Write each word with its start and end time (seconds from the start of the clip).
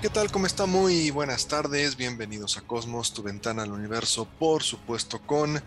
¿Qué 0.00 0.08
tal? 0.08 0.32
¿Cómo 0.32 0.46
está? 0.46 0.64
Muy 0.64 1.10
buenas 1.10 1.46
tardes, 1.46 1.94
bienvenidos 1.94 2.56
a 2.56 2.62
Cosmos, 2.62 3.12
tu 3.12 3.22
ventana 3.22 3.64
al 3.64 3.70
universo, 3.70 4.26
por 4.38 4.62
supuesto 4.62 5.20
con 5.20 5.60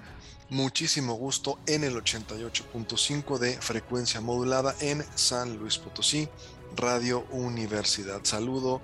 muchísimo 0.50 1.14
gusto 1.14 1.60
en 1.68 1.84
el 1.84 1.94
88.5 1.94 3.38
de 3.38 3.54
frecuencia 3.62 4.22
modulada 4.22 4.74
en 4.82 5.04
San 5.14 5.58
Luis 5.60 5.78
Potosí, 5.78 6.28
Radio 6.76 7.28
Universidad. 7.30 8.22
Saludo 8.24 8.82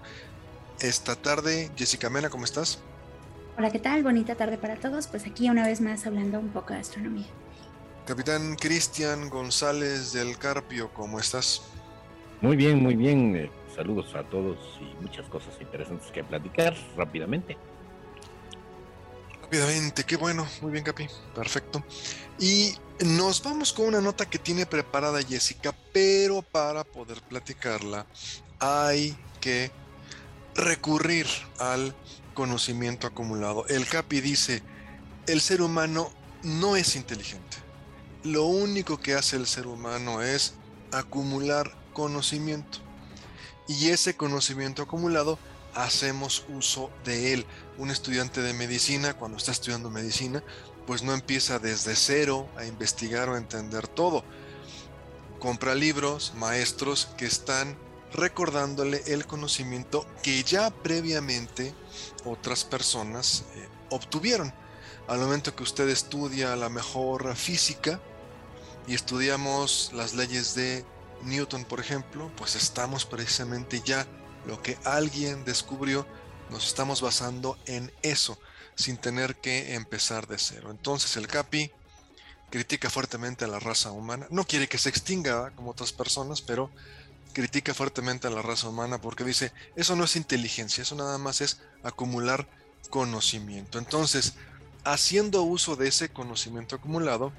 esta 0.82 1.16
tarde. 1.16 1.72
Jessica 1.76 2.12
Mena, 2.12 2.30
¿cómo 2.30 2.46
estás? 2.46 2.78
Hola, 3.58 3.72
¿qué 3.72 3.80
tal? 3.80 4.04
Bonita 4.04 4.36
tarde 4.36 4.60
para 4.60 4.76
todos. 4.76 5.08
Pues 5.08 5.26
aquí 5.26 5.50
una 5.50 5.66
vez 5.66 5.82
más 5.82 6.06
hablando 6.06 6.40
un 6.40 6.50
poco 6.50 6.76
de 6.76 6.82
astronomía. 6.82 7.28
Capitán 8.06 8.56
Cristian 8.56 9.32
González 9.32 10.14
del 10.14 10.38
Carpio, 10.38 10.92
¿cómo 10.94 11.20
estás? 11.20 11.64
Muy 12.40 12.56
bien, 12.56 12.84
muy 12.84 12.94
bien. 12.96 13.50
Saludos 13.80 14.14
a 14.14 14.24
todos 14.24 14.58
y 14.82 15.02
muchas 15.02 15.26
cosas 15.30 15.54
interesantes 15.62 16.12
que 16.12 16.22
platicar 16.22 16.76
rápidamente. 16.98 17.56
Rápidamente, 19.42 20.04
qué 20.04 20.18
bueno, 20.18 20.46
muy 20.62 20.74
bien 20.74 20.84
Capi, 20.84 21.08
perfecto. 21.34 21.82
Y 22.40 22.74
nos 23.06 23.42
vamos 23.42 23.72
con 23.72 23.86
una 23.86 24.02
nota 24.02 24.30
que 24.30 24.38
tiene 24.38 24.66
preparada 24.66 25.24
Jessica, 25.24 25.74
pero 25.94 26.42
para 26.42 26.84
poder 26.84 27.22
platicarla 27.22 28.06
hay 28.60 29.18
que 29.40 29.72
recurrir 30.56 31.28
al 31.58 31.96
conocimiento 32.34 33.08
acumulado. 33.08 33.66
El 33.68 33.88
Capi 33.88 34.20
dice, 34.20 34.62
el 35.26 35.40
ser 35.40 35.62
humano 35.62 36.12
no 36.44 36.76
es 36.76 36.98
inteligente. 36.98 37.56
Lo 38.26 38.44
único 38.44 38.98
que 38.98 39.14
hace 39.14 39.38
el 39.38 39.48
ser 39.48 39.68
humano 39.68 40.22
es 40.22 40.56
acumular 40.92 41.72
conocimiento 41.94 42.89
y 43.70 43.90
ese 43.90 44.18
conocimiento 44.18 44.82
acumulado 44.82 45.38
hacemos 45.76 46.44
uso 46.50 46.90
de 47.06 47.34
él. 47.34 47.46
Un 47.78 47.92
estudiante 47.92 48.42
de 48.42 48.52
medicina, 48.54 49.14
cuando 49.14 49.38
está 49.38 49.52
estudiando 49.52 49.92
medicina, 49.92 50.44
pues 50.88 51.04
no 51.04 51.14
empieza 51.14 51.60
desde 51.60 51.96
cero 51.96 52.50
a 52.58 52.66
investigar 52.66 53.30
o 53.30 53.36
a 53.36 53.38
entender 53.38 53.88
todo. 53.88 54.24
Compra 55.38 55.76
libros, 55.76 56.34
maestros 56.36 57.10
que 57.16 57.28
están 57.28 57.78
recordándole 58.12 59.04
el 59.06 59.28
conocimiento 59.28 60.04
que 60.24 60.44
ya 60.44 60.72
previamente 60.72 61.76
otras 62.26 62.64
personas 62.64 63.44
eh, 63.56 63.70
obtuvieron. 63.92 64.52
Al 65.08 65.20
momento 65.20 65.56
que 65.56 65.62
usted 65.62 65.88
estudia 65.90 66.56
la 66.56 66.70
mejor 66.70 67.36
física 67.36 68.00
y 68.88 68.96
estudiamos 68.96 69.92
las 69.94 70.16
leyes 70.16 70.56
de 70.56 70.84
Newton, 71.24 71.66
por 71.66 71.80
ejemplo, 71.80 72.32
pues 72.38 72.56
estamos 72.56 73.06
precisamente 73.06 73.82
ya 73.84 74.08
lo 74.46 74.62
que 74.62 74.78
alguien 74.84 75.44
descubrió, 75.46 76.08
nos 76.50 76.68
estamos 76.68 77.02
basando 77.02 77.58
en 77.66 77.92
eso, 78.02 78.40
sin 78.76 78.98
tener 78.98 79.36
que 79.36 79.76
empezar 79.76 80.28
de 80.28 80.38
cero. 80.38 80.72
Entonces 80.72 81.16
el 81.18 81.28
Capi 81.28 81.72
critica 82.50 82.90
fuertemente 82.90 83.46
a 83.46 83.48
la 83.48 83.60
raza 83.60 83.92
humana, 83.92 84.28
no 84.32 84.46
quiere 84.46 84.68
que 84.68 84.78
se 84.78 84.90
extinga 84.90 85.52
como 85.52 85.72
otras 85.72 85.94
personas, 85.94 86.42
pero 86.42 86.72
critica 87.34 87.74
fuertemente 87.74 88.28
a 88.28 88.32
la 88.32 88.42
raza 88.42 88.68
humana 88.70 89.00
porque 89.00 89.24
dice, 89.24 89.52
eso 89.76 89.96
no 89.96 90.04
es 90.04 90.16
inteligencia, 90.16 90.82
eso 90.82 90.96
nada 90.96 91.18
más 91.18 91.42
es 91.42 91.60
acumular 91.84 92.48
conocimiento. 92.90 93.78
Entonces, 93.78 94.34
haciendo 94.84 95.44
uso 95.44 95.76
de 95.76 95.88
ese 95.88 96.10
conocimiento 96.10 96.76
acumulado, 96.76 97.34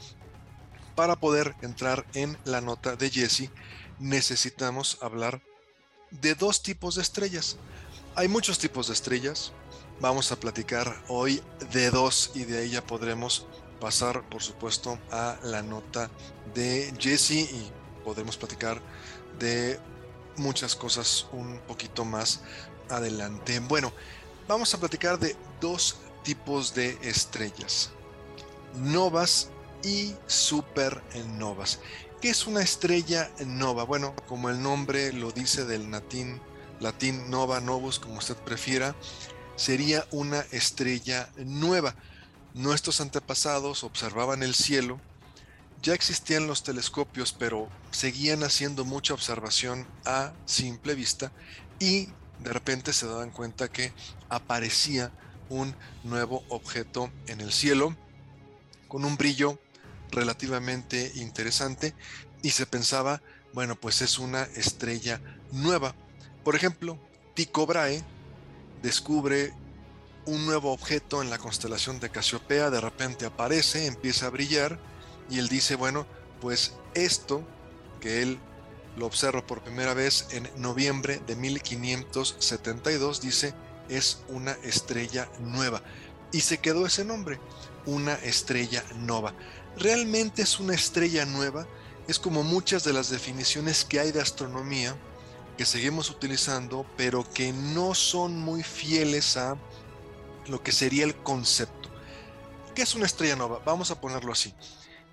para 1.01 1.17
poder 1.17 1.57
entrar 1.63 2.05
en 2.13 2.37
la 2.45 2.61
nota 2.61 2.95
de 2.95 3.09
Jesse, 3.09 3.49
necesitamos 4.01 4.99
hablar 5.01 5.41
de 6.11 6.35
dos 6.35 6.63
tipos 6.63 6.97
de 6.97 7.01
estrellas. 7.01 7.57
Hay 8.17 8.29
muchos 8.29 8.59
tipos 8.59 8.89
de 8.89 8.93
estrellas. 8.93 9.51
Vamos 9.99 10.31
a 10.31 10.39
platicar 10.39 11.03
hoy 11.09 11.43
de 11.73 11.91
dos 11.91 12.33
y 12.35 12.45
de 12.45 12.59
ahí 12.59 12.71
ya 12.73 12.85
podremos 12.87 13.47
pasar, 13.81 14.29
por 14.29 14.43
supuesto, 14.43 14.99
a 15.11 15.39
la 15.43 15.63
nota 15.63 16.11
de 16.55 16.93
Jesse 16.99 17.51
y 17.51 17.73
podremos 18.05 18.37
platicar 18.37 18.83
de 19.39 19.81
muchas 20.37 20.77
cosas 20.77 21.29
un 21.33 21.61
poquito 21.67 22.05
más 22.05 22.43
adelante. 22.91 23.59
Bueno, 23.61 23.91
vamos 24.47 24.75
a 24.75 24.79
platicar 24.79 25.19
de 25.19 25.35
dos 25.63 25.97
tipos 26.25 26.75
de 26.75 26.99
estrellas. 27.01 27.89
Novas 28.75 29.49
y 29.83 30.15
supernovas. 30.27 31.81
¿Qué 32.21 32.31
es 32.31 32.47
una 32.47 32.63
estrella 32.63 33.31
nova? 33.47 33.85
Bueno, 33.85 34.15
como 34.29 34.51
el 34.51 34.63
nombre 34.63 35.13
lo 35.13 35.33
dice 35.33 35.65
del 35.65 35.91
latín, 35.91 36.41
latín 36.79 37.31
nova, 37.31 37.61
novus, 37.61 37.99
como 37.99 38.19
usted 38.19 38.37
prefiera, 38.37 38.95
sería 39.57 40.07
una 40.11 40.41
estrella 40.51 41.31
nueva. 41.39 41.95
Nuestros 42.53 43.01
antepasados 43.01 43.85
observaban 43.85 44.43
el 44.43 44.55
cielo, 44.55 45.01
ya 45.83 45.95
existían 45.95 46.47
los 46.47 46.63
telescopios, 46.63 47.33
pero 47.33 47.69
seguían 47.91 48.43
haciendo 48.43 48.85
mucha 48.85 49.15
observación 49.15 49.87
a 50.05 50.33
simple 50.45 50.95
vista 50.95 51.33
y 51.79 52.09
de 52.41 52.53
repente 52.53 52.93
se 52.93 53.07
daban 53.07 53.31
cuenta 53.31 53.69
que 53.69 53.93
aparecía 54.29 55.11
un 55.49 55.75
nuevo 56.05 56.45
objeto 56.49 57.11
en 57.27 57.41
el 57.41 57.53
cielo 57.53 57.97
con 58.89 59.05
un 59.05 59.17
brillo 59.17 59.59
relativamente 60.11 61.13
interesante 61.17 61.95
y 62.43 62.51
se 62.51 62.67
pensaba, 62.67 63.23
bueno, 63.53 63.77
pues 63.77 64.03
es 64.03 64.19
una 64.19 64.43
estrella 64.43 65.21
nueva. 65.53 65.95
Por 66.45 66.57
ejemplo, 66.57 66.99
Tycho 67.35 67.67
Brahe 67.67 68.03
descubre 68.83 69.53
un 70.27 70.47
nuevo 70.47 70.73
objeto 70.73 71.23
en 71.23 71.31
la 71.31 71.39
constelación 71.39 72.01
de 72.01 72.11
Casiopea, 72.11 72.71
de 72.71 72.81
repente 72.81 73.27
aparece, 73.27 73.87
empieza 73.87 74.27
a 74.27 74.31
brillar 74.31 74.79
y 75.29 75.39
él 75.39 75.49
dice, 75.49 75.75
bueno, 75.75 76.07
pues 76.41 76.75
esto 76.95 77.43
que 78.01 78.23
él 78.23 78.39
lo 78.97 79.07
observa 79.07 79.47
por 79.47 79.63
primera 79.63 79.95
vez 79.95 80.29
en 80.33 80.49
noviembre 80.57 81.21
de 81.27 81.37
1572, 81.37 83.21
dice, 83.21 83.55
es 83.89 84.23
una 84.29 84.53
estrella 84.63 85.29
nueva. 85.41 85.83
Y 86.33 86.41
se 86.43 86.59
quedó 86.59 86.87
ese 86.87 87.05
nombre, 87.05 87.41
una 87.87 88.15
estrella 88.15 88.85
nova 88.99 89.35
realmente 89.77 90.43
es 90.43 90.61
una 90.61 90.75
estrella 90.75 91.25
nueva, 91.25 91.67
es 92.09 92.19
como 92.19 92.43
muchas 92.43 92.85
de 92.85 92.93
las 92.93 93.11
definiciones 93.11 93.85
que 93.85 94.01
hay 94.01 94.13
de 94.13 94.21
astronomía 94.21 94.97
que 95.57 95.67
seguimos 95.67 96.11
utilizando, 96.11 96.87
pero 96.97 97.29
que 97.33 97.53
no 97.53 97.95
son 97.95 98.39
muy 98.39 98.63
fieles 98.63 99.37
a 99.37 99.57
lo 100.47 100.63
que 100.63 100.73
sería 100.73 101.05
el 101.05 101.15
concepto. 101.15 101.89
¿Qué 102.75 102.83
es 102.83 102.95
una 102.95 103.07
estrella 103.07 103.37
nueva? 103.37 103.61
Vamos 103.65 103.91
a 103.91 104.01
ponerlo 104.01 104.33
así. 104.33 104.55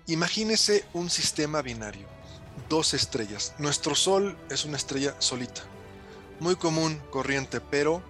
Imagínese 0.06 0.86
un 0.94 1.10
sistema 1.10 1.60
binario, 1.60 2.06
dos 2.68 2.94
estrellas. 2.94 3.54
Nuestro 3.58 3.94
Sol 3.94 4.38
es 4.50 4.64
una 4.64 4.78
estrella 4.78 5.14
solita, 5.18 5.62
muy 6.40 6.56
común, 6.56 7.00
corriente, 7.10 7.60
pero 7.60 8.02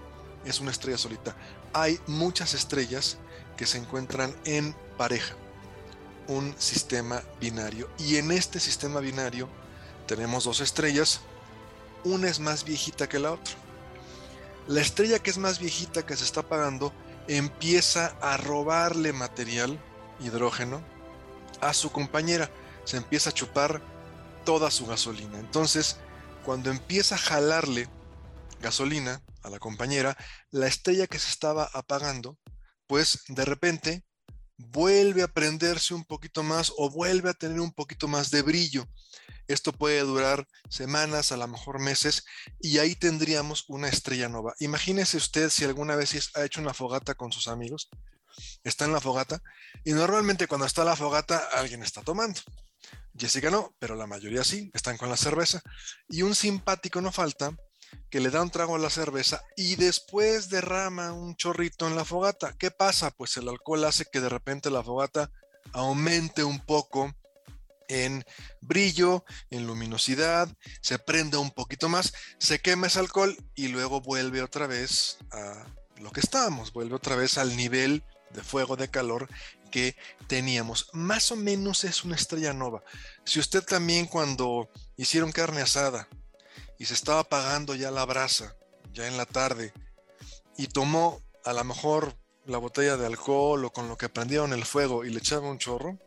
es 0.45 0.61
una 0.61 0.71
estrella 0.71 0.99
solita. 0.99 1.35
Hay 1.73 1.99
muchas 2.07 2.55
estrellas 2.55 3.19
que 3.57 3.67
se 3.67 3.79
encuentran 3.79 4.35
en 4.45 4.75
pareja 4.97 5.35
un 6.29 6.55
sistema 6.59 7.23
binario. 7.41 7.91
Y 7.99 8.17
en 8.17 8.31
este 8.31 8.61
sistema 8.61 9.01
binario 9.01 9.49
tenemos 10.07 10.45
dos 10.45 10.61
estrellas. 10.61 11.21
Una 12.05 12.29
es 12.29 12.39
más 12.39 12.65
viejita 12.65 13.09
que 13.09 13.19
la 13.19 13.33
otra. 13.33 13.55
La 14.69 14.81
estrella 14.81 15.19
que 15.19 15.31
es 15.31 15.39
más 15.39 15.59
viejita 15.59 16.07
que 16.07 16.17
se 16.17 16.25
está 16.25 16.41
apagando 16.41 16.93
empieza 17.27 18.17
a 18.21 18.37
robarle 18.37 19.13
material, 19.13 19.79
hidrógeno, 20.21 20.83
a 21.61 21.73
su 21.73 21.91
compañera. 21.91 22.51
Se 22.85 22.99
empieza 22.99 23.31
a 23.31 23.35
chupar 23.35 23.83
toda 24.45 24.71
su 24.71 24.87
gasolina. 24.87 25.39
Entonces, 25.39 25.97
cuando 26.45 26.71
empieza 26.71 27.15
a 27.15 27.19
jalarle 27.19 27.89
gasolina 28.61 29.23
a 29.43 29.51
la 29.51 29.59
compañera, 29.59 30.17
la 30.51 30.67
estrella 30.67 31.07
que 31.07 31.19
se 31.19 31.31
estaba 31.31 31.71
apagando, 31.73 32.39
pues 32.87 33.25
de 33.29 33.45
repente 33.45 34.05
vuelve 34.59 35.23
a 35.23 35.29
prenderse 35.29 35.95
un 35.95 36.05
poquito 36.05 36.43
más 36.43 36.73
o 36.77 36.91
vuelve 36.91 37.31
a 37.31 37.35
tener 37.35 37.61
un 37.61 37.73
poquito 37.73 38.09
más 38.09 38.31
de 38.31 38.43
brillo. 38.43 38.87
Esto 39.47 39.73
puede 39.73 40.01
durar 40.01 40.47
semanas, 40.69 41.33
a 41.33 41.39
lo 41.39 41.49
mejor 41.49 41.81
meses, 41.81 42.27
y 42.61 42.79
ahí 42.79 42.95
tendríamos 42.95 43.65
una 43.69 43.89
estrella 43.89 44.29
nova. 44.29 44.55
Imagínese 44.59 45.17
usted 45.17 45.49
si 45.49 45.65
alguna 45.65 45.97
vez 45.97 46.31
ha 46.35 46.45
hecho 46.45 46.61
una 46.61 46.75
fogata 46.75 47.15
con 47.15 47.33
sus 47.33 47.49
amigos, 47.49 47.89
está 48.63 48.85
en 48.85 48.93
la 48.93 49.01
fogata, 49.01 49.41
y 49.85 49.93
normalmente 49.93 50.47
cuando 50.47 50.67
está 50.67 50.85
la 50.85 50.97
fogata 50.97 51.49
alguien 51.55 51.83
está 51.83 52.03
tomando. 52.03 52.41
Jessica 53.17 53.51
no, 53.51 53.75
pero 53.79 53.97
la 53.97 54.07
mayoría 54.07 54.45
sí, 54.45 54.71
están 54.75 54.97
con 54.97 55.09
la 55.09 55.17
cerveza. 55.17 55.63
Y 56.09 56.23
un 56.23 56.35
simpático 56.35 57.01
no 57.01 57.11
falta 57.11 57.57
que 58.11 58.21
le 58.21 58.31
da 58.31 58.43
un 58.43 58.51
trago 58.51 58.77
a 58.77 58.79
la 58.79 58.91
cerveza 58.91 59.43
y 59.57 59.77
después 59.77 60.49
derrama 60.49 61.13
un 61.13 61.37
chorrito 61.37 61.87
en 61.87 61.97
la 61.97 62.05
fogata. 62.05 62.55
¿Qué 62.59 62.71
pasa? 62.71 63.11
Pues 63.11 63.37
el 63.37 63.49
alcohol 63.49 63.85
hace 63.85 64.07
que 64.07 64.21
de 64.21 64.29
repente 64.29 64.71
la 64.71 64.83
fogata 64.83 65.31
aumente 65.73 66.45
un 66.45 66.61
poco 66.65 67.15
en 67.89 68.25
brillo, 68.61 69.25
en 69.51 69.67
luminosidad, 69.67 70.49
se 70.83 70.99
prende 70.99 71.39
un 71.39 71.51
poquito 71.51 71.89
más, 71.89 72.13
se 72.39 72.61
quema 72.61 72.87
ese 72.87 72.99
alcohol 72.99 73.37
y 73.55 73.69
luego 73.69 74.01
vuelve 74.01 74.43
otra 74.43 74.67
vez 74.67 75.19
a 75.33 75.67
lo 75.99 76.11
que 76.11 76.21
estábamos, 76.21 76.73
vuelve 76.73 76.95
otra 76.95 77.17
vez 77.17 77.39
al 77.39 77.57
nivel 77.57 78.05
de 78.31 78.43
fuego, 78.43 78.77
de 78.77 78.91
calor 78.91 79.29
que 79.71 79.97
teníamos. 80.27 80.89
Más 80.93 81.33
o 81.33 81.37
menos 81.37 81.85
es 81.85 82.05
una 82.05 82.17
estrella 82.17 82.53
nova. 82.53 82.83
Si 83.25 83.41
usted 83.41 83.63
también 83.65 84.07
cuando 84.07 84.71
hicieron 84.97 85.33
carne 85.33 85.63
asada 85.63 86.09
y 86.79 86.87
se 86.87 86.95
estaba 86.95 87.21
apagando 87.21 87.75
ya 87.75 87.91
la 87.91 88.05
brasa, 88.05 88.57
ya 88.93 89.07
en 89.07 89.17
la 89.17 89.27
tarde, 89.27 89.73
y 90.57 90.69
tomó 90.69 91.21
a 91.45 91.53
lo 91.53 91.65
mejor 91.65 92.17
la 92.47 92.59
botella 92.59 92.97
de 92.97 93.07
alcohol 93.07 93.65
o 93.65 93.73
con 93.73 93.89
lo 93.89 93.97
que 93.97 94.09
prendieron 94.09 94.53
el 94.53 94.65
fuego 94.65 95.05
y 95.05 95.11
le 95.11 95.19
echaba 95.19 95.51
un 95.51 95.59
chorro, 95.59 95.99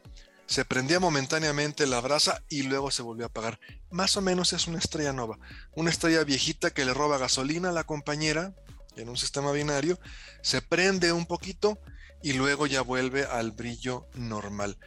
se 0.47 0.65
prendía 0.65 0.99
momentáneamente 0.99 1.87
la 1.87 2.01
brasa 2.01 2.43
y 2.49 2.63
luego 2.63 2.91
se 2.91 3.03
volvió 3.03 3.25
a 3.25 3.27
apagar. 3.27 3.59
Más 3.89 4.17
o 4.17 4.21
menos 4.21 4.51
es 4.51 4.67
una 4.67 4.79
estrella 4.79 5.13
nova, 5.13 5.39
una 5.75 5.89
estrella 5.89 6.23
viejita 6.23 6.71
que 6.71 6.83
le 6.83 6.93
roba 6.93 7.17
gasolina 7.17 7.69
a 7.69 7.73
la 7.73 7.85
compañera 7.85 8.53
en 8.97 9.07
un 9.07 9.17
sistema 9.17 9.51
binario, 9.51 9.99
se 10.41 10.61
prende 10.61 11.13
un 11.13 11.25
poquito 11.25 11.79
y 12.21 12.33
luego 12.33 12.67
ya 12.67 12.81
vuelve 12.81 13.23
al 13.25 13.51
brillo 13.51 14.07
normal. 14.13 14.77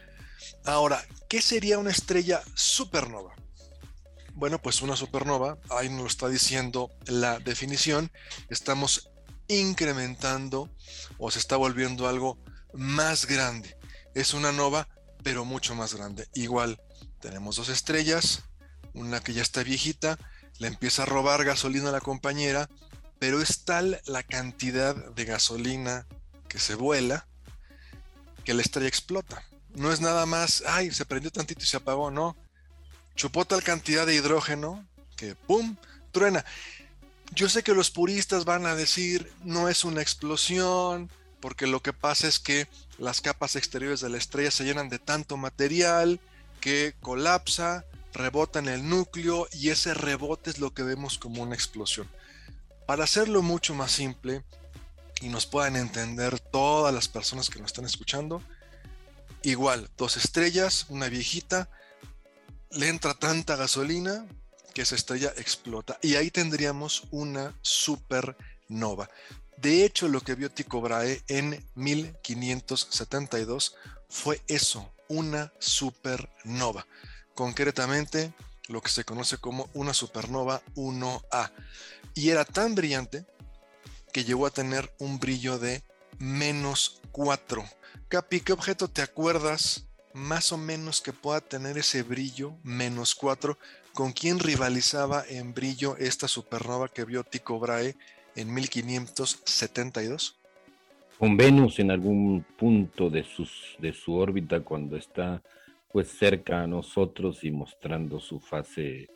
Ahora, 0.65 1.03
¿qué 1.27 1.41
sería 1.41 1.79
una 1.79 1.91
estrella 1.91 2.41
supernova? 2.53 3.35
Bueno, 4.35 4.61
pues 4.61 4.81
una 4.81 4.97
supernova, 4.97 5.57
ahí 5.69 5.87
nos 5.87 6.01
lo 6.01 6.07
está 6.07 6.27
diciendo 6.27 6.91
la 7.05 7.39
definición, 7.39 8.11
estamos 8.49 9.09
incrementando 9.47 10.69
o 11.17 11.31
se 11.31 11.39
está 11.39 11.55
volviendo 11.55 12.07
algo 12.09 12.37
más 12.73 13.27
grande. 13.27 13.77
Es 14.13 14.33
una 14.33 14.51
nova 14.51 14.89
pero 15.23 15.45
mucho 15.45 15.73
más 15.73 15.95
grande. 15.95 16.27
Igual, 16.33 16.81
tenemos 17.21 17.55
dos 17.55 17.69
estrellas, 17.69 18.43
una 18.93 19.21
que 19.21 19.33
ya 19.33 19.41
está 19.41 19.63
viejita, 19.63 20.19
le 20.59 20.67
empieza 20.67 21.03
a 21.03 21.05
robar 21.05 21.45
gasolina 21.45 21.89
a 21.89 21.93
la 21.93 22.01
compañera, 22.01 22.69
pero 23.19 23.41
es 23.41 23.63
tal 23.63 24.01
la 24.05 24.21
cantidad 24.23 24.95
de 25.13 25.23
gasolina 25.25 26.07
que 26.49 26.59
se 26.59 26.75
vuela 26.75 27.25
que 28.43 28.53
la 28.53 28.61
estrella 28.61 28.89
explota. 28.89 29.43
No 29.73 29.93
es 29.93 30.01
nada 30.01 30.25
más, 30.25 30.61
ay, 30.67 30.91
se 30.91 31.05
prendió 31.05 31.31
tantito 31.31 31.63
y 31.63 31.67
se 31.67 31.77
apagó, 31.77 32.11
no. 32.11 32.35
Chupó 33.15 33.45
tal 33.45 33.63
cantidad 33.63 34.05
de 34.05 34.15
hidrógeno 34.15 34.85
que, 35.15 35.35
¡pum!, 35.35 35.75
truena. 36.11 36.45
Yo 37.33 37.49
sé 37.49 37.63
que 37.63 37.73
los 37.73 37.91
puristas 37.91 38.45
van 38.45 38.65
a 38.65 38.75
decir, 38.75 39.31
no 39.43 39.69
es 39.69 39.83
una 39.83 40.01
explosión, 40.01 41.09
porque 41.39 41.67
lo 41.67 41.81
que 41.81 41.93
pasa 41.93 42.27
es 42.27 42.39
que 42.39 42.67
las 42.97 43.21
capas 43.21 43.55
exteriores 43.55 44.01
de 44.01 44.09
la 44.09 44.17
estrella 44.17 44.51
se 44.51 44.63
llenan 44.63 44.89
de 44.89 44.99
tanto 44.99 45.37
material 45.37 46.19
que 46.61 46.95
colapsa, 47.01 47.85
rebota 48.13 48.59
en 48.59 48.69
el 48.69 48.87
núcleo 48.87 49.47
y 49.51 49.69
ese 49.69 49.93
rebote 49.93 50.49
es 50.49 50.59
lo 50.59 50.73
que 50.73 50.83
vemos 50.83 51.17
como 51.17 51.43
una 51.43 51.55
explosión. 51.55 52.09
Para 52.87 53.03
hacerlo 53.03 53.41
mucho 53.41 53.73
más 53.73 53.91
simple 53.91 54.43
y 55.21 55.29
nos 55.29 55.45
puedan 55.45 55.75
entender 55.75 56.39
todas 56.39 56.93
las 56.93 57.07
personas 57.07 57.49
que 57.49 57.59
nos 57.59 57.67
están 57.67 57.85
escuchando, 57.85 58.41
igual, 59.43 59.89
dos 59.97 60.17
estrellas, 60.17 60.85
una 60.89 61.09
viejita, 61.09 61.69
le 62.75 62.89
entra 62.89 63.13
tanta 63.13 63.55
gasolina 63.55 64.25
que 64.73 64.81
esa 64.81 64.95
estrella 64.95 65.33
explota 65.37 65.97
y 66.01 66.15
ahí 66.15 66.29
tendríamos 66.29 67.03
una 67.11 67.55
supernova. 67.61 69.09
De 69.57 69.85
hecho, 69.85 70.09
lo 70.09 70.19
que 70.19 70.35
vio 70.35 70.51
Tycho 70.51 70.81
Brahe 70.81 71.23
en 71.29 71.65
1572 71.75 73.75
fue 74.09 74.41
eso, 74.47 74.91
una 75.07 75.53
supernova. 75.59 76.85
Concretamente, 77.33 78.33
lo 78.67 78.81
que 78.81 78.89
se 78.89 79.05
conoce 79.05 79.37
como 79.37 79.69
una 79.73 79.93
supernova 79.93 80.61
1A. 80.75 81.51
Y 82.13 82.29
era 82.29 82.43
tan 82.43 82.75
brillante 82.75 83.25
que 84.11 84.25
llegó 84.25 84.45
a 84.45 84.51
tener 84.51 84.93
un 84.99 85.19
brillo 85.19 85.57
de 85.57 85.83
menos 86.19 87.01
4. 87.11 87.65
Capi, 88.09 88.41
¿qué 88.41 88.53
objeto 88.53 88.89
te 88.89 89.01
acuerdas 89.01 89.85
más 90.15 90.51
o 90.51 90.57
menos 90.57 91.01
que 91.01 91.13
pueda 91.13 91.41
tener 91.41 91.77
ese 91.77 92.01
brillo 92.01 92.55
menos 92.63 93.13
4? 93.13 93.57
¿Con 93.93 94.13
quién 94.13 94.39
rivalizaba 94.39 95.23
en 95.27 95.53
brillo 95.53 95.97
esta 95.97 96.27
supernova 96.27 96.87
que 96.87 97.05
vio 97.05 97.23
Tycho 97.23 97.59
Brahe 97.59 97.95
en 98.35 98.53
1572? 98.53 100.37
Con 101.19 101.37
Venus 101.37 101.79
en 101.79 101.91
algún 101.91 102.45
punto 102.57 103.09
de, 103.09 103.23
sus, 103.23 103.75
de 103.79 103.93
su 103.93 104.15
órbita 104.15 104.61
cuando 104.61 104.97
está 104.97 105.41
pues 105.91 106.09
cerca 106.09 106.63
a 106.63 106.67
nosotros 106.67 107.43
y 107.43 107.51
mostrando 107.51 108.19
su 108.19 108.39
fase 108.39 109.07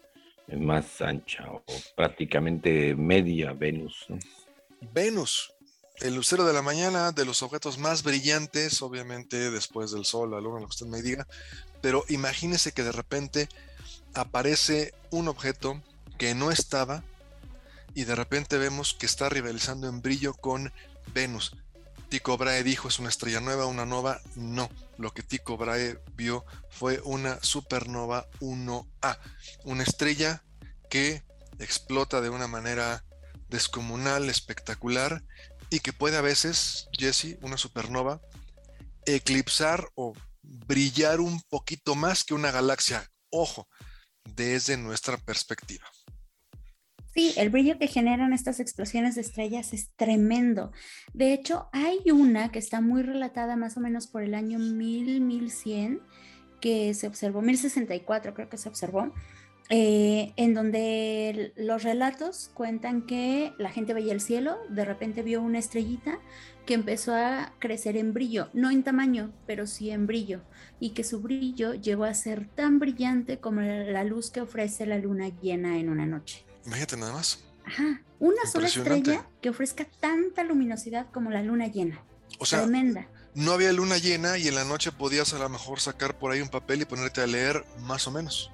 más 0.48 1.02
ancha 1.02 1.52
o 1.52 1.62
prácticamente 1.96 2.96
media 2.96 3.54
Venus. 3.54 4.08
Venus, 4.94 5.54
el 6.02 6.16
lucero 6.16 6.46
de 6.46 6.54
la 6.54 6.62
mañana, 6.62 7.12
de 7.12 7.26
los 7.26 7.44
objetos 7.44 7.78
más 7.78 8.04
brillantes, 8.04 8.82
obviamente 8.82 9.52
después 9.52 9.92
del 9.92 10.06
Sol, 10.06 10.32
la 10.32 10.40
Luna, 10.40 10.62
lo 10.62 10.68
que 10.68 10.72
usted 10.72 10.86
me 10.86 11.02
diga, 11.02 11.28
pero 11.82 12.06
imagínese 12.10 12.72
que 12.72 12.84
de 12.84 12.92
repente 12.92 13.50
aparece 14.14 14.94
un 15.12 15.28
objeto 15.28 15.82
que 16.18 16.36
no 16.36 16.52
estaba 16.52 17.04
y 17.94 18.06
de 18.06 18.16
repente 18.16 18.58
vemos 18.58 18.94
que 18.94 19.06
está 19.06 19.30
rivalizando 19.30 19.88
en 19.88 20.02
brillo 20.02 20.34
con 20.34 20.72
Venus. 21.14 21.56
Tycho 22.10 22.38
Brahe 22.38 22.64
dijo 22.64 22.88
es 22.88 23.00
una 23.00 23.10
estrella 23.10 23.40
nueva, 23.40 23.66
una 23.66 23.86
nova. 23.86 24.20
No, 24.36 24.70
lo 24.98 25.14
que 25.14 25.22
Tycho 25.22 25.58
Brahe 25.58 26.00
vio 26.16 26.44
fue 26.70 27.02
una 27.04 27.42
supernova 27.44 28.28
1A, 28.40 29.20
una 29.64 29.84
estrella 29.84 30.44
que 30.90 31.24
explota 31.60 32.22
de 32.22 32.30
una 32.30 32.48
manera 32.48 33.04
descomunal, 33.50 34.30
espectacular 34.30 35.24
y 35.70 35.80
que 35.80 35.94
puede 35.94 36.18
a 36.18 36.22
veces, 36.22 36.88
Jesse, 36.98 37.38
una 37.42 37.58
supernova, 37.58 38.22
eclipsar 39.06 39.90
o 39.96 40.14
brillar 40.42 41.20
un 41.20 41.42
poquito 41.50 41.96
más 41.96 42.24
que 42.24 42.34
una 42.34 42.52
galaxia. 42.52 43.10
Ojo, 43.30 43.68
desde 44.36 44.78
nuestra 44.78 45.18
perspectiva. 45.18 45.86
Sí, 47.14 47.34
el 47.38 47.50
brillo 47.50 47.78
que 47.80 47.88
generan 47.88 48.34
estas 48.34 48.60
explosiones 48.60 49.16
de 49.16 49.22
estrellas 49.22 49.74
es 49.74 49.90
tremendo. 49.96 50.72
De 51.14 51.34
hecho, 51.34 51.68
hay 51.74 52.00
una 52.12 52.52
que 52.52 52.60
está 52.60 52.82
muy 52.82 53.02
relatada 53.02 53.56
más 53.56 53.78
o 53.78 53.80
menos 53.80 54.08
por 54.08 54.22
el 54.22 54.36
año 54.36 54.60
1000, 54.60 55.22
1100, 55.22 56.02
que 56.62 56.94
se 56.94 57.08
observó, 57.08 57.42
1064 57.42 58.34
creo 58.34 58.50
que 58.50 58.58
se 58.58 58.70
observó, 58.70 59.14
eh, 59.70 60.34
en 60.36 60.56
donde 60.56 61.54
los 61.56 61.84
relatos 61.84 62.50
cuentan 62.56 63.04
que 63.04 63.54
la 63.60 63.70
gente 63.70 63.94
veía 63.94 64.14
el 64.14 64.22
cielo, 64.22 64.58
de 64.70 64.84
repente 64.84 65.22
vio 65.22 65.42
una 65.44 65.60
estrellita 65.60 66.20
que 66.66 66.74
empezó 66.74 67.14
a 67.14 67.54
crecer 67.60 67.96
en 67.96 68.14
brillo, 68.14 68.50
no 68.54 68.72
en 68.72 68.84
tamaño, 68.84 69.32
pero 69.46 69.68
sí 69.68 69.92
en 69.92 70.08
brillo, 70.08 70.42
y 70.80 70.92
que 70.92 71.04
su 71.04 71.22
brillo 71.22 71.74
llegó 71.74 72.04
a 72.04 72.14
ser 72.14 72.48
tan 72.48 72.80
brillante 72.80 73.40
como 73.40 73.62
la 73.62 74.04
luz 74.04 74.32
que 74.32 74.42
ofrece 74.42 74.86
la 74.86 74.98
luna 74.98 75.30
llena 75.42 75.78
en 75.78 75.90
una 75.90 76.06
noche. 76.06 76.46
Imagínate 76.66 76.98
nada 76.98 77.14
más. 77.14 77.44
Ajá, 77.66 78.02
una 78.20 78.46
sola 78.52 78.68
estrella 78.68 79.28
que 79.42 79.50
ofrezca 79.50 79.86
tanta 80.00 80.44
luminosidad 80.44 81.08
como 81.12 81.30
la 81.30 81.44
luna 81.44 81.68
llena. 81.68 82.04
O 82.40 82.46
sea, 82.46 82.64
Tremenda. 82.64 83.08
No 83.36 83.52
había 83.52 83.72
luna 83.72 83.98
llena 83.98 84.38
y 84.40 84.48
en 84.48 84.56
la 84.56 84.64
noche 84.64 84.92
podías 84.92 85.34
a 85.34 85.40
lo 85.40 85.50
mejor 85.50 85.80
sacar 85.80 86.18
por 86.18 86.32
ahí 86.32 86.42
un 86.42 86.50
papel 86.50 86.82
y 86.82 86.86
ponerte 86.86 87.22
a 87.22 87.28
leer 87.28 87.64
más 87.82 88.08
o 88.08 88.12
menos. 88.12 88.52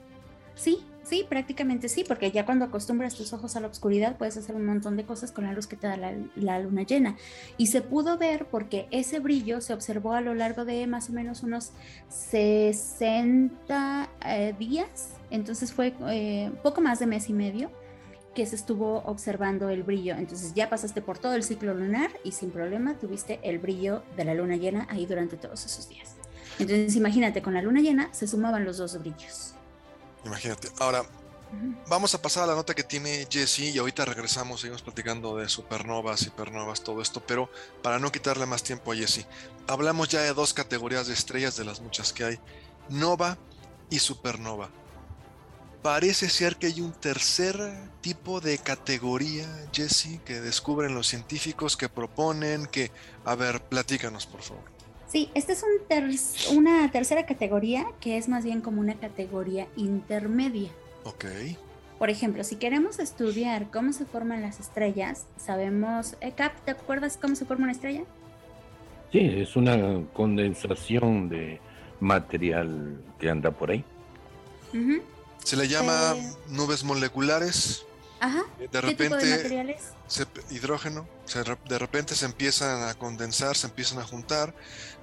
Sí, 0.56 0.86
sí, 1.06 1.26
prácticamente 1.28 1.90
sí, 1.90 2.04
porque 2.08 2.32
ya 2.32 2.46
cuando 2.46 2.66
acostumbras 2.66 3.16
tus 3.16 3.34
ojos 3.34 3.56
a 3.56 3.60
la 3.60 3.68
oscuridad 3.68 4.18
puedes 4.18 4.38
hacer 4.38 4.56
un 4.56 4.66
montón 4.66 4.98
de 4.98 5.06
cosas 5.06 5.32
con 5.32 5.46
la 5.46 5.54
luz 5.54 5.68
que 5.68 5.76
te 5.76 5.88
da 5.88 5.98
la, 5.98 6.60
luna 6.60 6.84
llena. 6.84 7.16
Y 7.58 7.68
se 7.68 7.82
pudo 7.82 8.18
ver 8.18 8.46
porque 8.46 8.88
ese 8.92 9.20
brillo 9.20 9.62
se 9.62 9.74
observó 9.74 10.14
a 10.14 10.22
lo 10.22 10.34
largo 10.34 10.66
de 10.66 10.88
más 10.88 11.10
o 11.10 11.14
menos 11.14 11.44
unos 11.44 11.72
60 12.10 14.10
eh, 14.26 14.56
días, 14.58 15.16
entonces 15.30 15.74
fue 15.74 15.94
eh, 16.10 16.52
poco 16.64 16.82
más 16.82 17.00
de 17.00 17.08
mes 17.08 17.30
y 17.30 17.34
medio 17.34 17.72
que 18.34 18.46
se 18.46 18.56
estuvo 18.56 18.98
observando 19.06 19.70
el 19.70 19.84
brillo. 19.84 20.16
Entonces 20.16 20.54
ya 20.54 20.70
pasaste 20.70 21.02
por 21.02 21.18
todo 21.18 21.36
el 21.36 21.44
ciclo 21.44 21.74
lunar 21.74 22.12
y 22.24 22.34
sin 22.34 22.52
problema 22.52 22.96
tuviste 22.96 23.40
el 23.44 23.60
brillo 23.60 24.04
de 24.18 24.26
la 24.26 24.34
luna 24.34 24.58
llena 24.58 24.88
ahí 24.90 25.06
durante 25.06 25.38
todos 25.38 25.66
esos 25.66 25.88
días. 25.90 26.16
Entonces 26.60 26.96
imagínate, 26.96 27.42
con 27.42 27.54
la 27.54 27.62
luna 27.62 27.82
llena 27.82 28.14
se 28.14 28.28
sumaban 28.28 28.66
los 28.66 28.78
dos 28.78 28.98
brillos. 29.00 29.55
Imagínate. 30.26 30.70
Ahora, 30.80 31.06
vamos 31.88 32.14
a 32.16 32.22
pasar 32.22 32.44
a 32.44 32.48
la 32.48 32.56
nota 32.56 32.74
que 32.74 32.84
tiene 32.84 33.28
Jesse 33.30 33.60
y 33.60 33.78
ahorita 33.78 34.04
regresamos, 34.06 34.62
seguimos 34.62 34.82
platicando 34.82 35.38
de 35.38 35.48
supernovas, 35.48 36.24
hipernovas, 36.24 36.84
todo 36.84 37.02
esto, 37.02 37.22
pero 37.26 37.50
para 37.82 38.00
no 38.00 38.12
quitarle 38.12 38.46
más 38.46 38.64
tiempo 38.64 38.92
a 38.92 38.96
Jesse, 38.96 39.28
hablamos 39.68 40.10
ya 40.10 40.22
de 40.22 40.34
dos 40.34 40.54
categorías 40.54 41.08
de 41.08 41.14
estrellas 41.14 41.56
de 41.56 41.66
las 41.66 41.80
muchas 41.80 42.12
que 42.12 42.24
hay, 42.26 42.40
nova 42.90 43.38
y 43.90 44.00
supernova 44.00 44.70
parece 45.86 46.32
ser 46.32 46.56
que 46.56 46.66
hay 46.66 46.82
un 46.82 46.94
tercer 46.94 47.56
tipo 48.02 48.42
de 48.42 48.58
categoría, 48.58 49.46
Jesse, 49.72 50.20
que 50.26 50.42
descubren 50.42 50.96
los 50.96 51.06
científicos, 51.06 51.78
que 51.78 51.90
proponen, 51.90 52.66
que... 52.66 52.92
A 53.24 53.36
ver, 53.36 53.62
platícanos, 53.62 54.26
por 54.26 54.42
favor. 54.42 54.75
Sí, 55.16 55.30
esta 55.34 55.54
es 55.54 55.64
una 56.52 56.92
tercera 56.92 57.26
categoría 57.26 57.86
que 58.02 58.18
es 58.18 58.28
más 58.28 58.44
bien 58.44 58.60
como 58.60 58.82
una 58.82 58.96
categoría 58.96 59.66
intermedia. 59.78 60.70
Ok. 61.06 61.24
Por 61.98 62.10
ejemplo, 62.10 62.44
si 62.44 62.58
queremos 62.58 63.00
estudiar 63.00 63.72
cómo 63.72 63.94
se 63.94 64.04
forman 64.04 64.42
las 64.42 64.60
estrellas, 64.60 65.26
sabemos, 65.38 66.18
eh, 66.20 66.34
Cap, 66.36 66.52
¿te 66.66 66.72
acuerdas 66.72 67.18
cómo 67.22 67.38
se 67.38 67.46
forma 67.46 67.64
una 67.64 67.72
estrella? 67.72 68.04
Sí, 69.14 69.20
es 69.22 69.56
una 69.56 70.02
condensación 70.12 71.30
de 71.30 71.62
material 72.02 73.02
que 73.18 73.30
anda 73.30 73.52
por 73.52 73.72
ahí. 73.72 73.86
Se 75.46 75.56
le 75.56 75.70
llama 75.70 76.14
nubes 76.50 76.84
moleculares. 76.84 77.86
Ajá. 78.20 78.44
De 78.72 78.82
repente, 78.82 79.68
hidrógeno, 80.50 81.08
de 81.68 81.80
repente 81.80 82.16
se 82.16 82.26
empiezan 82.26 82.88
a 82.88 82.94
condensar, 82.96 83.56
se 83.56 83.68
empiezan 83.68 84.00
a 84.00 84.04
juntar. 84.04 84.54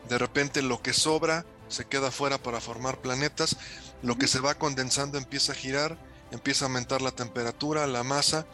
De 0.09 0.19
repente 0.19 0.63
lo 0.63 0.83
que 0.83 0.93
sobra 0.93 1.45
se 1.69 1.87
queda 1.87 2.11
fuera 2.11 2.39
para 2.39 2.61
formar 2.61 2.99
planetas. 2.99 3.57
Lo 4.03 4.17
que 4.19 4.29
se 4.29 4.41
va 4.41 4.55
condensando 4.55 5.19
empieza 5.19 5.53
a 5.53 5.57
girar, 5.57 5.97
empieza 6.31 6.65
a 6.65 6.69
aumentar 6.69 7.03
la 7.03 7.13
temperatura, 7.13 7.87
la 7.87 8.03
masa. 8.03 8.47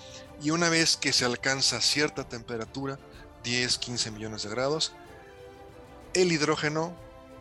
Y 0.43 0.50
una 0.50 0.69
vez 0.69 0.97
que 0.97 1.12
se 1.12 1.25
alcanza 1.25 1.81
cierta 1.81 2.28
temperatura, 2.28 2.99
10, 3.45 3.78
15 3.78 4.11
millones 4.11 4.43
de 4.43 4.50
grados, 4.50 4.93
el 6.14 6.33
hidrógeno 6.33 6.95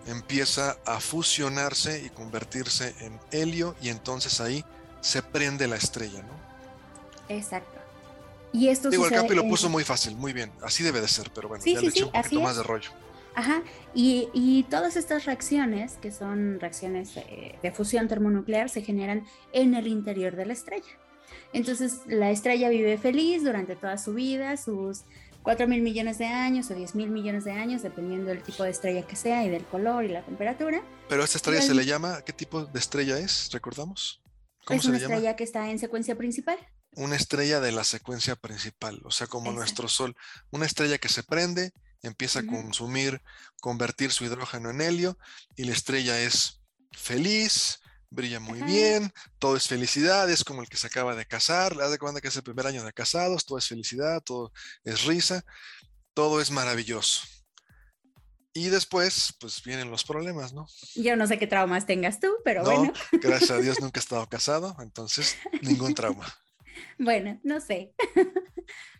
empieza 0.08 0.78
a 0.86 1.00
fusionarse 1.00 2.02
y 2.04 2.10
convertirse 2.10 2.96
en 3.00 3.20
helio 3.32 3.76
y 3.82 3.90
entonces 3.90 4.40
ahí 4.40 4.64
se 5.02 5.22
prende 5.22 5.68
la 5.68 5.76
estrella, 5.76 6.22
¿no? 6.22 7.36
Exacto. 7.36 7.78
Y 8.54 8.70
esto 8.70 8.90
Digo, 8.90 9.06
el 9.06 9.12
Capi 9.12 9.36
lo 9.36 9.44
puso 9.48 9.70
muy 9.70 9.84
fácil, 9.84 10.16
muy 10.16 10.34
bien. 10.34 10.52
Así 10.64 10.84
debe 10.84 11.02
de 11.02 11.08
ser, 11.08 11.30
pero 11.32 11.50
bueno, 11.50 11.64
ya 11.66 11.82
le 11.82 11.88
eché 11.88 12.06
un 12.06 12.12
poquito 12.12 12.42
más 12.42 12.56
de 12.56 12.64
rollo. 12.64 12.90
Ajá, 13.38 13.62
y, 13.94 14.30
y, 14.34 14.64
todas 14.64 14.98
estas 14.98 15.26
reacciones, 15.26 16.00
que 16.02 16.12
son 16.12 16.60
reacciones 16.60 17.14
de 17.14 17.72
fusión 17.72 18.08
termonuclear, 18.08 18.68
se 18.68 18.82
generan 18.82 19.28
en 19.54 19.76
el 19.76 19.86
interior 19.86 20.36
de 20.36 20.48
la 20.48 20.54
estrella. 20.54 20.90
Entonces, 21.54 22.00
la 22.08 22.32
estrella 22.32 22.68
vive 22.70 22.98
feliz 22.98 23.44
durante 23.44 23.76
toda 23.76 24.00
su 24.00 24.16
vida, 24.16 24.58
sus 24.58 25.04
4 25.44 25.68
mil 25.68 25.84
millones 25.84 26.18
de 26.18 26.26
años 26.26 26.72
o 26.72 26.74
10 26.74 26.96
mil 26.96 27.12
millones 27.12 27.46
de 27.46 27.52
años, 27.52 27.84
dependiendo 27.84 28.30
del 28.30 28.42
tipo 28.42 28.64
de 28.64 28.72
estrella 28.72 29.06
que 29.06 29.16
sea 29.16 29.46
y 29.46 29.50
del 29.50 29.66
color 29.66 30.04
y 30.04 30.08
la 30.08 30.26
temperatura. 30.26 30.82
Pero 31.08 31.22
a 31.22 31.26
esta 31.26 31.38
estrella 31.38 31.62
se 31.62 31.76
le 31.76 31.86
llama, 31.86 32.24
¿qué 32.26 32.34
tipo 32.34 32.66
de 32.66 32.80
estrella 32.80 33.20
es? 33.20 33.52
¿Recordamos? 33.54 34.24
¿Cómo 34.66 34.80
es 34.80 34.86
una 34.88 34.98
estrella 34.98 35.36
que 35.36 35.44
está 35.44 35.70
en 35.70 35.78
secuencia 35.78 36.18
principal. 36.18 36.58
Una 36.94 37.16
estrella 37.16 37.60
de 37.60 37.72
la 37.72 37.84
secuencia 37.84 38.36
principal, 38.36 39.00
o 39.06 39.12
sea, 39.12 39.28
como 39.28 39.52
nuestro 39.52 39.88
Sol. 39.88 40.16
Una 40.50 40.66
estrella 40.66 40.98
que 40.98 41.08
se 41.08 41.22
prende, 41.22 41.72
empieza 42.02 42.40
a 42.40 42.46
consumir, 42.46 43.22
convertir 43.62 44.12
su 44.12 44.26
hidrógeno 44.26 44.70
en 44.70 44.82
helio, 44.82 45.18
y 45.56 45.64
la 45.66 45.74
estrella 45.74 46.20
es 46.20 46.62
feliz, 46.92 47.80
brilla 48.10 48.40
muy 48.40 48.62
bien, 48.62 49.12
todo 49.40 49.56
es 49.56 49.68
felicidad, 49.68 50.30
es 50.30 50.44
como 50.44 50.62
el 50.62 50.70
que 50.70 50.78
se 50.78 50.88
acaba 50.88 51.16
de 51.16 51.26
casar, 51.26 51.76
la 51.76 51.90
de 51.90 51.98
cuenta 51.98 52.22
que 52.22 52.30
es 52.30 52.36
el 52.36 52.44
primer 52.44 52.68
año 52.68 52.84
de 52.84 52.94
casados, 52.94 53.46
todo 53.46 53.58
es 53.58 53.68
felicidad, 53.68 54.22
todo 54.24 54.52
es 54.84 55.06
risa, 55.06 55.44
todo 56.14 56.42
es 56.42 56.52
maravilloso. 56.52 57.24
Y 58.54 58.70
después, 58.70 59.36
pues 59.40 59.62
vienen 59.64 59.92
los 59.92 60.04
problemas, 60.04 60.52
¿no? 60.52 60.66
Yo 60.96 61.16
no 61.16 61.28
sé 61.28 61.38
qué 61.38 61.46
traumas 61.46 61.86
tengas 61.86 62.20
tú, 62.20 62.28
pero 62.44 62.64
bueno. 62.64 62.92
Gracias 63.12 63.52
a 63.52 63.60
Dios 63.60 63.80
nunca 63.80 64.00
he 64.00 64.02
estado 64.04 64.28
casado, 64.28 64.76
entonces 64.80 65.38
ningún 65.62 65.94
trauma. 65.94 66.26
bueno, 66.98 67.40
no 67.44 67.62
sé. 67.62 67.94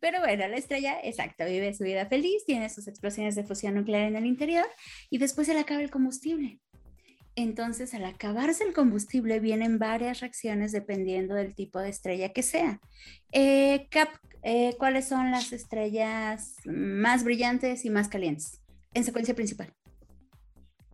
Pero 0.00 0.20
bueno, 0.20 0.48
la 0.48 0.56
estrella, 0.56 0.98
exacto, 1.02 1.44
vive 1.44 1.74
su 1.74 1.84
vida 1.84 2.06
feliz, 2.06 2.44
tiene 2.44 2.68
sus 2.68 2.88
explosiones 2.88 3.34
de 3.34 3.44
fusión 3.44 3.74
nuclear 3.74 4.08
en 4.08 4.16
el 4.16 4.26
interior 4.26 4.66
y 5.10 5.18
después 5.18 5.46
se 5.46 5.54
le 5.54 5.60
acaba 5.60 5.82
el 5.82 5.90
combustible. 5.90 6.60
Entonces, 7.38 7.92
al 7.92 8.04
acabarse 8.06 8.64
el 8.64 8.72
combustible, 8.72 9.40
vienen 9.40 9.78
varias 9.78 10.20
reacciones 10.20 10.72
dependiendo 10.72 11.34
del 11.34 11.54
tipo 11.54 11.78
de 11.80 11.90
estrella 11.90 12.32
que 12.32 12.42
sea. 12.42 12.80
Eh, 13.30 13.88
Cap, 13.90 14.08
eh, 14.42 14.74
¿cuáles 14.78 15.06
son 15.06 15.30
las 15.30 15.52
estrellas 15.52 16.56
más 16.64 17.24
brillantes 17.24 17.84
y 17.84 17.90
más 17.90 18.08
calientes 18.08 18.62
en 18.94 19.04
secuencia 19.04 19.34
principal? 19.34 19.70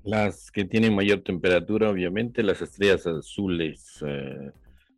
Las 0.02 0.50
que 0.50 0.64
tienen 0.64 0.96
mayor 0.96 1.22
temperatura, 1.22 1.88
obviamente, 1.88 2.42
las 2.42 2.60
estrellas 2.60 3.06
azules, 3.06 4.02
eh, 4.04 4.50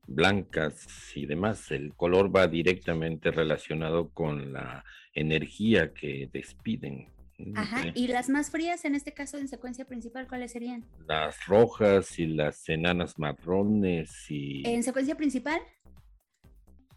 blancas 0.06 0.87
y 1.14 1.26
demás. 1.26 1.70
El 1.70 1.94
color 1.94 2.34
va 2.34 2.46
directamente 2.46 3.30
relacionado 3.30 4.11
con 4.11 4.52
la 4.52 4.84
energía 5.14 5.92
que 5.92 6.28
despiden. 6.32 7.08
Ajá, 7.56 7.87
y 7.94 8.06
las 8.06 8.28
más 8.28 8.50
frías 8.50 8.84
en 8.84 8.94
este 8.94 9.12
caso 9.12 9.38
en 9.38 9.49
secuencia 9.49 9.84
principal, 9.84 10.28
¿cuáles 10.28 10.52
serían? 10.52 10.84
Las 11.08 11.46
rojas 11.46 12.18
y 12.18 12.26
las 12.26 12.68
enanas 12.68 13.18
marrones 13.18 14.30
y... 14.30 14.62
¿En 14.68 14.84
secuencia 14.84 15.16
principal? 15.16 15.61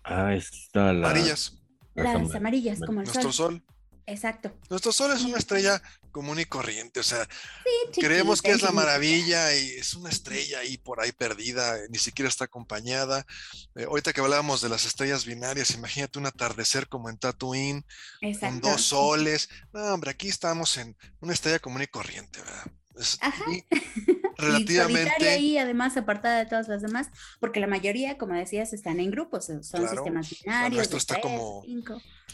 Ah, 0.04 0.36
está 0.36 0.94
la... 0.94 1.10
Amarillas. 1.10 1.60
Las, 1.96 2.36
amarillas, 2.36 2.80
como 2.80 3.02
el 3.02 3.08
Nuestro 3.08 3.32
sol. 3.32 3.64
Exacto. 4.08 4.58
Nuestro 4.70 4.94
Sol 4.94 5.12
es 5.12 5.22
una 5.24 5.38
estrella 5.38 5.82
común 6.12 6.40
y 6.40 6.46
corriente, 6.46 7.02
o 7.02 7.04
sea, 7.04 7.28
creemos 7.94 8.42
que 8.42 8.52
es 8.52 8.62
la 8.62 8.72
maravilla 8.72 9.54
y 9.54 9.72
es 9.72 9.94
una 9.96 10.10
estrella 10.10 10.60
ahí 10.60 10.78
por 10.78 11.02
ahí 11.02 11.12
perdida, 11.12 11.78
ni 11.90 12.00
siquiera 12.00 12.30
está 12.30 12.46
acompañada. 12.46 13.26
Eh, 13.76 13.84
ahorita 13.84 14.14
que 14.14 14.22
hablábamos 14.22 14.62
de 14.62 14.70
las 14.70 14.86
estrellas 14.86 15.26
binarias, 15.26 15.72
imagínate 15.72 16.18
un 16.18 16.26
atardecer 16.26 16.88
como 16.88 17.10
en 17.10 17.18
Tatooine, 17.18 17.86
con 18.40 18.62
dos 18.62 18.82
soles. 18.82 19.50
No, 19.74 19.94
hombre, 19.94 20.12
aquí 20.12 20.30
estamos 20.30 20.78
en 20.78 20.96
una 21.20 21.34
estrella 21.34 21.60
común 21.60 21.82
y 21.82 21.88
corriente, 21.88 22.40
¿verdad? 22.40 22.72
Ajá. 23.22 23.46
relativamente. 24.38 25.14
y 25.20 25.26
ahí, 25.26 25.58
además, 25.58 25.98
apartada 25.98 26.40
de 26.40 26.46
todas 26.46 26.68
las 26.68 26.82
demás, 26.82 27.10
porque 27.40 27.60
la 27.60 27.68
mayoría, 27.68 28.18
como 28.18 28.34
decías, 28.34 28.74
están 28.74 29.00
en 29.00 29.12
grupos, 29.12 29.46
son 29.46 29.64
sistemas 29.64 30.30
binarios. 30.30 30.76
Nuestro 30.76 30.98
está 30.98 31.20
como 31.22 31.64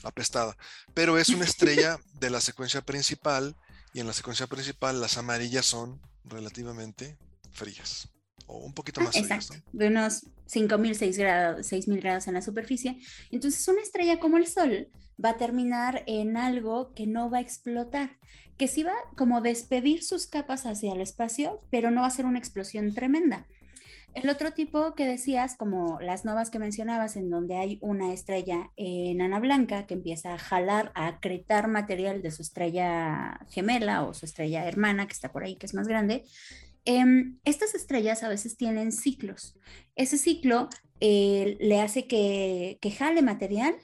apestada, 0.03 0.57
pero 0.93 1.17
es 1.17 1.29
una 1.29 1.45
estrella 1.45 1.97
de 2.19 2.29
la 2.29 2.41
secuencia 2.41 2.81
principal 2.81 3.55
y 3.93 3.99
en 3.99 4.07
la 4.07 4.13
secuencia 4.13 4.47
principal 4.47 4.99
las 4.99 5.17
amarillas 5.17 5.65
son 5.65 6.01
relativamente 6.25 7.17
frías 7.51 8.09
o 8.47 8.57
un 8.57 8.73
poquito 8.73 8.99
ah, 9.01 9.05
más 9.05 9.15
Exacto, 9.15 9.55
de 9.71 9.87
unos 9.87 10.25
5.000, 10.47 10.93
6 10.93 11.17
grados, 11.17 11.71
6.000 11.71 12.01
grados 12.01 12.27
en 12.27 12.33
la 12.33 12.41
superficie. 12.41 12.99
Entonces, 13.31 13.65
una 13.67 13.81
estrella 13.81 14.19
como 14.19 14.37
el 14.37 14.47
Sol 14.47 14.89
va 15.23 15.29
a 15.29 15.37
terminar 15.37 16.03
en 16.07 16.37
algo 16.37 16.93
que 16.93 17.07
no 17.07 17.29
va 17.29 17.37
a 17.37 17.41
explotar, 17.41 18.19
que 18.57 18.67
sí 18.67 18.83
va 18.83 18.95
como 19.17 19.41
despedir 19.41 20.03
sus 20.03 20.27
capas 20.27 20.65
hacia 20.65 20.93
el 20.93 21.01
espacio, 21.01 21.61
pero 21.69 21.91
no 21.91 22.01
va 22.01 22.07
a 22.07 22.11
ser 22.11 22.25
una 22.25 22.39
explosión 22.39 22.93
tremenda. 22.93 23.47
El 24.13 24.29
otro 24.29 24.51
tipo 24.51 24.93
que 24.93 25.07
decías, 25.07 25.55
como 25.55 25.99
las 25.99 26.23
novas 26.23 26.51
que 26.51 26.59
mencionabas, 26.59 27.15
en 27.15 27.31
donde 27.31 27.55
hay 27.57 27.79
una 27.81 28.13
estrella 28.13 28.71
enana 28.75 29.39
blanca 29.39 29.87
que 29.87 29.95
empieza 29.95 30.35
a 30.35 30.37
jalar, 30.37 30.91
a 30.93 31.07
acretar 31.07 31.67
material 31.67 32.21
de 32.21 32.29
su 32.29 32.43
estrella 32.43 33.39
gemela 33.49 34.03
o 34.03 34.13
su 34.13 34.25
estrella 34.25 34.67
hermana 34.67 35.07
que 35.07 35.13
está 35.13 35.31
por 35.31 35.43
ahí, 35.43 35.55
que 35.55 35.65
es 35.65 35.73
más 35.73 35.87
grande, 35.87 36.25
em, 36.85 37.39
estas 37.43 37.73
estrellas 37.73 38.21
a 38.21 38.29
veces 38.29 38.55
tienen 38.55 38.91
ciclos. 38.91 39.57
Ese 39.95 40.19
ciclo 40.19 40.69
eh, 40.99 41.57
le 41.59 41.81
hace 41.81 42.05
que, 42.05 42.77
que 42.81 42.91
jale 42.91 43.23
material 43.23 43.75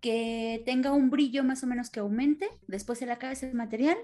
que 0.00 0.62
tenga 0.64 0.92
un 0.92 1.10
brillo 1.10 1.44
más 1.44 1.62
o 1.62 1.66
menos 1.66 1.90
que 1.90 2.00
aumente, 2.00 2.48
después 2.66 2.98
se 2.98 3.06
le 3.06 3.12
acaba 3.12 3.32
ese 3.32 3.52
material 3.52 3.96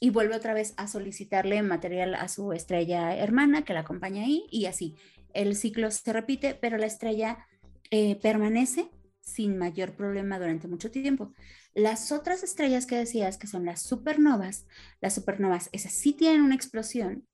y 0.00 0.10
vuelve 0.10 0.34
otra 0.34 0.54
vez 0.54 0.74
a 0.76 0.88
solicitarle 0.88 1.62
material 1.62 2.14
a 2.14 2.28
su 2.28 2.52
estrella 2.52 3.16
hermana 3.16 3.62
que 3.62 3.72
la 3.72 3.80
acompaña 3.80 4.24
ahí 4.24 4.46
y 4.50 4.66
así. 4.66 4.96
El 5.32 5.54
ciclo 5.54 5.90
se 5.90 6.12
repite, 6.12 6.54
pero 6.54 6.76
la 6.76 6.86
estrella 6.86 7.46
eh, 7.90 8.16
permanece 8.16 8.90
sin 9.20 9.56
mayor 9.56 9.94
problema 9.94 10.38
durante 10.38 10.66
mucho 10.68 10.90
tiempo. 10.90 11.32
Las 11.74 12.12
otras 12.12 12.42
estrellas 12.42 12.86
que 12.86 12.96
decías, 12.96 13.38
que 13.38 13.46
son 13.46 13.64
las 13.64 13.80
supernovas, 13.80 14.66
las 15.00 15.14
supernovas, 15.14 15.68
esas 15.72 15.92
sí 15.92 16.12
tienen 16.12 16.42
una 16.42 16.54
explosión 16.54 17.26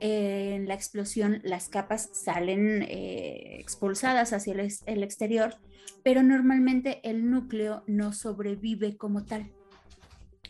en 0.00 0.66
la 0.66 0.74
explosión 0.74 1.40
las 1.44 1.68
capas 1.68 2.08
salen 2.12 2.82
eh, 2.82 3.58
expulsadas 3.60 4.32
hacia 4.32 4.54
el, 4.54 5.02
exterior, 5.02 5.56
pero 6.02 6.22
normalmente 6.22 7.00
el 7.08 7.30
núcleo 7.30 7.84
no 7.86 8.12
sobrevive 8.12 8.96
como 8.96 9.24
tal. 9.24 9.52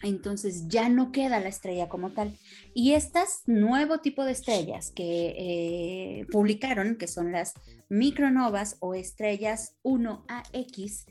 Entonces 0.03 0.69
ya 0.69 0.89
no 0.89 1.13
queda 1.13 1.41
la 1.41 1.49
estrella 1.49 1.89
como 1.89 2.13
tal. 2.13 2.39
Y 2.73 2.93
estas 2.93 3.43
nuevo 3.47 3.99
tipo 3.99 4.25
de 4.25 4.33
estrellas 4.33 4.93
que 4.93 5.35
eh, 5.37 6.27
publicaron, 6.31 6.97
que 6.97 7.07
son 7.07 7.33
las 7.33 7.53
micronovas 7.91 8.77
o 8.81 8.95
estrellas 8.95 9.75
1AX, 9.83 11.05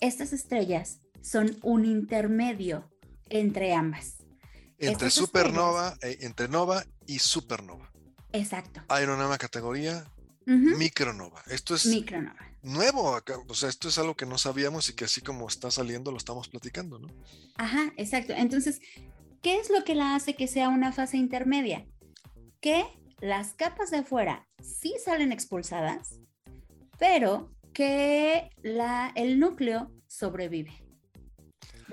estas 0.00 0.32
estrellas 0.32 1.00
son 1.22 1.56
un 1.62 1.86
intermedio 1.86 2.90
entre 3.30 3.72
ambas. 3.72 4.18
Entre 4.78 5.08
supernova, 5.08 5.96
eh, 6.02 6.18
entre 6.20 6.48
nova 6.48 6.84
y 7.06 7.18
supernova. 7.18 7.90
Exacto. 8.32 8.82
Hay 8.88 9.04
una 9.04 9.16
nueva 9.16 9.38
categoría, 9.38 10.04
micronova. 10.46 11.42
Esto 11.48 11.74
es 11.74 11.86
nuevo 12.62 13.14
acá, 13.14 13.38
o 13.46 13.54
sea, 13.54 13.68
esto 13.68 13.88
es 13.88 13.98
algo 13.98 14.16
que 14.16 14.26
no 14.26 14.38
sabíamos 14.38 14.88
y 14.88 14.94
que 14.94 15.04
así 15.04 15.20
como 15.20 15.46
está 15.48 15.70
saliendo 15.70 16.10
lo 16.10 16.16
estamos 16.16 16.48
platicando, 16.48 16.98
¿no? 16.98 17.08
Ajá, 17.56 17.92
exacto. 17.96 18.32
Entonces, 18.34 18.80
¿qué 19.42 19.58
es 19.58 19.70
lo 19.70 19.84
que 19.84 19.94
la 19.94 20.14
hace 20.14 20.34
que 20.34 20.48
sea 20.48 20.68
una 20.68 20.92
fase 20.92 21.16
intermedia? 21.16 21.86
Que 22.60 22.84
las 23.20 23.54
capas 23.54 23.90
de 23.90 23.98
afuera 23.98 24.46
sí 24.60 24.94
salen 25.02 25.32
expulsadas, 25.32 26.20
pero 26.98 27.54
que 27.72 28.50
la, 28.62 29.12
el 29.14 29.38
núcleo 29.38 29.92
sobrevive. 30.06 30.83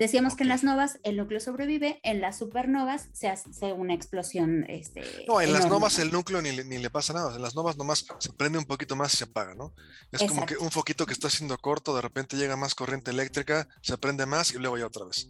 Decíamos 0.02 0.34
que 0.34 0.42
en 0.42 0.48
las 0.48 0.64
novas 0.64 0.98
el 1.04 1.16
núcleo 1.16 1.38
sobrevive, 1.38 2.00
en 2.02 2.20
las 2.20 2.38
supernovas 2.38 3.06
se 3.12 3.28
hace 3.28 3.72
una 3.72 3.94
explosión. 3.94 4.64
Este, 4.68 5.04
no, 5.28 5.40
en 5.40 5.52
las 5.52 5.68
novas 5.68 6.00
el 6.00 6.10
núcleo 6.10 6.42
ni 6.42 6.50
ni 6.50 6.78
le, 6.78 6.90
pasa 6.90 7.12
nada. 7.12 7.36
En 7.36 7.40
las 7.40 7.54
novas 7.54 7.76
nomás 7.76 8.04
se 8.18 8.32
prende 8.32 8.58
un 8.58 8.64
poquito 8.64 8.96
más 8.96 9.14
y 9.14 9.18
se 9.18 9.24
apaga, 9.24 9.54
¿no? 9.54 9.72
Es 10.10 10.28
como 10.28 10.44
que 10.44 10.56
un 10.56 10.72
foquito 10.72 11.06
que 11.06 11.12
está 11.12 11.28
haciendo 11.28 11.56
corto, 11.56 11.94
de 11.94 12.02
repente 12.02 12.36
llega 12.36 12.56
más 12.56 12.74
corriente 12.74 13.12
eléctrica, 13.12 13.68
se 13.80 13.96
prende 13.96 14.26
más 14.26 14.50
y 14.50 14.58
luego 14.58 14.76
ya 14.76 14.88
otra 14.88 15.04
vez. 15.04 15.28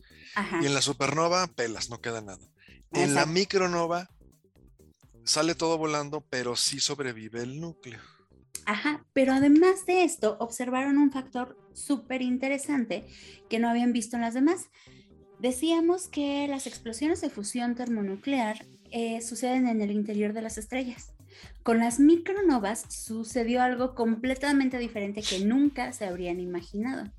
Y 0.63 0.65
en 0.65 0.73
la 0.73 0.81
supernova, 0.81 1.49
pelas, 1.49 1.91
no 1.91 2.01
queda 2.01 2.23
nada. 2.23 2.49
En 2.93 3.13
la 3.13 3.27
micronova 3.27 4.09
sale 5.23 5.55
todo 5.55 5.77
volando, 5.77 6.23
pero 6.31 6.57
sí 6.57 6.81
sobrevive 6.81 7.43
el 7.43 7.61
núcleo. 7.61 8.01
Ajá, 8.67 9.05
pero 9.13 9.33
además 9.33 9.87
de 9.87 10.05
esto, 10.05 10.37
observaron 10.41 10.99
un 10.99 11.11
factor 11.11 11.59
súper 11.73 12.23
interesante 12.23 13.07
que 13.49 13.59
no 13.59 13.69
habían 13.69 13.93
visto 13.93 14.17
en 14.17 14.23
las 14.23 14.35
demás. 14.35 14.71
Decíamos 15.41 16.09
que 16.09 16.47
las 16.49 16.67
explosiones 16.67 17.21
de 17.21 17.31
fusión 17.31 17.75
termonuclear 17.75 18.65
eh, 18.91 19.21
suceden 19.23 19.67
en 19.67 19.81
el 19.81 19.91
interior 19.91 20.33
de 20.33 20.43
las 20.43 20.59
estrellas. 20.59 21.15
Con 21.63 21.79
las 21.79 21.99
micronovas 21.99 22.85
sucedió 22.89 23.63
algo 23.63 23.95
completamente 23.95 24.79
diferente 24.79 25.23
que 25.23 25.45
nunca 25.45 25.93
se 25.93 26.05
habrían 26.05 26.41
imaginado. 26.41 27.11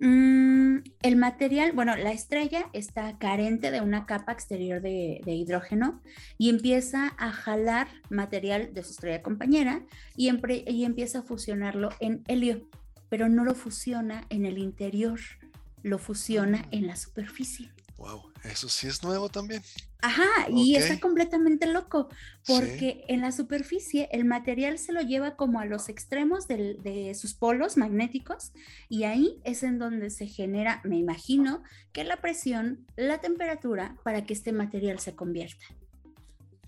Mm, 0.00 0.78
el 1.02 1.16
material, 1.16 1.72
bueno, 1.72 1.94
la 1.94 2.12
estrella 2.12 2.64
está 2.72 3.18
carente 3.18 3.70
de 3.70 3.82
una 3.82 4.06
capa 4.06 4.32
exterior 4.32 4.80
de, 4.80 5.20
hidrógeno 5.26 6.00
y 6.38 6.48
empieza 6.48 7.12
a 7.18 7.30
jalar 7.30 7.86
material 8.08 8.72
de 8.72 8.82
su 8.82 8.92
estrella 8.92 9.22
compañera 9.22 9.84
y, 10.16 10.30
y 10.66 10.84
empieza 10.84 11.18
a 11.18 11.22
fusionarlo 11.22 11.90
en 12.00 12.24
helio, 12.28 12.66
pero 13.10 13.28
no 13.28 13.44
lo 13.44 13.54
fusiona 13.54 14.24
en 14.30 14.46
el 14.46 14.56
interior, 14.56 15.20
lo 15.82 15.98
fusiona 15.98 16.66
en 16.70 16.86
la 16.86 16.96
superficie. 16.96 17.70
Wow, 18.00 18.32
eso 18.44 18.70
sí 18.70 18.86
es 18.86 19.02
nuevo 19.02 19.28
también. 19.28 19.62
Ajá, 20.00 20.48
y 20.48 20.74
está 20.74 20.98
completamente 20.98 21.66
loco, 21.66 22.08
porque 22.46 23.04
en 23.08 23.20
la 23.20 23.30
superficie 23.30 24.08
el 24.10 24.24
material 24.24 24.78
se 24.78 24.94
lo 24.94 25.02
lleva 25.02 25.36
como 25.36 25.60
a 25.60 25.66
los 25.66 25.90
extremos 25.90 26.48
de 26.48 27.12
sus 27.14 27.34
polos 27.34 27.76
magnéticos 27.76 28.52
y 28.88 29.04
ahí 29.04 29.38
es 29.44 29.62
en 29.62 29.78
donde 29.78 30.08
se 30.08 30.26
genera, 30.26 30.80
me 30.82 30.96
imagino, 30.96 31.62
que 31.92 32.04
la 32.04 32.22
presión, 32.22 32.86
la 32.96 33.20
temperatura 33.20 33.98
para 34.02 34.24
que 34.24 34.32
este 34.32 34.52
material 34.52 34.98
se 34.98 35.14
convierta. 35.14 35.66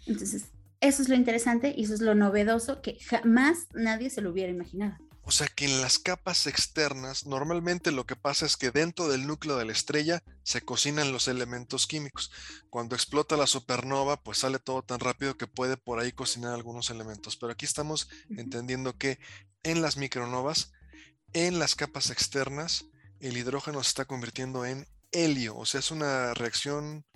Entonces, 0.06 0.50
eso 0.80 1.00
es 1.00 1.08
lo 1.08 1.14
interesante 1.14 1.72
y 1.74 1.84
eso 1.84 1.94
es 1.94 2.02
lo 2.02 2.14
novedoso 2.14 2.82
que 2.82 2.98
jamás 3.00 3.68
nadie 3.72 4.10
se 4.10 4.20
lo 4.20 4.32
hubiera 4.32 4.52
imaginado. 4.52 4.98
O 5.24 5.30
sea 5.30 5.46
que 5.46 5.66
en 5.66 5.80
las 5.80 5.98
capas 5.98 6.46
externas, 6.48 7.26
normalmente 7.26 7.92
lo 7.92 8.06
que 8.06 8.16
pasa 8.16 8.44
es 8.44 8.56
que 8.56 8.72
dentro 8.72 9.08
del 9.08 9.26
núcleo 9.26 9.56
de 9.56 9.64
la 9.64 9.72
estrella 9.72 10.22
se 10.42 10.62
cocinan 10.62 11.12
los 11.12 11.28
elementos 11.28 11.86
químicos. 11.86 12.32
Cuando 12.70 12.96
explota 12.96 13.36
la 13.36 13.46
supernova, 13.46 14.20
pues 14.20 14.38
sale 14.38 14.58
todo 14.58 14.82
tan 14.82 14.98
rápido 14.98 15.36
que 15.36 15.46
puede 15.46 15.76
por 15.76 16.00
ahí 16.00 16.10
cocinar 16.10 16.52
algunos 16.52 16.90
elementos. 16.90 17.36
Pero 17.36 17.52
aquí 17.52 17.64
estamos 17.64 18.08
entendiendo 18.30 18.98
que 18.98 19.20
en 19.62 19.80
las 19.80 19.96
micronovas, 19.96 20.72
en 21.32 21.60
las 21.60 21.76
capas 21.76 22.10
externas, 22.10 22.86
el 23.20 23.36
hidrógeno 23.36 23.80
se 23.84 23.90
está 23.90 24.04
convirtiendo 24.04 24.66
en 24.66 24.88
helio. 25.12 25.56
O 25.56 25.66
sea, 25.66 25.78
es 25.78 25.92
una 25.92 26.34
reacción, 26.34 27.06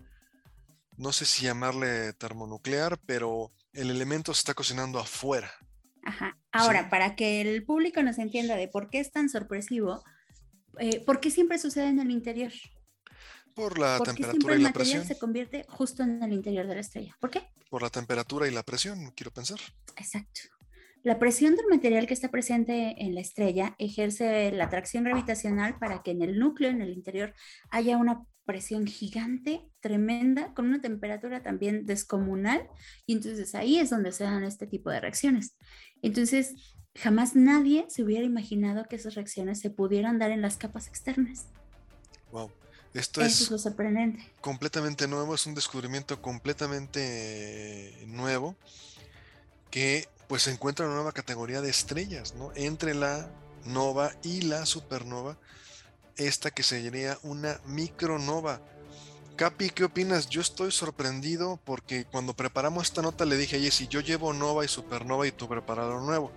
no 0.97 1.12
sé 1.12 1.27
si 1.27 1.42
llamarle 1.42 2.12
termonuclear, 2.12 3.01
pero 3.05 3.53
el 3.73 3.90
elemento 3.90 4.33
se 4.33 4.38
está 4.38 4.55
cocinando 4.55 5.01
afuera. 5.01 5.53
Ajá. 6.07 6.38
Ahora, 6.53 6.88
para 6.88 7.16
que 7.16 7.40
el 7.40 7.64
público 7.64 8.01
nos 8.03 8.19
entienda 8.19 8.55
de 8.55 8.69
por 8.69 8.90
qué 8.90 9.01
es 9.01 9.11
tan 9.11 9.29
sorpresivo, 9.29 10.05
eh, 10.79 11.05
¿por 11.05 11.19
qué 11.19 11.33
siempre 11.33 11.59
sucede 11.59 11.88
en 11.88 11.99
el 11.99 12.12
interior? 12.12 12.53
Por 13.55 13.79
la 13.79 13.99
temperatura 13.99 14.55
y 14.55 14.61
la 14.61 14.73
presión. 14.73 15.05
se 15.05 15.19
convierte 15.19 15.66
justo 15.69 16.05
en 16.05 16.23
el 16.23 16.33
interior 16.33 16.69
de 16.69 16.75
la 16.77 16.81
estrella. 16.81 17.16
¿Por 17.21 17.31
qué? 17.31 17.42
Por 17.71 17.83
la 17.83 17.90
temperatura 17.90 18.47
y 18.47 18.53
la 18.53 18.62
presión, 18.62 19.11
quiero 19.16 19.33
pensar. 19.33 19.59
Exacto. 19.97 20.42
La 21.03 21.19
presión 21.19 21.57
del 21.57 21.66
material 21.66 22.07
que 22.07 22.14
está 22.14 22.31
presente 22.31 22.95
en 23.05 23.14
la 23.14 23.21
estrella 23.21 23.75
ejerce 23.79 24.53
la 24.53 24.64
atracción 24.64 25.05
gravitacional 25.05 25.79
para 25.79 26.03
que 26.03 26.12
en 26.12 26.23
el 26.23 26.38
núcleo, 26.38 26.71
en 26.71 26.83
el 26.83 26.92
interior, 26.92 27.35
haya 27.71 27.97
una 27.97 28.25
presión 28.46 28.87
gigante, 28.87 29.68
tremenda, 29.80 30.54
con 30.54 30.66
una 30.66 30.80
temperatura 30.80 31.42
también 31.42 31.85
descomunal, 31.85 32.66
y 33.04 33.14
entonces 33.14 33.54
ahí 33.54 33.78
es 33.78 33.90
donde 33.90 34.12
se 34.12 34.24
dan 34.24 34.44
este 34.44 34.66
tipo 34.66 34.88
de 34.88 35.00
reacciones. 35.00 35.56
Entonces, 36.00 36.54
jamás 36.94 37.37
nadie 37.37 37.85
se 37.88 38.02
hubiera 38.02 38.24
imaginado 38.24 38.87
que 38.88 38.96
esas 38.96 39.14
reacciones 39.14 39.61
se 39.61 39.70
pudieran 39.70 40.18
dar 40.18 40.30
en 40.30 40.40
las 40.40 40.56
capas 40.56 40.87
externas. 40.87 41.46
Wow. 42.32 42.50
Esto 42.94 43.20
es, 43.20 43.50
lo 43.50 43.59
sorprendente. 43.59 44.24
completamente 44.40 45.06
nuevo, 45.06 45.35
es 45.35 45.44
un 45.44 45.54
descubrimiento 45.54 46.22
completamente 46.22 48.02
nuevo 48.06 48.56
que 49.70 50.09
pues 50.28 50.44
se 50.44 50.50
encuentra 50.50 50.87
en 50.87 50.92
una 50.92 50.96
nueva 50.96 51.12
categoría 51.12 51.61
de 51.61 51.68
estrellas, 51.68 52.35
¿no? 52.37 52.52
Entre 52.54 52.94
la 52.94 53.30
nova 53.66 54.12
y 54.22 54.42
la 54.42 54.64
supernova 54.64 55.37
esta 56.16 56.50
que 56.50 56.62
sería 56.62 57.18
una 57.22 57.61
micronova. 57.66 58.61
Capi, 59.37 59.70
¿qué 59.70 59.85
opinas? 59.85 60.29
Yo 60.29 60.40
estoy 60.40 60.72
sorprendido 60.72 61.61
porque 61.64 62.07
cuando 62.07 62.35
preparamos 62.35 62.85
esta 62.85 63.02
nota 63.02 63.24
le 63.24 63.37
dije 63.37 63.57
a 63.57 63.70
si 63.70 63.87
yo 63.87 64.00
llevo 64.00 64.33
nova 64.33 64.64
y 64.64 64.68
supernova 64.68 65.26
y 65.26 65.33
tú 65.33 65.48
preparas 65.48 66.02
nuevo. 66.02 66.33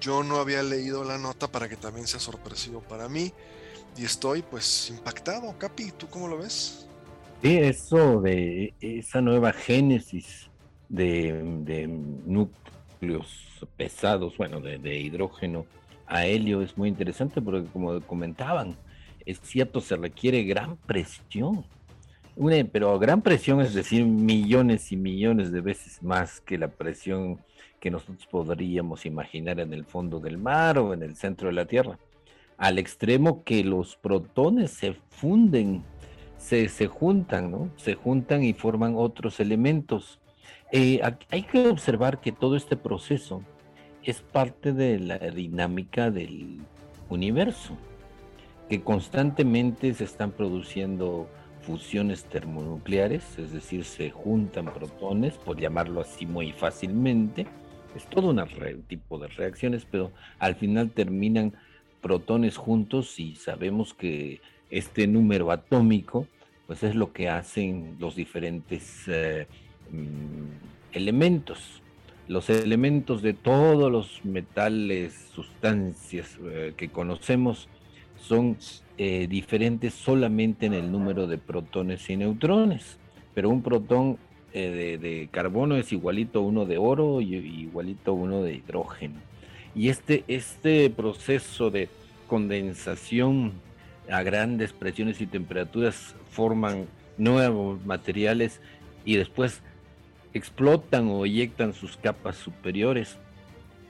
Yo 0.00 0.22
no 0.22 0.36
había 0.36 0.62
leído 0.62 1.04
la 1.04 1.18
nota 1.18 1.48
para 1.48 1.68
que 1.68 1.76
también 1.76 2.06
sea 2.06 2.20
sorpresivo 2.20 2.80
para 2.80 3.08
mí 3.08 3.32
y 3.96 4.04
estoy 4.04 4.42
pues 4.42 4.88
impactado. 4.88 5.54
Capi, 5.58 5.92
¿tú 5.92 6.08
cómo 6.08 6.28
lo 6.28 6.38
ves? 6.38 6.86
Sí, 7.42 7.58
eso 7.58 8.20
de 8.20 8.72
esa 8.80 9.20
nueva 9.20 9.52
génesis 9.52 10.48
de, 10.88 11.86
núcleos 12.24 13.66
pesados, 13.76 14.36
bueno, 14.38 14.60
de, 14.60 14.78
de 14.78 14.98
hidrógeno 14.98 15.66
a 16.06 16.26
helio 16.26 16.60
es 16.60 16.76
muy 16.76 16.88
interesante 16.88 17.40
porque 17.40 17.68
como 17.70 18.00
comentaban, 18.02 18.76
es 19.30 19.40
cierto, 19.42 19.80
se 19.80 19.96
requiere 19.96 20.42
gran 20.44 20.76
presión. 20.76 21.64
pero 22.72 22.98
gran 22.98 23.22
presión 23.22 23.60
es 23.60 23.74
decir, 23.74 24.04
millones 24.04 24.92
y 24.92 24.96
millones 24.96 25.52
de 25.52 25.60
veces 25.60 26.02
más 26.02 26.40
que 26.40 26.58
la 26.58 26.68
presión 26.68 27.38
que 27.80 27.90
nosotros 27.90 28.26
podríamos 28.26 29.06
imaginar 29.06 29.60
en 29.60 29.72
el 29.72 29.84
fondo 29.84 30.20
del 30.20 30.38
mar 30.38 30.78
o 30.78 30.92
en 30.92 31.02
el 31.02 31.16
centro 31.16 31.48
de 31.48 31.54
la 31.54 31.66
Tierra. 31.66 31.98
Al 32.58 32.78
extremo 32.78 33.42
que 33.44 33.64
los 33.64 33.96
protones 33.96 34.70
se 34.72 34.94
funden, 35.08 35.82
se, 36.36 36.68
juntan, 36.88 37.50
¿no? 37.50 37.70
Se 37.76 37.94
juntan 37.94 38.42
y 38.44 38.52
forman 38.52 38.94
otros 38.96 39.40
elementos. 39.40 40.20
Eh, 40.72 41.00
hay 41.30 41.42
que 41.42 41.68
observar 41.68 42.20
que 42.20 42.32
todo 42.32 42.56
este 42.56 42.76
proceso 42.76 43.42
es 44.02 44.20
parte 44.20 44.72
de 44.72 44.98
la 44.98 45.18
dinámica 45.18 46.10
del 46.10 46.60
universo 47.08 47.76
que 48.70 48.82
constantemente 48.82 49.92
se 49.94 50.04
están 50.04 50.30
produciendo 50.30 51.28
fusiones 51.62 52.22
termonucleares, 52.24 53.36
es 53.36 53.52
decir, 53.52 53.84
se 53.84 54.10
juntan 54.10 54.72
protones, 54.72 55.36
por 55.38 55.58
llamarlo 55.58 56.00
así 56.00 56.24
muy 56.24 56.52
fácilmente. 56.52 57.48
Es 57.96 58.06
todo 58.06 58.30
un 58.30 58.82
tipo 58.86 59.18
de 59.18 59.26
reacciones, 59.26 59.84
pero 59.90 60.12
al 60.38 60.54
final 60.54 60.90
terminan 60.90 61.52
protones 62.00 62.56
juntos 62.56 63.18
y 63.18 63.34
sabemos 63.34 63.92
que 63.92 64.40
este 64.70 65.08
número 65.08 65.50
atómico, 65.50 66.28
pues 66.68 66.84
es 66.84 66.94
lo 66.94 67.12
que 67.12 67.28
hacen 67.28 67.96
los 67.98 68.14
diferentes 68.14 69.02
eh, 69.08 69.48
mm, 69.90 70.94
elementos. 70.96 71.82
los 72.28 72.48
elementos 72.48 73.22
de 73.22 73.32
todos 73.34 73.90
los 73.90 74.24
metales, 74.24 75.28
sustancias 75.34 76.38
eh, 76.44 76.74
que 76.76 76.88
conocemos 76.88 77.68
son 78.20 78.56
eh, 78.98 79.26
diferentes 79.28 79.94
solamente 79.94 80.66
en 80.66 80.74
el 80.74 80.92
número 80.92 81.26
de 81.26 81.38
protones 81.38 82.08
y 82.10 82.16
neutrones. 82.16 82.98
Pero 83.34 83.50
un 83.50 83.62
protón 83.62 84.18
eh, 84.52 84.98
de, 85.00 85.28
carbono 85.30 85.76
es 85.76 85.92
igualito 85.92 86.40
a 86.40 86.42
uno 86.42 86.66
de 86.66 86.78
oro 86.78 87.20
y 87.20 87.34
igualito 87.34 88.12
a 88.12 88.14
uno 88.14 88.42
de 88.42 88.54
hidrógeno. 88.54 89.20
Y 89.74 89.88
este, 89.88 90.24
este 90.26 90.90
proceso 90.90 91.70
de 91.70 91.88
condensación 92.26 93.52
a 94.10 94.22
grandes 94.22 94.72
presiones 94.72 95.20
y 95.20 95.26
temperaturas 95.26 96.14
forman 96.30 96.86
nuevos 97.16 97.84
materiales 97.84 98.60
y 99.04 99.16
después 99.16 99.62
explotan 100.34 101.08
o 101.08 101.24
eyectan 101.24 101.72
sus 101.74 101.96
capas 101.96 102.36
superiores. 102.36 103.18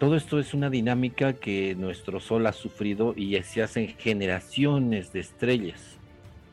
Todo 0.01 0.17
esto 0.17 0.39
es 0.39 0.55
una 0.55 0.71
dinámica 0.71 1.35
que 1.35 1.75
nuestro 1.75 2.21
Sol 2.21 2.47
ha 2.47 2.55
sufrido 2.55 3.13
y 3.19 3.39
se 3.43 3.63
hacen 3.63 3.89
generaciones 3.99 5.13
de 5.13 5.21
estrellas. 5.21 5.99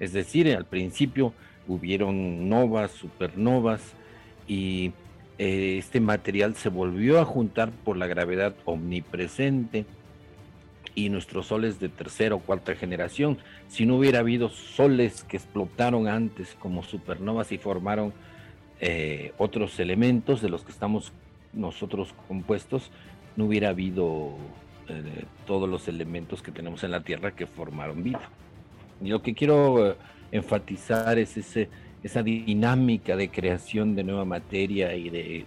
Es 0.02 0.12
decir, 0.12 0.54
al 0.54 0.66
principio 0.66 1.32
hubieron 1.66 2.50
novas, 2.50 2.92
supernovas 2.92 3.94
y 4.50 4.92
eh, 5.38 5.78
este 5.80 6.02
material 6.02 6.56
se 6.56 6.68
volvió 6.68 7.22
a 7.22 7.26
juntar 7.26 7.72
por 7.72 7.96
la 7.96 8.08
gravedad 8.08 8.54
omnipresente 8.66 9.86
y 10.94 11.08
nuestros 11.08 11.48
soles 11.48 11.80
de 11.80 11.88
tercera 11.88 12.36
o 12.36 12.40
cuarta 12.40 12.76
generación. 12.76 13.38
Si 13.70 13.86
no 13.86 13.96
hubiera 13.96 14.20
habido 14.20 14.50
soles 14.50 15.24
que 15.24 15.38
explotaron 15.38 16.10
antes 16.10 16.54
como 16.60 16.84
supernovas 16.84 17.54
y 17.54 17.58
formaron 17.58 18.12
eh, 18.82 19.32
otros 19.38 19.80
elementos 19.80 20.42
de 20.42 20.50
los 20.50 20.66
que 20.66 20.74
estamos 20.74 21.14
nosotros 21.54 22.14
compuestos, 22.28 22.92
no 23.38 23.45
hubiera 23.45 23.69
habido 23.69 24.36
eh, 24.89 25.23
todos 25.45 25.69
los 25.69 25.88
elementos 25.88 26.41
que 26.41 26.52
tenemos 26.52 26.84
en 26.84 26.91
la 26.91 27.04
Tierra 27.04 27.34
que 27.34 27.47
formaron 27.47 28.04
vida. 28.04 28.30
Y 29.02 29.08
lo 29.08 29.21
que 29.21 29.34
quiero 29.34 29.91
eh, 29.91 29.95
enfatizar 30.32 31.17
es 31.17 31.38
ese, 31.38 31.69
esa 32.04 32.23
dinámica 32.23 33.15
de 33.15 33.30
creación 33.30 33.95
de 33.95 34.04
nueva 34.04 34.26
materia 34.26 34.93
y 34.95 35.10
de 35.10 35.45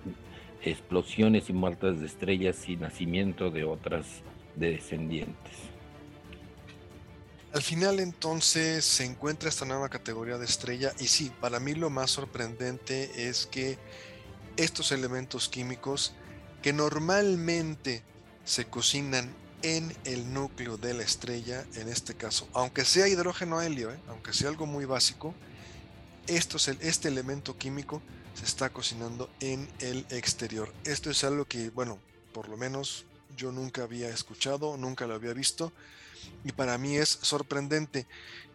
explosiones 0.63 1.51
y 1.51 1.53
muertes 1.53 2.01
de 2.01 2.07
estrellas 2.07 2.69
y 2.69 2.77
nacimiento 2.77 3.51
de 3.51 3.65
otras 3.65 4.07
descendientes. 4.57 5.71
Al 7.53 7.63
final 7.63 7.99
entonces 7.99 8.85
se 8.85 9.05
encuentra 9.05 9.49
esta 9.49 9.65
nueva 9.65 9.89
categoría 9.89 10.39
de 10.39 10.45
estrella 10.45 10.93
y 11.01 11.09
sí, 11.09 11.33
para 11.41 11.59
mí 11.59 11.75
lo 11.75 11.91
más 11.91 12.13
sorprendente 12.13 13.29
es 13.29 13.47
que 13.47 13.77
estos 14.57 14.93
elementos 14.93 15.49
químicos 15.49 16.15
que 16.63 16.73
normalmente 16.73 18.03
se 18.45 18.67
cocinan 18.67 19.35
en 19.63 19.95
el 20.05 20.33
núcleo 20.33 20.77
de 20.77 20.95
la 20.95 21.03
estrella, 21.03 21.65
en 21.75 21.89
este 21.89 22.15
caso, 22.15 22.49
aunque 22.55 22.85
sea 22.85 23.09
hidrógeno 23.09 23.61
helio, 23.61 23.93
¿eh? 23.93 23.99
aunque 24.09 24.33
sea 24.33 24.49
algo 24.49 24.67
muy 24.67 24.85
básico, 24.85 25.35
esto 26.27 26.57
es 26.57 26.69
este 26.69 27.09
elemento 27.09 27.59
químico 27.59 28.03
se 28.35 28.45
está 28.45 28.71
cocinando 28.71 29.29
en 29.41 29.69
el 29.81 30.07
exterior. 30.11 30.73
Esto 30.85 31.11
es 31.11 31.25
algo 31.25 31.45
que, 31.45 31.71
bueno, 31.71 31.99
por 32.33 32.49
lo 32.49 32.57
menos 32.57 33.05
yo 33.37 33.53
nunca 33.53 33.83
había 33.83 34.09
escuchado, 34.09 34.77
nunca 34.77 35.07
lo 35.07 35.15
había 35.15 35.33
visto 35.33 35.73
y 36.45 36.53
para 36.53 36.79
mí 36.79 36.97
es 36.97 37.19
sorprendente. 37.23 38.07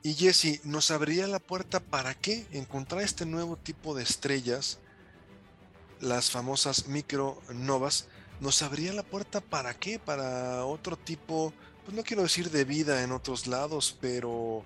Y 0.03 0.13
Jesse, 0.13 0.63
¿nos 0.63 0.91
abría 0.91 1.27
la 1.27 1.39
puerta 1.39 1.79
para 1.79 2.13
qué? 2.13 2.45
Encontrar 2.51 3.01
este 3.01 3.25
nuevo 3.25 3.57
tipo 3.57 3.95
de 3.95 4.03
estrellas, 4.03 4.79
las 6.01 6.31
famosas 6.31 6.87
micronovas, 6.87 8.07
¿nos 8.39 8.61
abría 8.61 8.93
la 8.93 9.03
puerta 9.03 9.41
para 9.41 9.73
qué? 9.73 9.99
Para 9.99 10.65
otro 10.65 10.97
tipo, 10.97 11.53
pues 11.83 11.95
no 11.95 12.03
quiero 12.03 12.23
decir 12.23 12.51
de 12.51 12.65
vida 12.65 13.03
en 13.03 13.11
otros 13.11 13.47
lados, 13.47 13.97
pero 14.01 14.63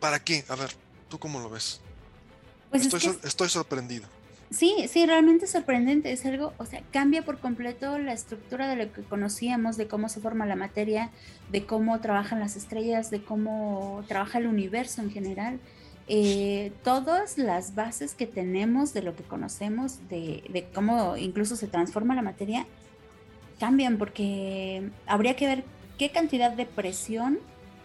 ¿para 0.00 0.22
qué? 0.22 0.44
A 0.48 0.56
ver, 0.56 0.70
¿tú 1.08 1.18
cómo 1.18 1.40
lo 1.40 1.50
ves? 1.50 1.80
Pues 2.70 2.86
estoy, 2.86 3.18
estoy 3.24 3.48
sorprendido. 3.48 4.06
Sí, 4.50 4.86
sí, 4.88 5.04
realmente 5.04 5.44
es 5.44 5.50
sorprendente. 5.50 6.10
Es 6.10 6.24
algo, 6.24 6.54
o 6.58 6.64
sea, 6.64 6.82
cambia 6.90 7.22
por 7.22 7.38
completo 7.38 7.98
la 7.98 8.12
estructura 8.12 8.66
de 8.68 8.76
lo 8.76 8.92
que 8.92 9.02
conocíamos, 9.02 9.76
de 9.76 9.88
cómo 9.88 10.08
se 10.08 10.20
forma 10.20 10.46
la 10.46 10.56
materia, 10.56 11.10
de 11.50 11.66
cómo 11.66 12.00
trabajan 12.00 12.40
las 12.40 12.56
estrellas, 12.56 13.10
de 13.10 13.22
cómo 13.22 14.04
trabaja 14.08 14.38
el 14.38 14.46
universo 14.46 15.02
en 15.02 15.10
general. 15.10 15.60
Eh, 16.08 16.72
todas 16.84 17.36
las 17.36 17.74
bases 17.74 18.14
que 18.14 18.26
tenemos 18.26 18.94
de 18.94 19.02
lo 19.02 19.14
que 19.14 19.22
conocemos, 19.22 20.08
de, 20.08 20.42
de 20.48 20.64
cómo 20.74 21.16
incluso 21.16 21.56
se 21.56 21.66
transforma 21.66 22.14
la 22.14 22.22
materia, 22.22 22.66
cambian 23.60 23.98
porque 23.98 24.90
habría 25.06 25.36
que 25.36 25.46
ver 25.46 25.64
qué 25.98 26.10
cantidad 26.10 26.52
de 26.52 26.64
presión 26.64 27.40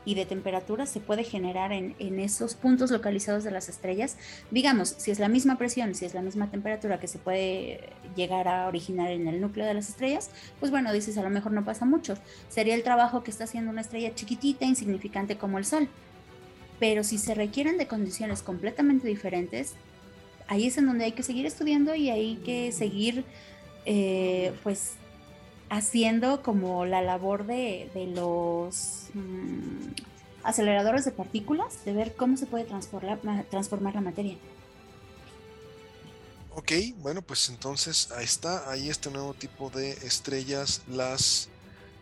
y 0.06 0.16
de 0.16 0.26
temperatura 0.26 0.86
se 0.86 1.00
puede 1.00 1.24
generar 1.24 1.72
en, 1.72 1.96
esos 2.20 2.56
puntos 2.56 2.92
localizados 2.92 3.44
de 3.44 3.52
las 3.52 3.70
estrellas. 3.70 4.18
Digamos, 4.52 4.90
si 4.90 5.12
es 5.12 5.20
la 5.20 5.30
misma 5.30 5.58
presión, 5.58 5.96
si 5.96 6.06
es 6.06 6.14
la 6.14 6.22
misma 6.22 6.50
temperatura 6.50 7.00
que 7.00 7.08
se 7.08 7.20
puede 7.20 7.90
llegar 8.16 8.48
a 8.48 8.68
originar 8.68 9.12
en 9.12 9.28
el 9.28 9.42
núcleo 9.42 9.66
de 9.66 9.74
las 9.74 9.90
estrellas, 9.90 10.30
pues 10.60 10.72
bueno, 10.72 10.92
dices, 10.94 11.18
a 11.18 11.24
lo 11.24 11.30
mejor 11.30 11.52
no 11.52 11.64
pasa 11.66 11.86
mucho. 11.86 12.16
Sería 12.50 12.76
el 12.76 12.84
trabajo 12.84 13.24
que 13.24 13.32
está 13.32 13.46
haciendo 13.46 13.72
una 13.72 13.82
estrella 13.82 14.14
chiquitita, 14.14 14.66
insignificante 14.66 15.38
como 15.38 15.58
el 15.58 15.66
Sol. 15.66 15.88
Pero 16.84 17.06
si 17.06 17.18
se 17.18 17.34
requieren 17.34 17.78
de 17.78 17.88
condiciones 17.88 18.42
completamente 18.42 19.08
diferentes, 19.08 19.72
ahí 20.50 20.68
es 20.68 20.78
en 20.78 20.86
donde 20.86 21.06
hay 21.06 21.14
que 21.14 21.24
seguir 21.24 21.46
estudiando 21.46 21.96
y 21.96 22.10
hay 22.10 22.36
que 22.44 22.74
seguir, 22.74 23.24
eh, 23.86 24.54
pues, 24.64 24.92
haciendo 25.70 26.44
como 26.44 26.84
la 26.86 27.02
labor 27.02 27.46
de, 27.46 27.90
los 28.14 29.06
mm, 29.14 29.94
aceleradores 30.44 31.06
de 31.06 31.12
partículas, 31.12 31.86
de 31.86 31.94
ver 31.94 32.18
cómo 32.18 32.36
se 32.36 32.48
puede 32.48 32.66
transformar, 32.66 33.46
transformar 33.50 33.96
la 33.96 34.02
materia. 34.02 34.36
Ok, 36.54 36.74
bueno, 36.98 37.22
pues 37.22 37.48
entonces 37.48 38.12
ahí 38.12 38.26
está, 38.26 38.70
ahí 38.70 38.90
este 38.90 39.10
nuevo 39.10 39.34
tipo 39.34 39.70
de 39.70 39.92
estrellas, 39.92 40.82
las 40.90 41.48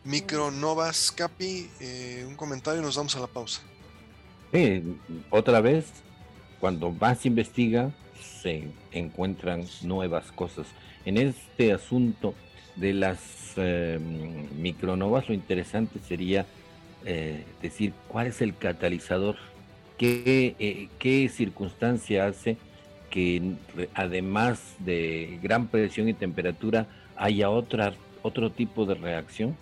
micronovas. 0.05 1.11
Capi, 1.11 1.69
eh, 1.79 2.25
un 2.27 2.35
comentario 2.35 2.81
y 2.81 2.83
nos 2.83 2.97
vamos 2.97 3.15
a 3.15 3.19
la 3.19 3.27
pausa. 3.27 3.61
Sí, 4.51 4.83
otra 5.29 5.61
vez, 5.61 5.91
cuando 6.59 6.91
más 6.91 7.25
investiga, 7.25 7.91
se 8.41 8.67
encuentran 8.91 9.63
nuevas 9.83 10.31
cosas. 10.31 10.67
En 11.05 11.17
este 11.17 11.71
asunto 11.71 12.33
de 12.75 12.93
las 12.93 13.53
eh, 13.55 13.99
micronovas, 14.57 15.27
lo 15.29 15.33
interesante 15.33 15.99
sería 15.99 16.45
eh, 17.05 17.45
decir 17.61 17.93
cuál 18.07 18.27
es 18.27 18.41
el 18.41 18.55
catalizador, 18.55 19.37
qué, 19.97 20.55
eh, 20.59 20.87
qué 20.99 21.29
circunstancia 21.29 22.27
hace 22.27 22.57
que 23.09 23.55
además 23.93 24.75
de 24.79 25.37
gran 25.41 25.67
presión 25.67 26.07
y 26.07 26.13
temperatura 26.13 26.87
haya 27.15 27.49
otra, 27.49 27.93
otro 28.21 28.51
tipo 28.51 28.85
de 28.85 28.95
reacción 28.95 29.55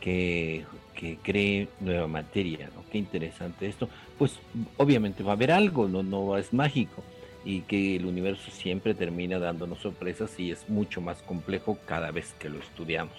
que, 0.00 0.64
que 0.94 1.18
cree 1.22 1.68
nueva 1.80 2.06
materia. 2.08 2.70
Qué 2.90 2.98
interesante 2.98 3.66
esto. 3.66 3.88
Pues 4.18 4.32
obviamente 4.76 5.22
va 5.22 5.32
a 5.32 5.34
haber 5.34 5.52
algo, 5.52 5.88
no, 5.88 6.02
no 6.02 6.36
es 6.36 6.52
mágico 6.52 7.02
y 7.44 7.62
que 7.62 7.96
el 7.96 8.04
universo 8.04 8.50
siempre 8.50 8.94
termina 8.94 9.38
dándonos 9.38 9.80
sorpresas 9.80 10.30
y 10.38 10.50
es 10.50 10.68
mucho 10.68 11.00
más 11.00 11.22
complejo 11.22 11.78
cada 11.86 12.10
vez 12.10 12.34
que 12.38 12.48
lo 12.48 12.58
estudiamos. 12.58 13.16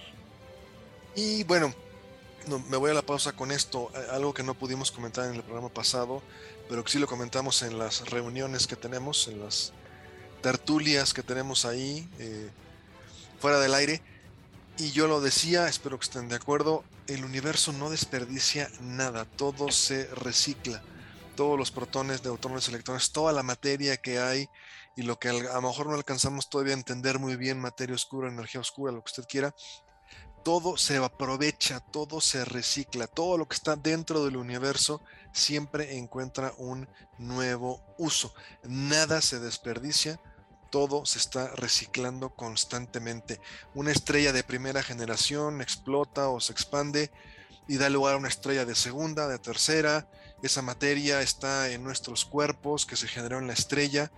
Y 1.16 1.44
bueno, 1.46 1.74
me 2.70 2.78
voy 2.78 2.92
a 2.92 2.94
la 2.94 3.02
pausa 3.02 3.32
con 3.32 3.52
esto, 3.52 3.92
algo 4.12 4.34
que 4.34 4.44
no 4.44 4.54
pudimos 4.54 4.92
comentar 4.92 5.28
en 5.28 5.36
el 5.36 5.42
programa 5.42 5.70
pasado, 5.70 6.22
pero 6.68 6.84
que 6.84 6.92
sí 6.92 7.00
lo 7.00 7.08
comentamos 7.08 7.64
en 7.64 7.80
las 7.80 8.10
reuniones 8.10 8.68
que 8.68 8.76
tenemos, 8.76 9.28
en 9.28 9.40
las 9.40 9.74
tertulias 10.42 11.14
que 11.14 11.24
tenemos 11.24 11.66
ahí, 11.66 12.08
eh, 12.20 12.50
fuera 13.40 13.60
del 13.60 13.74
aire. 13.74 14.02
Y 14.78 14.92
yo 14.92 15.08
lo 15.08 15.22
decía, 15.22 15.68
espero 15.68 15.98
que 15.98 16.04
estén 16.04 16.30
de 16.30 16.36
acuerdo, 16.36 16.84
el 17.08 17.26
universo 17.26 17.74
no 17.74 17.90
desperdicia 17.90 18.70
nada, 18.80 19.26
todo 19.26 19.72
se 19.72 20.06
recicla 20.14 20.84
todos 21.40 21.58
los 21.58 21.72
protones, 21.72 22.22
neutrones, 22.26 22.68
electrones, 22.68 23.14
toda 23.14 23.32
la 23.32 23.44
materia 23.44 23.96
que 23.96 24.20
hay 24.20 24.50
y 24.98 25.04
lo 25.04 25.18
que 25.18 25.30
a 25.30 25.32
lo 25.32 25.62
mejor 25.62 25.88
no 25.88 25.94
alcanzamos 25.94 26.50
todavía 26.50 26.74
a 26.74 26.78
entender 26.78 27.18
muy 27.18 27.38
bien, 27.38 27.62
materia 27.62 27.96
oscura, 27.96 28.28
energía 28.28 28.60
oscura, 28.60 28.92
lo 28.92 29.02
que 29.02 29.12
usted 29.12 29.24
quiera, 29.24 29.56
todo 30.44 30.76
se 30.76 30.98
aprovecha, 30.98 31.80
todo 31.80 32.20
se 32.20 32.44
recicla, 32.44 33.08
todo 33.08 33.38
lo 33.38 33.48
que 33.48 33.56
está 33.56 33.78
dentro 33.78 34.26
del 34.26 34.36
universo 34.36 35.02
siempre 35.32 35.98
encuentra 35.98 36.54
un 36.58 36.90
nuevo 37.18 37.82
uso. 37.98 38.34
Nada 38.64 39.22
se 39.22 39.40
desperdicia, 39.40 40.20
todo 40.70 41.06
se 41.06 41.20
está 41.20 41.56
reciclando 41.56 42.32
constantemente. 42.32 43.40
Una 43.74 43.94
estrella 43.94 44.34
de 44.34 44.44
primera 44.44 44.84
generación 44.84 45.62
explota 45.62 46.28
o 46.28 46.42
se 46.42 46.52
expande 46.52 47.12
y 47.66 47.78
da 47.78 47.90
lugar 47.90 48.16
a 48.16 48.18
una 48.18 48.28
estrella 48.28 48.66
de 48.66 48.76
segunda, 48.76 49.30
de 49.30 49.40
tercera, 49.40 50.06
esa 50.48 50.62
materia 50.62 51.22
está 51.22 51.70
en 51.70 51.84
nuestros 51.84 52.26
cuerpos 52.26 52.86
que 52.86 52.96
se 52.96 53.08
generó 53.08 53.40
en 53.40 53.48
la 53.48 53.54
estrella 53.54 54.12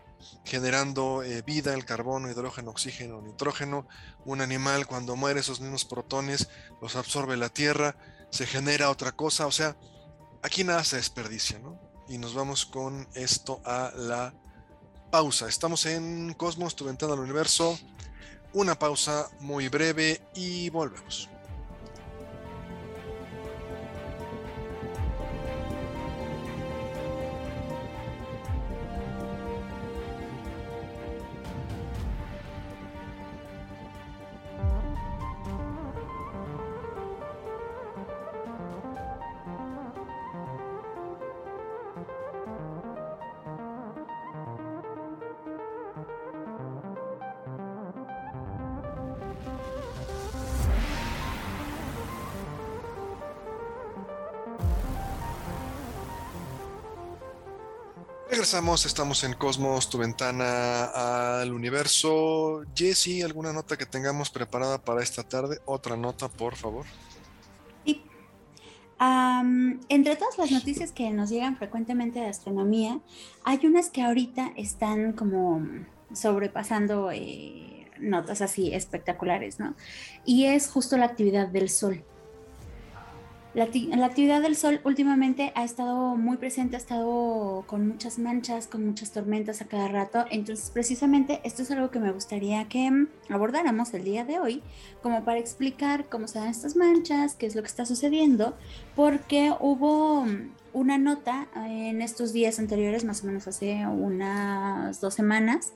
generando 0.46 1.24
eh, 1.24 1.42
vida, 1.42 1.74
el 1.74 1.86
carbono, 1.86 2.30
hidrógeno, 2.30 2.72
oxígeno, 2.72 3.22
nitrógeno. 3.22 3.88
Un 4.26 4.42
animal 4.42 4.88
cuando 4.88 5.16
muere 5.16 5.40
esos 5.40 5.62
mismos 5.62 5.86
protones 5.86 6.50
los 6.82 6.96
absorbe 6.96 7.38
la 7.38 7.50
tierra, 7.50 7.96
se 8.30 8.46
genera 8.46 8.90
otra 8.90 9.12
cosa, 9.12 9.48
o 9.48 9.52
sea, 9.52 9.76
aquí 10.42 10.64
nada 10.64 10.84
se 10.84 10.98
desperdicia, 10.98 11.60
¿no? 11.60 11.80
Y 12.08 12.18
nos 12.18 12.34
vamos 12.34 12.66
con 12.66 13.08
esto 13.14 13.62
a 13.66 13.92
la 13.96 14.34
pausa. 15.12 15.48
Estamos 15.48 15.86
en 15.86 16.34
Cosmos, 16.34 16.76
tu 16.76 16.86
ventana 16.86 17.14
al 17.14 17.20
universo. 17.20 17.80
Una 18.54 18.78
pausa 18.78 19.30
muy 19.40 19.70
breve 19.70 20.22
y 20.36 20.70
volvemos. 20.70 21.31
Regresamos, 58.32 58.86
estamos 58.86 59.26
en 59.26 59.34
Cosmos, 59.34 59.90
tu 59.90 59.98
ventana 59.98 61.42
al 61.42 61.52
universo. 61.52 62.64
Jesse, 62.74 63.26
¿alguna 63.26 63.52
nota 63.52 63.76
que 63.76 63.86
tengamos 63.86 64.30
preparada 64.30 64.82
para 64.82 65.04
esta 65.04 65.22
tarde? 65.22 65.60
Otra 65.66 65.98
nota, 65.98 66.30
por 66.30 66.56
favor. 66.56 66.86
Sí. 67.86 68.02
entre 69.90 70.16
todas 70.16 70.38
las 70.38 70.50
noticias 70.50 70.94
que 70.94 71.10
nos 71.10 71.30
llegan 71.30 71.58
frecuentemente 71.58 72.22
de 72.22 72.28
astronomía, 72.28 73.02
hay 73.44 73.66
unas 73.66 73.90
que 73.90 74.02
ahorita 74.02 74.54
están 74.56 75.12
como 75.12 75.68
sobrepasando 76.14 77.12
eh, 77.12 77.92
notas 78.00 78.42
así 78.42 78.74
espectaculares, 78.74 79.60
¿no? 79.60 79.76
Y 80.24 80.46
es 80.46 80.70
justo 80.70 80.96
la 80.96 81.08
actividad 81.08 81.50
del 81.50 81.68
Sol. 81.68 82.06
La, 83.54 83.66
actividad 83.66 84.42
del 84.42 84.56
Sol 84.56 84.80
últimamente 84.86 85.52
ha 85.56 85.66
estado 85.66 86.16
muy 86.16 86.38
presente, 86.38 86.78
ha 86.78 86.80
estado 86.80 87.66
con 87.68 87.86
muchas 87.86 88.18
manchas, 88.18 88.66
con 88.68 88.86
muchas 88.86 89.12
tormentas 89.12 89.62
a 89.62 89.66
cada 89.66 89.90
rato. 89.90 90.26
Entonces, 90.32 90.70
precisamente 90.70 91.42
esto 91.44 91.64
es 91.64 91.72
algo 91.72 91.92
que 91.92 92.00
me 92.00 92.14
gustaría 92.14 92.70
que 92.70 92.90
mm, 92.90 93.08
abordáramos 93.28 93.94
el 93.94 94.06
día 94.06 94.24
de 94.24 94.40
hoy, 94.40 94.64
como 95.04 95.26
para 95.26 95.40
explicar 95.40 96.08
cómo 96.08 96.30
se 96.30 96.40
dan 96.40 96.48
estas 96.48 96.78
manchas, 96.78 97.36
qué 97.36 97.46
es 97.46 97.56
lo 97.56 97.62
que 97.62 97.68
está 97.68 97.86
sucediendo, 97.86 98.56
porque 98.96 99.54
hubo 99.60 100.24
mm, 100.24 100.52
una 100.72 100.98
nota 100.98 101.50
en 101.54 102.02
estos 102.02 102.32
días 102.32 102.58
anteriores, 102.58 103.04
más 103.04 103.22
o 103.22 103.28
menos 103.28 103.50
hace 103.50 103.86
unas 103.86 105.02
dos 105.02 105.14
semanas, 105.14 105.74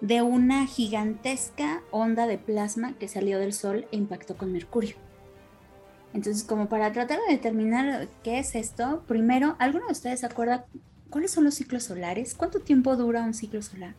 de 0.00 0.22
una 0.22 0.64
gigantesca 0.66 1.82
onda 1.90 2.28
de 2.28 2.38
plasma 2.38 2.94
que 3.00 3.08
salió 3.08 3.40
del 3.40 3.52
Sol 3.52 3.88
e 3.90 3.96
impactó 3.96 4.36
con 4.36 4.52
Mercurio. 4.52 5.05
Entonces, 6.16 6.44
como 6.44 6.66
para 6.70 6.90
tratar 6.94 7.18
de 7.28 7.34
determinar 7.34 8.08
qué 8.24 8.38
es 8.38 8.54
esto, 8.54 9.04
primero, 9.06 9.54
¿alguno 9.58 9.84
de 9.84 9.92
ustedes 9.92 10.20
se 10.20 10.26
acuerda 10.26 10.64
cuáles 11.10 11.30
son 11.30 11.44
los 11.44 11.56
ciclos 11.56 11.84
solares? 11.84 12.34
¿Cuánto 12.34 12.58
tiempo 12.58 12.96
dura 12.96 13.20
un 13.20 13.34
ciclo 13.34 13.60
solar? 13.60 13.94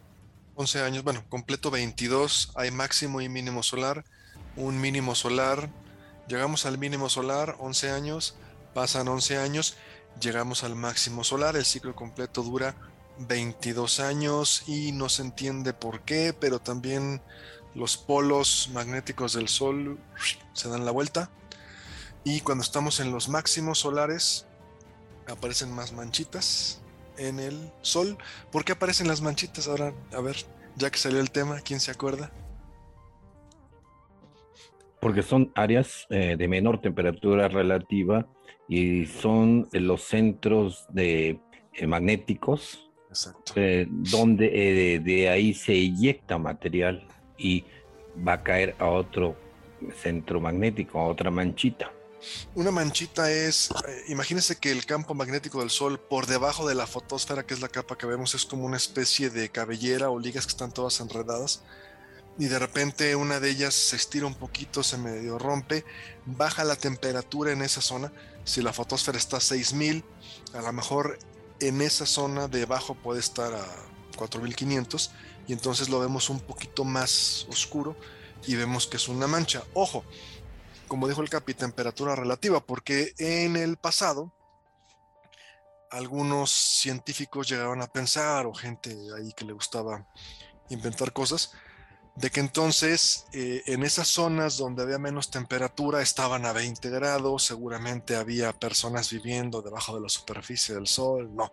11 0.56 0.82
años, 0.82 1.04
bueno, 1.04 1.24
completo 1.30 1.70
22, 1.70 2.54
hay 2.56 2.72
máximo 2.72 3.22
y 3.22 3.30
mínimo 3.30 3.62
solar, 3.62 4.04
un 4.56 4.82
mínimo 4.82 5.14
solar, 5.14 5.70
llegamos 6.28 6.66
al 6.66 6.80
mínimo 6.80 7.08
solar, 7.08 7.56
11 7.60 7.92
años, 7.92 8.36
pasan 8.74 9.08
11 9.08 9.38
años, 9.38 9.78
llegamos 10.20 10.64
al 10.64 10.74
máximo 10.74 11.24
solar, 11.24 11.56
el 11.56 11.66
ciclo 11.66 11.96
completo 11.96 12.42
dura 12.42 12.74
22 13.20 14.00
años 14.00 14.64
y 14.66 14.92
no 14.92 15.08
se 15.10 15.22
entiende 15.22 15.72
por 15.72 16.02
qué, 16.02 16.34
pero 16.34 16.58
también 16.58 17.22
los 17.76 17.96
polos 17.96 18.72
magnéticos 18.74 19.34
del 19.34 19.50
Sol 19.50 20.00
se 20.54 20.68
dan 20.68 20.84
la 20.84 20.90
vuelta 20.90 21.30
y 22.28 22.42
cuando 22.42 22.62
estamos 22.62 23.00
en 23.00 23.14
los 23.14 23.30
máximos 23.30 23.80
solares, 23.80 24.46
aparecen 25.30 25.72
más 25.72 25.94
manchitas 25.94 26.82
en 27.18 27.40
el 27.40 27.72
sol. 27.82 28.18
¿Por 28.52 28.66
qué 28.66 28.74
aparecen 28.74 29.08
las 29.08 29.22
manchitas 29.22 29.70
ahora? 29.70 29.94
A 30.12 30.20
ver, 30.20 30.36
ya 30.76 30.90
que 30.90 30.98
salió 30.98 31.22
el 31.22 31.32
tema, 31.32 31.62
¿quién 31.62 31.80
se 31.80 31.90
acuerda? 31.90 32.30
Porque 35.00 35.24
son 35.24 35.54
áreas 35.56 36.06
eh, 36.10 36.36
de 36.38 36.48
menor 36.50 36.82
temperatura 36.82 37.48
relativa 37.48 38.28
y 38.68 39.06
son 39.06 39.70
los 39.72 40.02
centros 40.04 40.86
de 40.90 41.40
eh, 41.76 41.88
magnéticos, 41.88 42.92
eh, 43.56 43.88
donde 43.90 45.00
de 45.02 45.30
ahí 45.30 45.54
se 45.54 45.72
eyecta 45.72 46.38
material 46.38 47.08
y 47.38 47.64
va 48.28 48.34
a 48.34 48.44
caer 48.44 48.76
a 48.80 48.88
otro 48.88 49.38
centro 49.96 50.42
magnético, 50.42 51.00
a 51.00 51.06
otra 51.06 51.32
manchita. 51.32 51.94
Una 52.56 52.72
manchita 52.72 53.32
es, 53.32 53.70
eh, 53.88 54.04
imagínense 54.08 54.56
que 54.56 54.72
el 54.72 54.86
campo 54.86 55.14
magnético 55.14 55.60
del 55.60 55.70
Sol 55.70 56.00
por 56.00 56.26
debajo 56.26 56.68
de 56.68 56.76
la 56.76 56.88
fotosfera, 56.88 57.46
que 57.46 57.54
es 57.54 57.62
la 57.62 57.70
capa 57.70 57.98
que 57.98 58.08
vemos, 58.08 58.34
es 58.36 58.46
como 58.46 58.66
una 58.66 58.78
especie 58.78 59.30
de 59.30 59.50
cabellera 59.50 60.10
o 60.10 60.20
ligas 60.20 60.46
que 60.46 60.52
están 60.52 60.72
todas 60.72 61.00
enredadas. 61.00 61.64
Y 62.40 62.46
de 62.46 62.60
repente 62.60 63.16
una 63.16 63.40
de 63.40 63.50
ellas 63.50 63.74
se 63.74 63.96
estira 63.96 64.28
un 64.28 64.36
poquito, 64.36 64.84
se 64.84 64.98
medio 64.98 65.40
rompe, 65.40 65.86
baja 66.26 66.64
la 66.64 66.76
temperatura 66.76 67.52
en 67.52 67.62
esa 67.62 67.82
zona. 67.82 68.12
Si 68.44 68.62
la 68.62 68.74
fotosfera 68.74 69.18
está 69.18 69.38
a 69.38 69.42
6000, 69.42 70.04
a 70.54 70.62
lo 70.62 70.74
mejor 70.74 71.18
en 71.60 71.82
esa 71.82 72.06
zona 72.06 72.48
de 72.48 72.64
abajo 72.64 72.96
puede 72.96 73.20
estar 73.20 73.54
a 73.54 73.66
4500 74.18 75.12
y 75.48 75.54
entonces 75.54 75.90
lo 75.90 76.00
vemos 76.00 76.30
un 76.30 76.40
poquito 76.40 76.84
más 76.84 77.48
oscuro 77.50 77.96
y 78.46 78.56
vemos 78.56 78.88
que 78.88 78.98
es 78.98 79.08
una 79.08 79.28
mancha. 79.28 79.64
Ojo, 79.74 80.04
como 80.88 81.08
dijo 81.08 81.22
el 81.22 81.30
Capi, 81.30 81.54
temperatura 81.54 82.16
relativa, 82.16 82.60
porque 82.60 83.14
en 83.18 83.56
el 83.56 83.78
pasado 83.78 84.34
algunos 85.90 86.52
científicos 86.52 87.48
llegaban 87.48 87.82
a 87.82 87.88
pensar, 87.88 88.46
o 88.46 88.54
gente 88.54 88.96
ahí 89.18 89.32
que 89.34 89.46
le 89.46 89.54
gustaba 89.54 90.08
inventar 90.70 91.14
cosas, 91.14 91.52
de 92.16 92.32
que 92.32 92.40
entonces 92.40 93.28
eh, 93.32 93.62
en 93.68 93.84
esas 93.84 94.08
zonas 94.08 94.58
donde 94.58 94.82
había 94.82 94.98
menos 94.98 95.30
temperatura 95.30 96.02
estaban 96.02 96.46
a 96.46 96.54
20 96.54 96.90
grados, 96.90 97.44
seguramente 97.44 98.16
había 98.16 98.52
personas 98.54 99.12
viviendo 99.12 99.62
debajo 99.62 99.96
de 99.96 100.02
la 100.02 100.10
superficie 100.10 100.74
del 100.74 100.88
Sol, 100.88 101.34
no. 101.36 101.52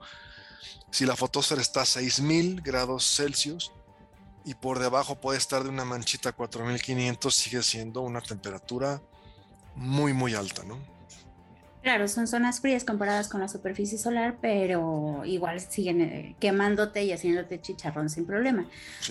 Si 0.90 1.04
la 1.04 1.16
fotosfera 1.16 1.60
está 1.60 1.82
a 1.82 1.86
6000 1.86 2.62
grados 2.62 3.04
Celsius 3.16 3.72
y 4.44 4.54
por 4.54 4.78
debajo 4.78 5.20
puede 5.20 5.38
estar 5.38 5.62
de 5.62 5.68
una 5.68 5.84
manchita 5.84 6.30
a 6.30 6.32
4500, 6.32 7.34
sigue 7.34 7.62
siendo 7.62 8.00
una 8.00 8.20
temperatura 8.20 9.02
muy, 9.76 10.12
muy 10.12 10.34
alta, 10.34 10.62
¿no? 10.64 10.93
Claro, 11.84 12.08
son 12.08 12.26
zonas 12.26 12.60
frías 12.60 12.82
comparadas 12.82 13.28
con 13.28 13.42
la 13.42 13.48
superficie 13.48 13.98
solar, 13.98 14.38
pero 14.40 15.20
igual 15.26 15.60
siguen 15.60 16.00
eh, 16.00 16.34
quemándote 16.40 17.04
y 17.04 17.12
haciéndote 17.12 17.60
chicharrón 17.60 18.08
sin 18.08 18.24
problema. 18.24 18.66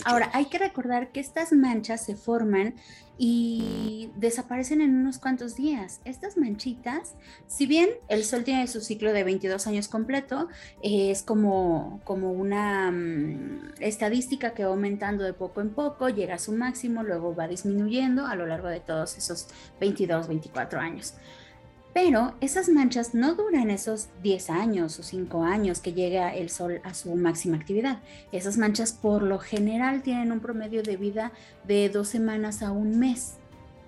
Ahora, 0.06 0.32
hay 0.34 0.46
que 0.46 0.58
recordar 0.58 1.12
que 1.12 1.20
estas 1.20 1.54
manchas 1.54 2.04
se 2.04 2.16
forman 2.16 2.74
y 3.16 4.10
desaparecen 4.16 4.82
en 4.82 4.96
unos 4.96 5.20
cuantos 5.20 5.56
días. 5.56 6.02
Estas 6.04 6.36
manchitas, 6.36 7.14
si 7.46 7.68
bien 7.68 7.90
el 8.08 8.24
Sol 8.24 8.44
tiene 8.44 8.66
su 8.66 8.82
ciclo 8.82 9.14
de 9.14 9.24
22 9.24 9.68
años 9.68 9.88
completo, 9.88 10.50
es 10.82 11.22
como, 11.22 12.02
como 12.06 12.32
una 12.32 12.90
mm, 12.90 13.74
estadística 13.82 14.56
que 14.56 14.66
va 14.66 14.72
aumentando 14.72 15.24
de 15.24 15.34
poco 15.34 15.62
en 15.62 15.70
poco, 15.70 16.10
llega 16.10 16.34
a 16.34 16.40
su 16.40 16.54
máximo, 16.54 17.04
luego 17.04 17.36
va 17.36 17.48
disminuyendo 17.48 18.26
a 18.26 18.36
lo 18.36 18.48
largo 18.48 18.70
de 18.70 18.80
todos 18.80 19.16
esos 19.16 19.50
22, 19.80 20.28
24 20.28 20.80
años. 20.80 21.14
Pero 21.93 22.34
esas 22.41 22.69
manchas 22.69 23.13
no 23.13 23.36
duran 23.36 23.69
esos 23.69 24.10
10 24.23 24.49
años 24.49 24.97
o 24.97 25.03
5 25.03 25.43
años 25.43 25.79
que 25.79 25.93
llega 25.93 26.34
el 26.36 26.49
sol 26.49 26.82
a 26.84 26.93
su 26.95 27.15
máxima 27.15 27.58
actividad. 27.58 27.99
Esas 28.32 28.58
manchas 28.58 28.93
por 28.93 29.21
lo 29.21 29.38
general 29.38 30.01
tienen 30.01 30.32
un 30.32 30.39
promedio 30.39 30.82
de 30.82 30.97
vida 30.97 31.32
de 31.67 31.89
dos 31.89 32.08
semanas 32.08 32.63
a 32.63 32.71
un 32.71 32.97
mes 32.97 33.36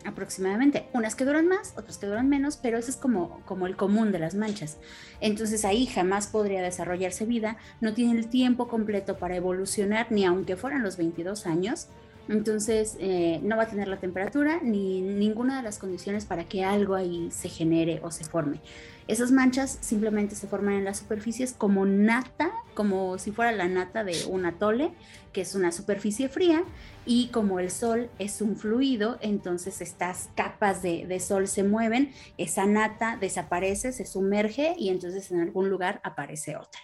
aproximadamente. 0.05 0.85
Unas 0.93 1.15
que 1.15 1.25
duran 1.25 1.47
más, 1.47 1.73
otras 1.77 1.97
que 1.97 2.05
duran 2.05 2.29
menos, 2.29 2.57
pero 2.57 2.77
eso 2.77 2.91
es 2.91 2.97
como, 2.97 3.41
como 3.45 3.67
el 3.67 3.75
común 3.75 4.11
de 4.11 4.19
las 4.19 4.35
manchas. 4.35 4.77
Entonces 5.19 5.65
ahí 5.65 5.87
jamás 5.87 6.27
podría 6.27 6.61
desarrollarse 6.61 7.25
vida, 7.25 7.57
no 7.81 7.93
tiene 7.93 8.19
el 8.19 8.27
tiempo 8.27 8.67
completo 8.67 9.17
para 9.17 9.35
evolucionar, 9.35 10.11
ni 10.11 10.25
aunque 10.25 10.55
fueran 10.55 10.83
los 10.83 10.97
22 10.97 11.47
años, 11.47 11.87
Entonces, 12.27 12.97
eh, 12.99 13.39
no 13.43 13.57
va 13.57 13.63
a 13.63 13.67
tener 13.67 13.87
la 13.87 13.99
temperatura 13.99 14.59
ni 14.63 15.01
ninguna 15.01 15.57
de 15.57 15.63
las 15.63 15.77
condiciones 15.77 16.25
para 16.25 16.45
que 16.45 16.63
algo 16.63 16.95
ahí 16.95 17.29
se 17.31 17.49
genere 17.49 17.99
o 18.03 18.11
se 18.11 18.23
forme. 18.23 18.61
Esas 19.07 19.31
manchas 19.31 19.77
simplemente 19.81 20.33
se 20.35 20.47
forman 20.47 20.75
en 20.75 20.85
las 20.85 20.97
superficies 20.97 21.53
como 21.53 21.85
nata, 21.85 22.51
como 22.73 23.19
si 23.19 23.31
fuera 23.31 23.51
la 23.51 23.67
nata 23.67 24.03
de 24.03 24.25
un 24.27 24.47
atole, 24.47 24.93
que 25.31 25.41
es 25.41 25.53
una 25.53 25.71
superficie 25.71 26.27
fría, 26.27 26.63
y 27.05 27.27
como 27.27 27.59
el 27.59 27.69
sol 27.69 28.09
es 28.17 28.41
un 28.41 28.57
fluido, 28.57 29.19
entonces 29.21 29.81
estas 29.81 30.29
capas 30.35 30.81
de, 30.81 31.05
de 31.05 31.19
sol 31.19 31.47
se 31.47 31.63
mueven, 31.63 32.11
esa 32.39 32.65
nata 32.65 33.17
desaparece, 33.21 33.91
se 33.91 34.05
sumerge 34.05 34.73
y 34.77 34.89
entonces 34.89 35.29
en 35.31 35.41
algún 35.41 35.69
lugar 35.69 36.01
aparece 36.03 36.55
otra. 36.57 36.81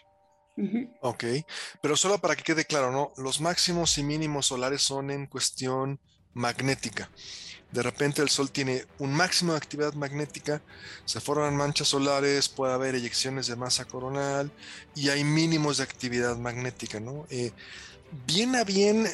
Ok, 1.01 1.23
pero 1.81 1.95
solo 1.95 2.19
para 2.19 2.35
que 2.35 2.43
quede 2.43 2.65
claro, 2.65 2.91
¿no? 2.91 3.13
Los 3.17 3.41
máximos 3.41 3.97
y 3.97 4.03
mínimos 4.03 4.47
solares 4.47 4.81
son 4.81 5.09
en 5.09 5.25
cuestión 5.25 5.99
magnética. 6.33 7.09
De 7.71 7.81
repente 7.81 8.21
el 8.21 8.29
Sol 8.29 8.51
tiene 8.51 8.85
un 8.99 9.13
máximo 9.13 9.53
de 9.53 9.57
actividad 9.57 9.93
magnética, 9.93 10.61
se 11.05 11.21
forman 11.21 11.55
manchas 11.55 11.87
solares, 11.87 12.49
puede 12.49 12.73
haber 12.73 12.95
eyecciones 12.95 13.47
de 13.47 13.55
masa 13.55 13.85
coronal 13.85 14.51
y 14.93 15.07
hay 15.09 15.23
mínimos 15.23 15.77
de 15.77 15.83
actividad 15.83 16.37
magnética, 16.37 16.99
¿no? 16.99 17.25
Eh, 17.29 17.53
bien 18.11 18.57
a 18.57 18.65
bien, 18.65 19.07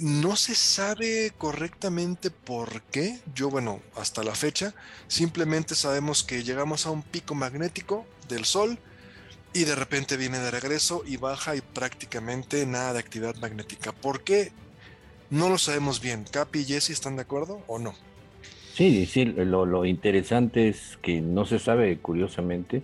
no 0.00 0.36
se 0.36 0.54
sabe 0.54 1.32
correctamente 1.38 2.30
por 2.30 2.82
qué. 2.84 3.22
Yo, 3.34 3.48
bueno, 3.48 3.82
hasta 3.96 4.22
la 4.22 4.34
fecha, 4.34 4.74
simplemente 5.08 5.74
sabemos 5.74 6.24
que 6.24 6.44
llegamos 6.44 6.84
a 6.84 6.90
un 6.90 7.02
pico 7.02 7.34
magnético 7.34 8.06
del 8.28 8.44
Sol 8.44 8.78
y 9.54 9.64
de 9.64 9.76
repente 9.76 10.16
viene 10.16 10.40
de 10.40 10.50
regreso 10.50 11.04
y 11.06 11.16
baja 11.16 11.54
y 11.54 11.60
prácticamente 11.60 12.66
nada 12.66 12.92
de 12.92 12.98
actividad 12.98 13.36
magnética. 13.36 13.92
¿Por 13.92 14.22
qué? 14.22 14.50
No 15.30 15.48
lo 15.48 15.58
sabemos 15.58 16.02
bien. 16.02 16.24
¿Capi 16.30 16.60
y 16.60 16.64
Jesse 16.64 16.90
están 16.90 17.16
de 17.16 17.22
acuerdo 17.22 17.62
o 17.68 17.78
no? 17.78 17.94
Sí, 18.74 19.06
sí, 19.06 19.24
lo, 19.24 19.84
interesante 19.84 20.68
es 20.68 20.98
que 21.00 21.20
no 21.20 21.46
se 21.46 21.60
sabe 21.60 21.96
curiosamente 21.98 22.82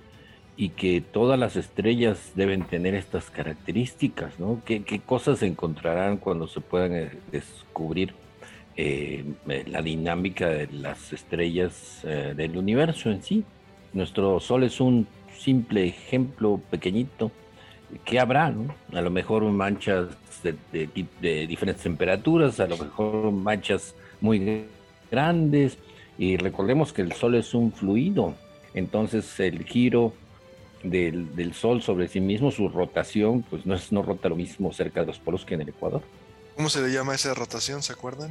y 0.57 0.69
que 0.71 1.01
todas 1.01 1.37
las 1.37 1.57
estrellas 1.57 2.31
deben 2.37 2.63
tener 2.63 2.95
estas 2.95 3.29
características, 3.31 4.39
¿no? 4.39 4.63
¿Qué, 4.65 5.03
cosas 5.05 5.41
se 5.41 5.47
encontrarán 5.47 6.19
cuando 6.19 6.47
se 6.47 6.61
puedan 6.61 6.95
eh, 6.95 7.11
descubrir 7.33 8.15
eh, 8.77 9.25
la 9.67 9.83
dinámica 9.83 10.49
de 10.49 10.69
las 10.69 11.13
estrellas 11.13 12.03
eh, 12.05 12.35
del 12.37 12.57
universo 12.57 13.11
en 13.11 13.25
sí? 13.25 13.45
Nuestro 13.93 14.39
Sol 14.39 14.63
es 14.63 14.81
un 14.81 15.09
simple 15.41 15.87
ejemplo 15.87 16.61
pequeñito. 16.71 17.31
¿Qué 18.05 18.21
habrá? 18.21 18.55
A 18.93 19.01
lo 19.01 19.11
mejor 19.11 19.43
manchas 19.45 20.09
de, 20.73 20.89
diferentes 21.47 21.83
temperaturas, 21.83 22.61
a 22.61 22.67
lo 22.67 22.77
mejor 22.77 23.33
manchas 23.33 23.95
muy 24.21 24.67
grandes. 25.11 25.79
Y 26.19 26.37
recordemos 26.37 26.93
que 26.93 27.03
el 27.03 27.13
Sol 27.13 27.35
es 27.35 27.55
un 27.55 27.73
fluido. 27.73 28.35
Entonces 28.75 29.41
el 29.41 29.65
giro 29.65 30.13
del, 30.85 31.55
Sol 31.55 31.83
sobre 31.83 32.09
sí 32.09 32.21
mismo, 32.21 32.51
su 32.51 32.69
rotación, 32.69 33.43
pues 33.43 33.67
no, 33.67 33.75
es, 33.75 33.91
no 33.91 34.03
rota 34.03 34.29
lo 34.29 34.37
mismo 34.37 34.73
cerca 34.73 35.01
de 35.01 35.07
los 35.07 35.19
polos 35.19 35.45
que 35.45 35.55
en 35.55 35.63
el 35.63 35.71
Ecuador. 35.71 36.03
¿Cómo 36.55 36.69
se 36.69 36.83
le 36.83 36.93
llama 36.93 37.15
esa 37.15 37.35
rotación? 37.35 37.83
¿Se 37.83 37.93
acuerdan? 37.93 38.31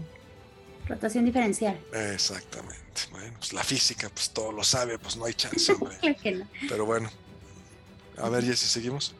Rotación 0.88 1.26
diferencial. 1.26 1.78
Exactamente. 2.14 2.89
Bueno, 3.12 3.34
pues 3.38 3.54
la 3.54 3.64
física, 3.64 4.10
pues 4.10 4.30
todo 4.32 4.52
lo 4.52 4.64
sabe, 4.64 5.00
pues 5.00 5.18
no 5.18 5.26
hay 5.26 5.34
chance, 5.34 5.74
Pero 6.70 6.86
bueno. 6.86 7.10
A 8.18 8.30
ver, 8.30 8.44
Jessy, 8.44 8.68
seguimos. 8.68 9.14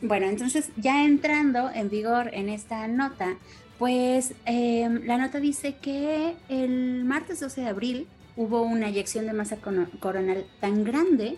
Bueno, 0.00 0.26
entonces 0.26 0.70
ya 0.76 1.04
entrando 1.04 1.70
en 1.70 1.90
vigor 1.90 2.30
en 2.32 2.48
esta 2.48 2.86
nota, 2.88 3.36
pues 3.78 4.32
em, 4.44 5.04
la 5.06 5.18
nota 5.18 5.40
dice 5.40 5.76
que 5.76 6.36
el 6.48 7.04
martes 7.04 7.40
12 7.40 7.62
de 7.62 7.68
abril 7.68 8.06
hubo 8.36 8.62
una 8.62 8.88
eyección 8.88 9.26
de 9.26 9.32
masa 9.32 9.56
coronal 9.56 10.46
tan 10.60 10.84
grande 10.84 11.36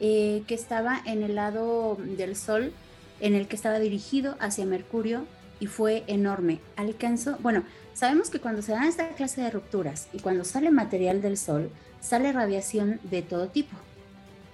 eh, 0.00 0.42
que 0.46 0.54
estaba 0.54 1.00
en 1.06 1.22
el 1.22 1.34
lado 1.34 1.96
del 1.98 2.36
Sol 2.36 2.72
en 3.20 3.34
el 3.34 3.48
que 3.48 3.56
estaba 3.56 3.78
dirigido 3.78 4.36
hacia 4.40 4.66
Mercurio 4.66 5.24
y 5.60 5.66
fue 5.66 6.04
enorme. 6.06 6.60
Alcanzó, 6.76 7.38
bueno, 7.38 7.64
Sabemos 7.94 8.28
que 8.28 8.40
cuando 8.40 8.60
se 8.60 8.72
dan 8.72 8.84
esta 8.84 9.08
clase 9.10 9.40
de 9.40 9.50
rupturas 9.50 10.08
y 10.12 10.18
cuando 10.18 10.44
sale 10.44 10.70
material 10.72 11.22
del 11.22 11.38
Sol, 11.38 11.70
sale 12.00 12.32
radiación 12.32 12.98
de 13.04 13.22
todo 13.22 13.48
tipo. 13.48 13.76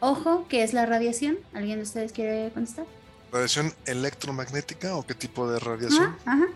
Ojo, 0.00 0.46
¿qué 0.48 0.62
es 0.62 0.74
la 0.74 0.84
radiación? 0.84 1.38
¿Alguien 1.54 1.78
de 1.78 1.84
ustedes 1.84 2.12
quiere 2.12 2.50
contestar? 2.52 2.84
¿Radiación 3.32 3.72
electromagnética 3.86 4.94
o 4.94 5.06
qué 5.06 5.14
tipo 5.14 5.50
de 5.50 5.58
radiación? 5.58 6.16
Ajá, 6.26 6.46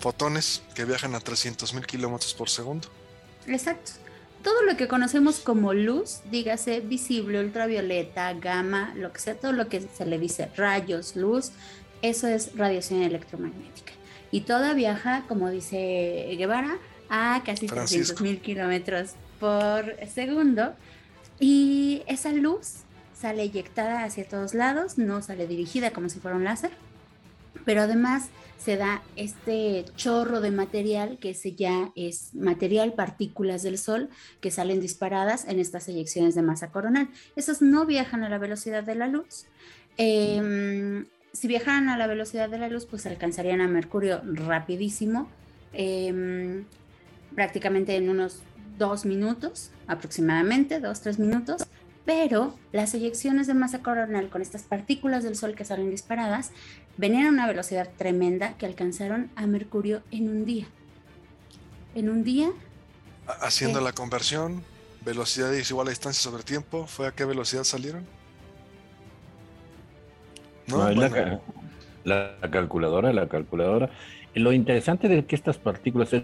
Fotones 0.00 0.62
que 0.74 0.84
viajan 0.84 1.14
a 1.14 1.20
300.000 1.20 1.86
kilómetros 1.86 2.34
por 2.34 2.50
segundo. 2.50 2.88
Exacto. 3.46 3.92
Todo 4.42 4.62
lo 4.64 4.76
que 4.76 4.88
conocemos 4.88 5.38
como 5.38 5.72
luz, 5.72 6.20
dígase 6.30 6.80
visible, 6.80 7.40
ultravioleta, 7.40 8.32
gamma, 8.34 8.92
lo 8.96 9.12
que 9.12 9.20
sea, 9.20 9.36
todo 9.36 9.52
lo 9.52 9.68
que 9.68 9.80
se 9.80 10.04
le 10.04 10.18
dice 10.18 10.50
rayos, 10.56 11.14
luz, 11.14 11.52
eso 12.02 12.26
es 12.26 12.56
radiación 12.56 13.02
electromagnética 13.02 13.92
y 14.32 14.40
toda 14.40 14.74
viaja, 14.74 15.24
como 15.28 15.50
dice 15.50 16.34
Guevara, 16.36 16.78
a 17.08 17.42
casi 17.44 17.66
300 17.66 18.20
mil 18.22 18.40
kilómetros 18.40 19.12
por 19.38 19.94
segundo. 20.08 20.74
Y 21.38 22.02
esa 22.06 22.32
luz 22.32 22.78
sale 23.14 23.42
eyectada 23.42 24.04
hacia 24.04 24.26
todos 24.26 24.54
lados, 24.54 24.96
no 24.96 25.22
sale 25.22 25.46
dirigida 25.46 25.92
como 25.92 26.08
si 26.08 26.18
fuera 26.18 26.36
un 26.36 26.44
láser, 26.44 26.70
pero 27.66 27.82
además 27.82 28.30
se 28.58 28.76
da 28.76 29.02
este 29.16 29.84
chorro 29.96 30.40
de 30.40 30.50
material 30.50 31.18
que 31.20 31.30
ese 31.30 31.54
ya 31.54 31.92
es 31.94 32.34
material, 32.34 32.94
partículas 32.94 33.62
del 33.62 33.76
Sol 33.76 34.08
que 34.40 34.50
salen 34.50 34.80
disparadas 34.80 35.46
en 35.46 35.58
estas 35.58 35.88
eyecciones 35.88 36.34
de 36.34 36.42
masa 36.42 36.70
coronal. 36.70 37.10
Esas 37.36 37.60
no 37.60 37.84
viajan 37.84 38.24
a 38.24 38.30
la 38.30 38.38
velocidad 38.38 38.82
de 38.82 38.94
la 38.94 39.08
luz. 39.08 39.44
Eh, 39.98 41.04
si 41.32 41.48
viajaran 41.48 41.88
a 41.88 41.96
la 41.96 42.06
velocidad 42.06 42.48
de 42.48 42.58
la 42.58 42.68
luz, 42.68 42.86
pues 42.86 43.06
alcanzarían 43.06 43.60
a 43.60 43.68
Mercurio 43.68 44.20
rapidísimo, 44.24 45.28
em, 45.72 46.64
prácticamente 47.34 47.96
en 47.96 48.10
unos 48.10 48.40
dos 48.78 49.04
minutos, 49.04 49.70
aproximadamente, 49.86 50.80
dos, 50.80 51.00
tres 51.00 51.18
minutos, 51.18 51.62
pero 52.04 52.54
las 52.72 52.94
eyecciones 52.94 53.46
de 53.46 53.54
masa 53.54 53.82
coronal 53.82 54.28
con 54.28 54.42
estas 54.42 54.62
partículas 54.62 55.22
del 55.24 55.36
Sol 55.36 55.54
que 55.54 55.64
salen 55.64 55.90
disparadas 55.90 56.50
venían 56.96 57.26
a 57.26 57.28
una 57.30 57.46
velocidad 57.46 57.88
tremenda 57.96 58.54
que 58.58 58.66
alcanzaron 58.66 59.30
a 59.36 59.46
Mercurio 59.46 60.02
en 60.10 60.28
un 60.28 60.44
día. 60.44 60.66
En 61.94 62.08
un 62.08 62.24
día. 62.24 62.50
Haciendo 63.40 63.78
eh, 63.78 63.82
la 63.82 63.92
conversión, 63.92 64.62
velocidad 65.04 65.54
es 65.54 65.70
igual 65.70 65.86
a 65.86 65.90
distancia 65.90 66.22
sobre 66.22 66.42
tiempo, 66.42 66.86
¿fue 66.86 67.06
a 67.06 67.12
qué 67.12 67.24
velocidad 67.24 67.64
salieron? 67.64 68.06
La, 72.04 72.36
calculadora, 72.50 73.12
la 73.12 73.28
calculadora. 73.28 73.90
Lo 74.34 74.52
interesante 74.52 75.08
de 75.08 75.24
que 75.24 75.34
estas 75.34 75.58
partículas 75.58 76.14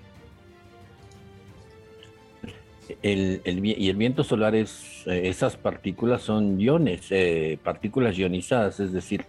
el, 3.03 3.41
y 3.45 3.89
el 3.89 3.97
viento 3.97 4.25
solar 4.25 4.55
es, 4.55 5.07
eh, 5.07 5.29
esas 5.29 5.57
partículas 5.57 6.23
son 6.23 6.61
iones, 6.61 7.07
eh, 7.11 7.59
partículas 7.63 8.17
ionizadas, 8.17 8.81
es 8.81 8.93
decir, 8.93 9.25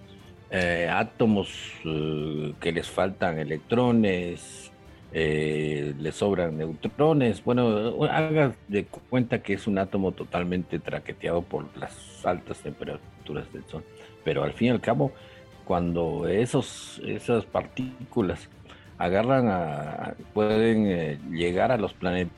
eh, 0.52 0.89
átomos 0.91 1.50
que 2.60 2.72
les 2.72 2.88
faltan 2.88 3.38
electrones, 3.38 4.69
les 5.12 6.15
sobran 6.15 6.58
neutrones. 6.58 7.43
Bueno, 7.43 8.04
haga 8.06 8.54
de 8.67 8.86
cuenta 8.86 9.41
que 9.41 9.54
es 9.54 9.67
un 9.67 9.78
átomo 9.78 10.12
totalmente 10.12 10.80
traqueteado 10.80 11.41
por 11.41 11.65
las 11.78 12.26
altas 12.26 12.60
temperaturas 12.60 13.52
del 13.52 13.63
Sol 13.65 13.84
pero 14.24 14.43
al 14.43 14.54
fin 14.54 14.67
y 14.67 14.72
al 14.72 14.82
cabo, 14.82 15.12
cuando 15.65 16.28
esos, 16.28 17.02
esas 17.06 17.45
partículas 17.45 18.50
agarran 18.98 19.48
a, 19.48 20.13
pueden 20.34 20.86
eh, 20.88 21.19
llegar 21.32 21.72
a 21.72 21.78
los 21.78 21.93
planetas, 21.93 22.32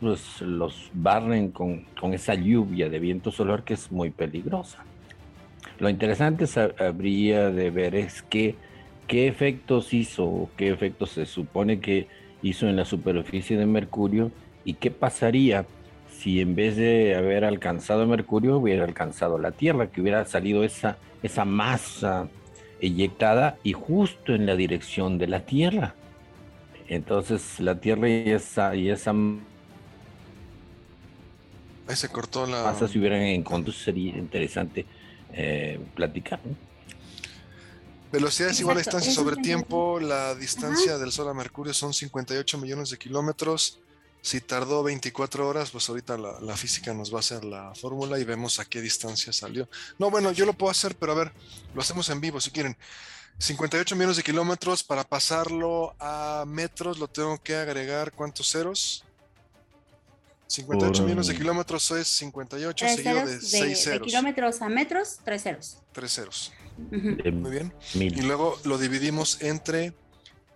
pues 0.00 0.40
los 0.40 0.90
barren 0.92 1.50
con, 1.50 1.84
esa 2.12 2.34
lluvia 2.34 2.88
de 2.88 2.98
viento 2.98 3.30
solar 3.30 3.62
que 3.64 3.74
es 3.74 3.90
muy 3.90 4.10
peligrosa. 4.10 4.84
Lo 5.78 5.88
interesante 5.88 6.46
habría 6.78 7.50
de 7.50 7.70
ver 7.70 7.94
es 7.94 8.22
que, 8.22 8.54
qué 9.06 9.28
efectos 9.28 9.92
hizo, 9.94 10.50
qué 10.56 10.70
efectos 10.70 11.10
se 11.10 11.26
supone 11.26 11.80
que 11.80 12.08
hizo 12.42 12.68
en 12.68 12.76
la 12.76 12.84
superficie 12.84 13.56
de 13.56 13.66
Mercurio 13.66 14.30
y 14.64 14.74
qué 14.74 14.90
pasaría 14.90 15.66
si 16.08 16.40
en 16.40 16.54
vez 16.54 16.76
de 16.76 17.14
haber 17.14 17.44
alcanzado 17.44 18.06
Mercurio 18.06 18.58
hubiera 18.58 18.84
alcanzado 18.84 19.38
la 19.38 19.52
Tierra, 19.52 19.88
que 19.88 20.00
hubiera 20.00 20.24
salido 20.24 20.62
esa, 20.64 20.98
esa 21.22 21.44
masa 21.44 22.28
eyectada 22.80 23.56
y 23.62 23.72
justo 23.72 24.34
en 24.34 24.46
la 24.46 24.56
dirección 24.56 25.18
de 25.18 25.28
la 25.28 25.40
Tierra. 25.40 25.94
Entonces 26.88 27.60
la 27.60 27.80
Tierra 27.80 28.08
y 28.08 28.30
esa, 28.30 28.74
y 28.76 28.90
esa 28.90 29.12
Ahí 31.88 31.96
se 31.96 32.08
cortó 32.08 32.46
la 32.46 32.62
masa 32.62 32.86
se 32.86 32.98
hubieran 32.98 33.22
encontrado, 33.22 33.76
sería 33.76 34.16
interesante 34.16 34.86
eh, 35.32 35.80
platicar. 35.94 36.40
Velocidad 36.40 36.71
es 38.12 38.60
igual 38.60 38.76
a 38.76 38.80
distancia 38.80 39.12
sobre 39.12 39.36
tiempo. 39.36 39.98
La 39.98 40.34
distancia 40.34 40.98
del 40.98 41.12
Sol 41.12 41.28
a 41.28 41.34
Mercurio 41.34 41.72
son 41.72 41.94
58 41.94 42.58
millones 42.58 42.90
de 42.90 42.98
kilómetros. 42.98 43.80
Si 44.20 44.40
tardó 44.40 44.82
24 44.82 45.48
horas, 45.48 45.70
pues 45.70 45.88
ahorita 45.88 46.16
la, 46.18 46.38
la 46.40 46.56
física 46.56 46.92
nos 46.94 47.12
va 47.12 47.16
a 47.16 47.20
hacer 47.20 47.44
la 47.44 47.74
fórmula 47.74 48.18
y 48.18 48.24
vemos 48.24 48.60
a 48.60 48.64
qué 48.64 48.80
distancia 48.80 49.32
salió. 49.32 49.68
No, 49.98 50.10
bueno, 50.10 50.30
yo 50.30 50.46
lo 50.46 50.52
puedo 50.52 50.70
hacer, 50.70 50.94
pero 50.94 51.12
a 51.12 51.14
ver, 51.16 51.32
lo 51.74 51.80
hacemos 51.80 52.08
en 52.10 52.20
vivo 52.20 52.40
si 52.40 52.50
quieren. 52.50 52.76
58 53.38 53.96
millones 53.96 54.18
de 54.18 54.22
kilómetros 54.22 54.84
para 54.84 55.04
pasarlo 55.04 55.94
a 55.98 56.44
metros, 56.46 56.98
lo 56.98 57.08
tengo 57.08 57.42
que 57.42 57.56
agregar 57.56 58.12
cuántos 58.12 58.52
ceros. 58.52 59.04
58 60.52 60.92
Por- 60.92 61.02
millones 61.06 61.26
de 61.28 61.34
kilómetros 61.34 61.90
es 61.92 62.08
58 62.08 62.84
Tres 62.84 62.96
seguido 62.96 63.14
de 63.14 63.26
ceros 63.26 63.48
6 63.48 63.62
de, 63.62 63.68
de 63.70 63.74
ceros. 63.76 64.06
kilómetros 64.06 64.60
a 64.62 64.68
metros, 64.68 65.18
tres 65.24 65.42
ceros. 65.42 65.78
3 65.92 66.12
ceros. 66.12 66.52
Ujú. 66.90 67.16
de 67.22 67.32
Muy 67.32 67.50
bien. 67.50 67.72
Y 67.94 67.98
mil. 67.98 68.26
luego 68.26 68.58
lo 68.64 68.76
dividimos 68.76 69.40
entre 69.40 69.94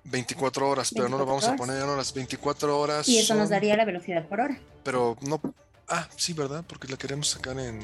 24 0.05 0.69
horas, 0.69 0.91
pero 0.95 1.09
no 1.09 1.17
lo 1.19 1.25
24 1.25 1.27
vamos 1.27 1.45
a 1.45 1.49
horas. 1.49 1.59
poner 1.59 1.83
en 1.83 1.89
horas. 1.89 2.13
24 2.15 2.79
horas. 2.79 3.09
Y 3.09 3.19
eso 3.19 3.35
nos 3.35 3.45
son- 3.45 3.51
daría 3.53 3.75
la 3.77 3.85
velocidad 3.87 4.27
por 4.29 4.41
hora. 4.41 4.59
Pero 4.85 5.17
no. 5.23 5.41
Ah, 5.89 6.07
sí, 6.17 6.33
¿verdad? 6.35 6.63
Porque 6.69 6.89
la 6.89 6.97
queremos 6.99 7.29
sacar 7.29 7.59
en 7.59 7.81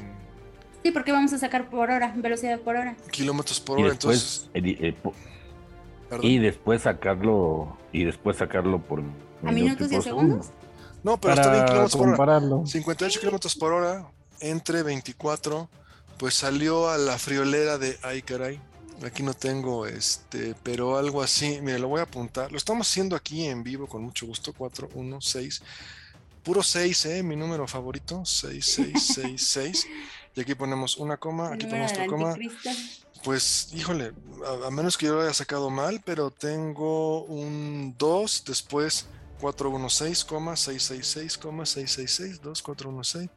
Sí, 0.82 0.90
porque 0.90 1.12
vamos 1.12 1.32
a 1.32 1.38
sacar 1.38 1.70
por 1.70 1.90
hora, 1.90 2.12
velocidad 2.16 2.60
por 2.60 2.76
hora. 2.76 2.94
kilómetros 3.10 3.58
por 3.60 3.78
Y 3.78 3.84
hora. 3.84 3.92
después, 3.94 4.48
Entonces, 4.52 4.80
eh, 4.82 4.92
po- 5.00 5.14
perdón. 6.10 6.26
y 6.26 6.38
después 6.40 6.82
sacarlo 6.82 7.78
y 7.92 8.04
después 8.04 8.36
sacarlo 8.36 8.82
por 8.82 9.00
¿A 9.00 9.52
minutos 9.52 9.90
y 9.90 9.94
a 9.94 9.98
por 9.98 10.04
segundos? 10.04 10.50
No, 11.02 11.20
pero 11.20 11.34
está 11.34 11.52
bien 11.52 11.64
kilómetros 11.64 11.92
por 11.92 12.00
hora. 12.02 12.16
compararlo. 12.16 12.66
58 12.66 13.20
kilómetros 13.20 13.54
por 13.56 13.72
hora 13.72 14.06
entre 14.40 14.82
24, 14.82 15.68
pues 16.18 16.34
salió 16.34 16.88
a 16.90 16.98
la 16.98 17.18
friolera 17.18 17.78
de 17.78 17.98
ay 18.02 18.22
caray. 18.22 18.60
Aquí 19.04 19.24
no 19.24 19.34
tengo 19.34 19.86
este, 19.86 20.54
pero 20.62 20.96
algo 20.96 21.22
así. 21.22 21.58
Mire, 21.60 21.80
lo 21.80 21.88
voy 21.88 22.00
a 22.00 22.04
apuntar. 22.04 22.52
Lo 22.52 22.58
estamos 22.58 22.88
haciendo 22.88 23.16
aquí 23.16 23.46
en 23.46 23.64
vivo 23.64 23.88
con 23.88 24.02
mucho 24.02 24.26
gusto. 24.26 24.52
4, 24.52 24.90
1, 24.94 25.20
6. 25.20 25.62
Puro 26.44 26.62
6, 26.62 27.06
¿eh? 27.06 27.22
Mi 27.24 27.34
número 27.34 27.66
favorito. 27.66 28.24
6, 28.24 28.64
6, 28.64 29.12
6, 29.14 29.48
6. 29.48 29.86
Y 30.36 30.40
aquí 30.40 30.54
ponemos 30.54 30.96
una 30.98 31.16
coma, 31.16 31.52
aquí 31.52 31.66
ponemos 31.66 31.90
otra 31.92 32.06
coma. 32.06 32.36
Pues, 33.24 33.70
híjole, 33.74 34.12
a, 34.64 34.68
a 34.68 34.70
menos 34.70 34.96
que 34.96 35.06
yo 35.06 35.14
lo 35.14 35.22
haya 35.22 35.34
sacado 35.34 35.68
mal, 35.68 36.00
pero 36.04 36.30
tengo 36.30 37.24
un 37.24 37.94
2, 37.98 38.44
después 38.46 39.06
416, 39.42 40.18
666, 40.18 41.32
666, 41.34 42.40
2416. 42.42 43.28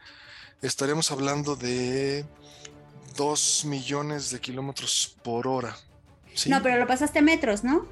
Estaremos 0.61 1.11
hablando 1.11 1.55
de 1.55 2.25
2 3.17 3.65
millones 3.65 4.29
de 4.29 4.39
kilómetros 4.39 5.17
por 5.23 5.47
hora. 5.47 5.75
¿sí? 6.35 6.49
No, 6.51 6.61
pero 6.61 6.77
lo 6.77 6.85
pasaste 6.85 7.19
a 7.19 7.21
metros, 7.23 7.63
¿no? 7.63 7.87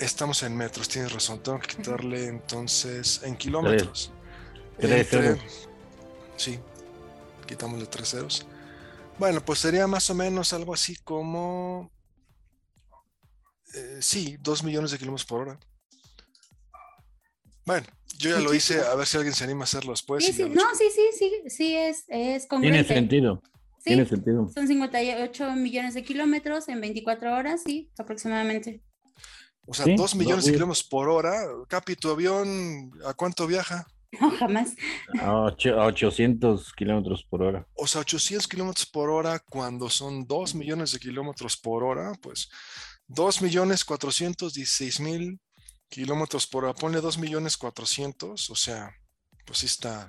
Estamos 0.00 0.42
en 0.42 0.56
metros, 0.56 0.88
tienes 0.88 1.12
razón. 1.12 1.40
Tengo 1.40 1.60
que 1.60 1.76
quitarle 1.76 2.26
entonces 2.26 3.20
en 3.22 3.36
kilómetros. 3.36 4.10
Tres 4.78 5.06
Entre- 5.12 5.36
ceros. 5.36 5.68
Sí, 6.36 6.58
quitámosle 7.46 7.86
tres 7.86 8.10
ceros. 8.10 8.44
Bueno, 9.20 9.40
pues 9.44 9.60
sería 9.60 9.86
más 9.86 10.10
o 10.10 10.14
menos 10.16 10.52
algo 10.52 10.74
así 10.74 10.96
como. 10.96 11.92
eh, 13.72 13.98
sí, 14.00 14.36
dos 14.40 14.64
millones 14.64 14.90
de 14.90 14.98
kilómetros 14.98 15.26
por 15.26 15.42
hora. 15.42 15.60
Bueno, 17.66 17.86
yo 18.18 18.30
ya 18.30 18.40
lo 18.40 18.54
hice, 18.54 18.80
a 18.80 18.94
ver 18.94 19.06
si 19.06 19.16
alguien 19.16 19.34
se 19.34 19.44
anima 19.44 19.62
a 19.62 19.64
hacerlo 19.64 19.92
después. 19.92 20.24
sí, 20.24 20.32
ya 20.32 20.44
sí, 20.44 20.50
no, 20.50 20.62
sí, 20.74 20.84
sí, 20.94 21.02
sí, 21.18 21.32
sí, 21.48 21.76
es, 21.76 21.98
es 22.00 22.04
Tiene 22.08 22.48
congruente. 22.48 22.94
sentido. 22.94 23.42
Sí, 23.78 23.90
Tiene 23.90 24.06
sentido. 24.06 24.48
son 24.54 24.66
58 24.68 25.52
millones 25.56 25.94
de 25.94 26.02
kilómetros 26.04 26.68
en 26.68 26.80
24 26.80 27.34
horas, 27.34 27.62
sí, 27.64 27.90
aproximadamente. 27.98 28.82
O 29.66 29.74
sea, 29.74 29.86
Sí, 29.86 29.94
dos 29.96 30.14
millones 30.14 30.44
de 30.44 30.52
kilómetros 30.52 30.84
por 30.84 31.08
hora. 31.08 31.34
Capi, 31.68 31.96
¿tu 31.96 32.10
avión 32.10 32.90
a 33.06 33.14
cuánto 33.14 33.46
viaja? 33.46 33.86
No, 34.20 34.30
jamás. 34.30 34.76
A, 35.20 35.34
ocho- 35.42 35.74
a 35.80 35.86
800 35.86 36.72
kilómetros 36.74 37.24
por 37.28 37.42
hora. 37.42 37.66
O 37.74 37.84
sea, 37.88 38.02
800 38.02 38.46
kilómetros 38.46 38.86
por 38.86 39.10
hora 39.10 39.40
cuando 39.40 39.90
son 39.90 40.24
2 40.28 40.54
millones 40.54 40.92
de 40.92 41.00
kilómetros 41.00 41.56
por 41.56 41.82
hora, 41.82 42.12
pues 42.22 42.48
2 43.08 43.42
millones 43.42 43.84
416 43.84 45.00
mil 45.00 45.40
kilómetros 45.94 46.46
por 46.46 46.64
hora. 46.64 46.74
Ponle 46.74 47.00
2 47.00 47.18
millones 47.18 47.56
400, 47.56 48.50
o 48.50 48.56
sea, 48.56 48.92
pues 49.46 49.60
sí 49.60 49.66
está 49.66 50.06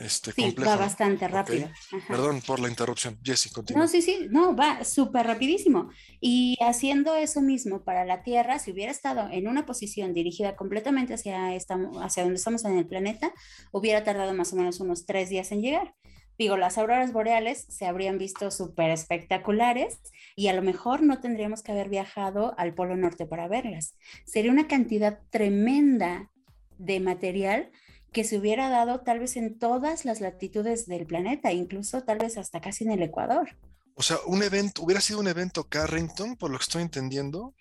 este, 0.00 0.32
Sí, 0.32 0.42
complejo. 0.42 0.70
va 0.70 0.76
bastante 0.76 1.28
rápido. 1.28 1.70
Perdón 2.08 2.40
por 2.44 2.58
la 2.58 2.68
interrupción. 2.68 3.18
Jesse, 3.22 3.52
continúa. 3.52 3.82
No, 3.82 3.88
sí, 3.88 4.02
sí, 4.02 4.26
no, 4.28 4.56
va 4.56 4.84
súper 4.84 5.26
rapidísimo. 5.26 5.90
Y 6.20 6.56
haciendo 6.60 7.14
eso 7.14 7.40
mismo 7.40 7.84
para 7.84 8.04
la 8.04 8.24
Tierra, 8.24 8.58
si 8.58 8.72
hubiera 8.72 8.90
estado 8.90 9.28
en 9.30 9.46
una 9.46 9.66
posición 9.66 10.12
dirigida 10.12 10.56
completamente 10.56 11.14
hacia, 11.14 11.54
esta, 11.54 11.78
hacia 12.02 12.24
donde 12.24 12.38
estamos 12.38 12.64
en 12.64 12.78
el 12.78 12.86
planeta, 12.86 13.32
hubiera 13.70 14.02
tardado 14.02 14.34
más 14.34 14.52
o 14.52 14.56
menos 14.56 14.80
unos 14.80 15.06
tres 15.06 15.28
días 15.28 15.52
en 15.52 15.62
llegar. 15.62 15.94
Digo, 16.40 16.56
las 16.56 16.78
auroras 16.78 17.12
boreales 17.12 17.66
se 17.68 17.84
habrían 17.84 18.16
visto 18.16 18.50
súper 18.50 18.88
espectaculares 18.88 20.00
y 20.34 20.48
a 20.48 20.54
lo 20.54 20.62
mejor 20.62 21.02
no 21.02 21.20
tendríamos 21.20 21.62
que 21.62 21.70
haber 21.72 21.90
viajado 21.90 22.54
al 22.56 22.72
Polo 22.72 22.96
Norte 22.96 23.26
para 23.26 23.46
verlas. 23.46 23.94
Sería 24.24 24.50
una 24.50 24.66
cantidad 24.66 25.20
tremenda 25.28 26.30
de 26.78 26.98
material 26.98 27.70
que 28.10 28.24
se 28.24 28.38
hubiera 28.38 28.70
dado 28.70 29.00
tal 29.02 29.18
vez 29.18 29.36
en 29.36 29.58
todas 29.58 30.06
las 30.06 30.22
latitudes 30.22 30.86
del 30.86 31.04
planeta, 31.04 31.52
incluso 31.52 32.04
tal 32.04 32.16
vez 32.16 32.38
hasta 32.38 32.62
casi 32.62 32.84
en 32.84 32.92
el 32.92 33.02
Ecuador. 33.02 33.58
O 33.94 34.00
sea, 34.02 34.16
un 34.24 34.42
evento, 34.42 34.82
hubiera 34.82 35.02
sido 35.02 35.20
un 35.20 35.28
evento 35.28 35.64
Carrington, 35.68 36.36
por 36.36 36.50
lo 36.50 36.56
que 36.56 36.62
estoy 36.62 36.80
entendiendo. 36.80 37.54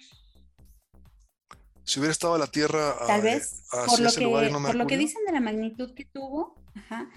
Si 1.83 1.99
hubiera 1.99 2.13
estado 2.13 2.37
la 2.37 2.47
Tierra 2.47 2.95
Tal 3.05 3.19
a- 3.19 3.23
vez, 3.23 3.61
hacia 3.73 3.85
por 3.87 3.99
lo, 3.99 4.09
que, 4.13 4.23
lugar 4.23 4.51
no 4.53 4.61
por 4.61 4.75
lo 4.75 4.87
que 4.87 4.95
dicen 4.97 5.25
de 5.25 5.33
la 5.33 5.41
magnitud 5.41 5.93
que 5.93 6.05
tuvo, 6.05 6.55
ajá, 6.75 7.09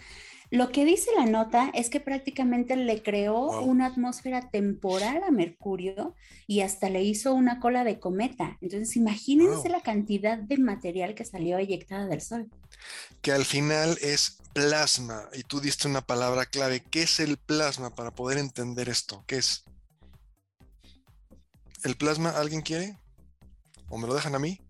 lo 0.53 0.71
que 0.71 0.85
dice 0.85 1.11
la 1.17 1.25
nota 1.25 1.71
es 1.75 1.89
que 1.91 1.99
prácticamente 1.99 2.77
le 2.77 3.03
creó 3.03 3.47
Wow. 3.47 3.65
una 3.65 3.87
atmósfera 3.87 4.51
temporal 4.51 5.23
a 5.27 5.31
Mercurio 5.31 6.15
y 6.47 6.61
hasta 6.61 6.91
le 6.91 7.03
hizo 7.03 7.33
una 7.35 7.59
cola 7.59 7.85
de 7.85 7.99
cometa. 7.99 8.59
Entonces, 8.61 8.95
imagínense 8.97 9.69
Wow. 9.69 9.73
la 9.73 9.81
cantidad 9.81 10.37
de 10.39 10.59
material 10.59 11.15
que 11.15 11.25
salió 11.25 11.59
eyectada 11.59 12.07
del 12.07 12.21
Sol. 12.21 12.51
que 13.23 13.31
al 13.33 13.45
final 13.45 13.97
es 14.03 14.39
plasma, 14.53 15.29
y 15.33 15.43
tú 15.45 15.61
diste 15.61 15.87
una 15.89 16.01
palabra 16.01 16.45
clave. 16.47 16.83
¿Qué 16.91 17.03
es 17.05 17.21
el 17.21 17.37
plasma 17.39 17.95
para 17.95 18.11
poder 18.11 18.37
entender 18.39 18.89
esto? 18.89 19.23
¿Qué 19.29 19.37
es? 19.39 19.65
¿El 21.85 21.97
plasma 21.97 22.31
alguien 22.31 22.61
quiere? 22.63 22.99
¿O 23.89 23.97
me 23.99 24.07
lo 24.09 24.15
dejan 24.15 24.35
a 24.35 24.39
mí? 24.41 24.61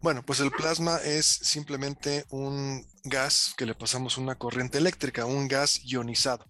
Bueno, 0.00 0.24
pues 0.24 0.38
el 0.38 0.52
plasma 0.52 0.98
es 0.98 1.26
simplemente 1.26 2.24
un 2.30 2.86
gas 3.02 3.52
que 3.56 3.66
le 3.66 3.74
pasamos 3.74 4.16
una 4.16 4.36
corriente 4.36 4.78
eléctrica, 4.78 5.26
un 5.26 5.48
gas 5.48 5.80
ionizado. 5.84 6.46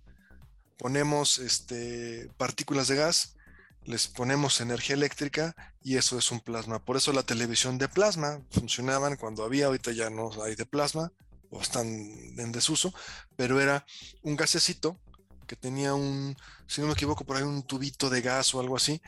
Ponemos 0.77 1.39
este, 1.39 2.29
partículas 2.37 2.89
de 2.89 2.97
gas, 2.97 3.37
les 3.85 4.07
ponemos 4.07 4.61
energía 4.61 4.97
eléctrica 4.97 5.57
y 5.83 5.97
eso 5.97 6.19
es 6.19 6.31
un 6.31 6.41
plasma. 6.41 6.85
Por 6.85 6.99
eso 6.99 7.11
la 7.15 7.23
televisión 7.23 7.79
de 7.79 7.89
plasma 7.89 8.43
funcionaban 8.51 9.17
cuando 9.17 9.45
había, 9.45 9.67
ahorita 9.67 9.93
ya 9.93 10.11
no 10.11 10.31
hay 10.43 10.55
de 10.55 10.67
plasma 10.67 11.11
o 11.49 11.63
están 11.63 11.87
en 11.87 12.53
desuso, 12.53 12.93
pero 13.35 13.63
era 13.63 13.87
un 14.23 14.37
gasecito 14.37 15.01
que 15.47 15.57
tenía 15.57 15.95
un, 15.95 16.37
si 16.67 16.83
no 16.83 16.89
me 16.89 16.93
equivoco, 16.93 17.25
por 17.25 17.39
ahí 17.39 17.45
un 17.45 17.63
tubito 17.63 18.11
de 18.11 18.21
gas 18.21 18.55
o 18.55 18.61
algo 18.61 18.77
así, 18.77 19.01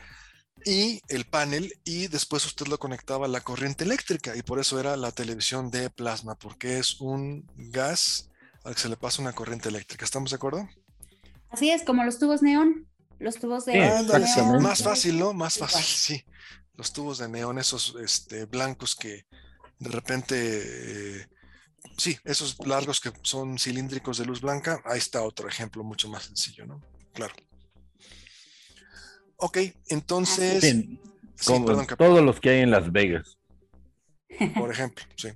y 0.65 1.01
el 1.07 1.25
panel, 1.25 1.73
y 1.83 2.07
después 2.07 2.45
usted 2.45 2.67
lo 2.67 2.77
conectaba 2.77 3.25
a 3.25 3.29
la 3.29 3.41
corriente 3.41 3.83
eléctrica, 3.83 4.35
y 4.35 4.43
por 4.43 4.59
eso 4.59 4.79
era 4.79 4.95
la 4.97 5.11
televisión 5.11 5.71
de 5.71 5.89
plasma, 5.89 6.35
porque 6.35 6.77
es 6.77 6.99
un 7.01 7.49
gas 7.55 8.29
al 8.63 8.75
que 8.75 8.81
se 8.81 8.89
le 8.89 8.97
pasa 8.97 9.21
una 9.21 9.33
corriente 9.33 9.69
eléctrica. 9.69 10.05
¿Estamos 10.05 10.31
de 10.31 10.35
acuerdo? 10.35 10.69
Así 11.49 11.71
es, 11.71 11.83
como 11.83 12.03
los 12.03 12.19
tubos 12.19 12.41
neón, 12.41 12.87
los 13.19 13.39
tubos 13.39 13.65
de... 13.65 13.79
Más 14.61 14.83
fácil, 14.83 15.19
¿no? 15.19 15.33
Más 15.33 15.57
fácil, 15.57 15.83
sí. 15.83 16.25
Los 16.75 16.93
tubos 16.93 17.17
de 17.17 17.27
neón, 17.27 17.57
esos 17.59 17.95
este, 18.01 18.45
blancos 18.45 18.95
que 18.95 19.25
de 19.79 19.89
repente, 19.89 20.35
eh, 20.37 21.27
sí, 21.97 22.17
esos 22.23 22.55
largos 22.65 22.99
que 23.01 23.11
son 23.23 23.57
cilíndricos 23.57 24.19
de 24.19 24.25
luz 24.25 24.41
blanca, 24.41 24.79
ahí 24.85 24.99
está 24.99 25.23
otro 25.23 25.49
ejemplo 25.49 25.83
mucho 25.83 26.07
más 26.07 26.25
sencillo, 26.25 26.67
¿no? 26.67 26.81
Claro. 27.13 27.33
Ok, 29.41 29.57
entonces, 29.87 30.61
Sí, 30.63 30.99
como 31.45 31.65
perdón, 31.65 31.87
todos 31.97 32.21
los 32.23 32.39
que 32.39 32.49
hay 32.51 32.59
en 32.61 32.71
Las 32.71 32.91
Vegas. 32.91 33.37
por 34.55 34.71
ejemplo, 34.71 35.03
sí. 35.17 35.29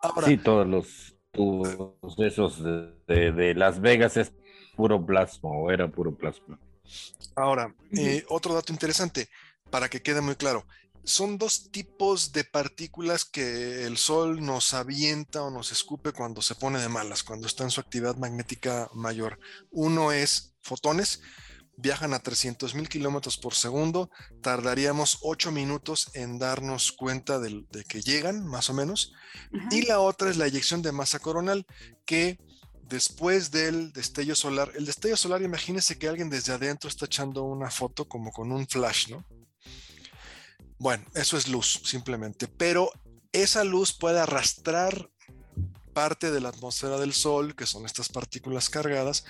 Ahora, 0.00 0.26
Sí, 0.28 0.36
todos 0.38 0.66
los 0.66 1.14
tubos 1.32 1.94
esos 2.18 2.62
de, 2.62 2.92
de- 3.08 3.32
de 3.32 3.54
Las 3.54 3.80
Vegas 3.80 4.16
es 4.16 4.32
puro 4.76 5.04
plasma 5.04 5.50
o 5.50 5.70
era 5.70 5.88
puro 5.88 6.14
plasma. 6.14 6.58
Ahora, 7.36 7.74
eh, 7.92 8.24
otro 8.28 8.54
dato 8.54 8.72
interesante, 8.72 9.28
para 9.70 9.88
que 9.88 10.02
quede 10.02 10.20
muy 10.20 10.36
claro. 10.36 10.64
Son 11.02 11.38
dos 11.38 11.70
tipos 11.70 12.30
de 12.32 12.44
partículas 12.44 13.24
que 13.24 13.84
el 13.86 13.96
Sol 13.96 14.44
nos 14.44 14.74
avienta 14.74 15.42
o 15.42 15.50
nos 15.50 15.72
escupe 15.72 16.12
cuando 16.12 16.42
se 16.42 16.54
pone 16.54 16.78
de 16.78 16.88
malas, 16.88 17.22
cuando 17.22 17.46
está 17.46 17.64
en 17.64 17.70
su 17.70 17.80
actividad 17.80 18.16
magnética 18.16 18.88
mayor. 18.94 19.38
Uno 19.70 20.12
es 20.12 20.54
fotones 20.60 21.22
viajan 21.80 22.14
a 22.14 22.20
300 22.20 22.74
mil 22.74 22.88
kilómetros 22.88 23.36
por 23.36 23.54
segundo, 23.54 24.10
tardaríamos 24.42 25.18
8 25.22 25.50
minutos 25.50 26.10
en 26.14 26.38
darnos 26.38 26.92
cuenta 26.92 27.38
de, 27.38 27.64
que 27.88 28.02
llegan, 28.02 28.46
más 28.46 28.70
o 28.70 28.74
menos. 28.74 29.12
Y 29.70 29.82
la 29.82 30.00
otra 30.00 30.30
es 30.30 30.36
la 30.36 30.46
eyección 30.46 30.82
de 30.82 30.92
masa 30.92 31.18
coronal, 31.18 31.66
que 32.04 32.38
después 32.82 33.50
del 33.50 33.92
destello 33.92 34.34
solar, 34.34 34.72
el 34.74 34.84
destello 34.84 35.16
solar, 35.16 35.42
imagínense 35.42 35.98
que 35.98 36.08
alguien 36.08 36.28
desde 36.30 36.52
adentro 36.52 36.88
está 36.88 37.06
echando 37.06 37.44
una 37.44 37.70
foto 37.70 38.06
como 38.06 38.32
con 38.32 38.52
un 38.52 38.66
flash, 38.66 39.10
¿no? 39.10 39.24
Bueno, 40.78 41.04
eso 41.14 41.36
es 41.36 41.48
luz, 41.48 41.82
simplemente, 41.84 42.48
pero 42.48 42.90
esa 43.32 43.64
luz 43.64 43.92
puede 43.92 44.18
arrastrar 44.18 45.10
parte 45.92 46.30
de 46.30 46.40
la 46.40 46.48
atmósfera 46.48 46.98
del 46.98 47.12
Sol, 47.12 47.54
que 47.54 47.66
son 47.66 47.84
estas 47.84 48.08
partículas 48.08 48.70
cargadas, 48.70 49.24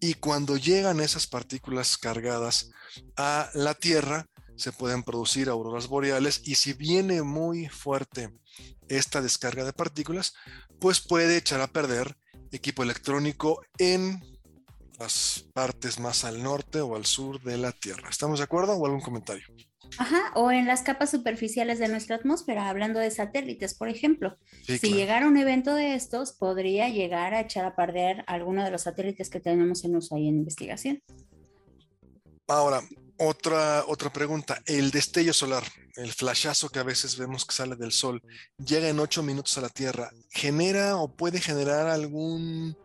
y 0.00 0.14
cuando 0.14 0.56
llegan 0.56 1.00
esas 1.00 1.26
partículas 1.26 1.96
cargadas 1.98 2.70
a 3.16 3.50
la 3.54 3.74
Tierra, 3.74 4.26
se 4.56 4.72
pueden 4.72 5.02
producir 5.02 5.48
auroras 5.48 5.86
boreales 5.86 6.42
y 6.44 6.56
si 6.56 6.72
viene 6.72 7.22
muy 7.22 7.68
fuerte 7.68 8.30
esta 8.88 9.22
descarga 9.22 9.64
de 9.64 9.72
partículas, 9.72 10.34
pues 10.80 11.00
puede 11.00 11.36
echar 11.36 11.60
a 11.60 11.68
perder 11.68 12.16
equipo 12.50 12.82
electrónico 12.82 13.62
en 13.78 14.20
las 14.98 15.46
partes 15.52 15.98
más 15.98 16.24
al 16.24 16.42
norte 16.42 16.80
o 16.80 16.96
al 16.96 17.06
sur 17.06 17.40
de 17.42 17.56
la 17.56 17.72
Tierra. 17.72 18.08
¿Estamos 18.10 18.40
de 18.40 18.44
acuerdo 18.44 18.74
o 18.74 18.86
algún 18.86 19.00
comentario? 19.00 19.46
Ajá, 19.96 20.32
o 20.34 20.50
en 20.50 20.66
las 20.66 20.82
capas 20.82 21.10
superficiales 21.10 21.78
de 21.78 21.88
nuestra 21.88 22.16
atmósfera, 22.16 22.68
hablando 22.68 22.98
de 22.98 23.10
satélites, 23.10 23.74
por 23.74 23.88
ejemplo. 23.88 24.36
si 24.64 24.92
llegara 24.92 25.26
un 25.26 25.36
evento 25.36 25.74
de 25.74 25.94
estos, 25.94 26.32
podría 26.32 26.88
llegar 26.88 27.32
a 27.32 27.40
echar 27.40 27.64
a 27.64 27.74
perder 27.74 28.24
alguno 28.26 28.64
de 28.64 28.70
los 28.70 28.82
satélites 28.82 29.30
que 29.30 29.40
tenemos 29.40 29.84
en 29.84 29.96
uso 29.96 30.16
ahí 30.16 30.28
en 30.28 30.36
investigación. 30.36 31.02
Ahora, 32.48 32.82
otra, 33.18 33.84
otra 33.86 34.12
pregunta. 34.12 34.62
El 34.66 34.90
destello 34.90 35.32
solar, 35.32 35.64
el 35.96 36.12
flashazo 36.12 36.68
que 36.68 36.78
a 36.78 36.84
veces 36.84 37.16
vemos 37.16 37.44
que 37.44 37.54
sale 37.54 37.76
del 37.76 37.92
Sol, 37.92 38.22
llega 38.64 38.88
en 38.88 39.00
ocho 39.00 39.22
minutos 39.22 39.56
a 39.58 39.62
la 39.62 39.68
Tierra. 39.68 40.10
¿Genera 40.30 40.96
o 40.96 41.08
puede 41.08 41.40
generar 41.40 41.88
algún 41.88 42.76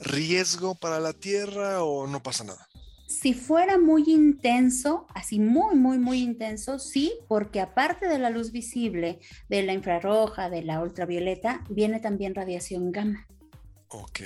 riesgo 0.00 0.74
para 0.74 1.00
la 1.00 1.12
Tierra 1.12 1.82
o 1.82 2.06
no 2.06 2.22
pasa 2.22 2.44
nada? 2.44 2.68
Si 3.06 3.34
fuera 3.34 3.78
muy 3.78 4.04
intenso, 4.06 5.06
así 5.14 5.38
muy, 5.38 5.76
muy, 5.76 5.98
muy 5.98 6.20
intenso, 6.20 6.78
sí, 6.78 7.12
porque 7.28 7.60
aparte 7.60 8.08
de 8.08 8.18
la 8.18 8.30
luz 8.30 8.50
visible, 8.50 9.20
de 9.48 9.62
la 9.62 9.72
infrarroja, 9.72 10.50
de 10.50 10.62
la 10.62 10.80
ultravioleta, 10.80 11.64
viene 11.70 12.00
también 12.00 12.34
radiación 12.34 12.92
gamma. 12.92 13.26
Ok. 13.88 14.20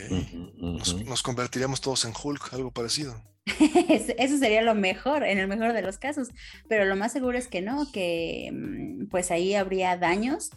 Nos, 0.56 1.22
convertiríamos 1.22 1.80
todos 1.80 2.04
en 2.04 2.12
Hulk, 2.20 2.54
algo 2.54 2.70
parecido. 2.70 3.20
Eso 4.18 4.38
sería 4.38 4.62
lo 4.62 4.74
mejor, 4.74 5.24
en 5.24 5.38
el 5.38 5.48
mejor 5.48 5.72
de 5.72 5.82
los 5.82 5.98
casos, 5.98 6.28
pero 6.68 6.84
lo 6.84 6.96
más 6.96 7.12
seguro 7.12 7.36
es 7.36 7.48
que 7.48 7.60
no, 7.60 7.90
que 7.92 8.50
mm, 8.52 9.08
pues 9.08 9.30
ahí 9.30 9.54
habría 9.54 9.96
daños, 9.96 10.50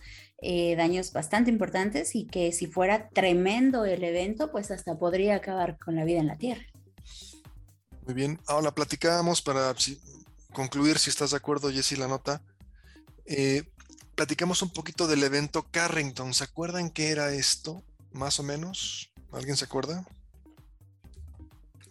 eh, 0.44 0.76
daños 0.76 1.14
bastante 1.14 1.52
importantes 1.52 2.16
y 2.16 2.26
que 2.26 2.52
si 2.52 2.66
fuera 2.66 3.10
tremendo 3.10 3.86
el 3.86 4.04
evento, 4.04 4.52
pues 4.52 4.72
hasta 4.72 4.98
podría 4.98 5.36
acabar 5.36 5.78
con 5.78 5.96
la 5.96 6.04
vida 6.04 6.20
en 6.20 6.26
la 6.26 6.38
Tierra. 6.38 6.66
Muy 8.08 8.16
bien, 8.16 8.40
ahora 8.48 8.74
platicábamos 8.74 9.44
para 9.44 9.72
concluir, 10.52 10.98
si 10.98 11.12
estás 11.12 11.32
de 11.32 11.38
acuerdo, 11.38 11.72
Jessy, 11.72 11.96
la 11.96 12.08
nota. 12.08 12.42
Eh, 13.28 13.64
platicamos 14.16 14.64
un 14.64 14.72
poquito 14.72 15.08
del 15.08 15.22
evento 15.22 15.68
Carrington. 15.70 16.34
¿Se 16.34 16.44
acuerdan 16.44 16.90
qué 16.90 17.12
era 17.12 17.32
esto, 17.32 17.84
más 18.12 18.40
o 18.40 18.44
menos? 18.44 19.12
¿Alguien 19.32 19.56
se 19.56 19.66
acuerda? 19.66 20.08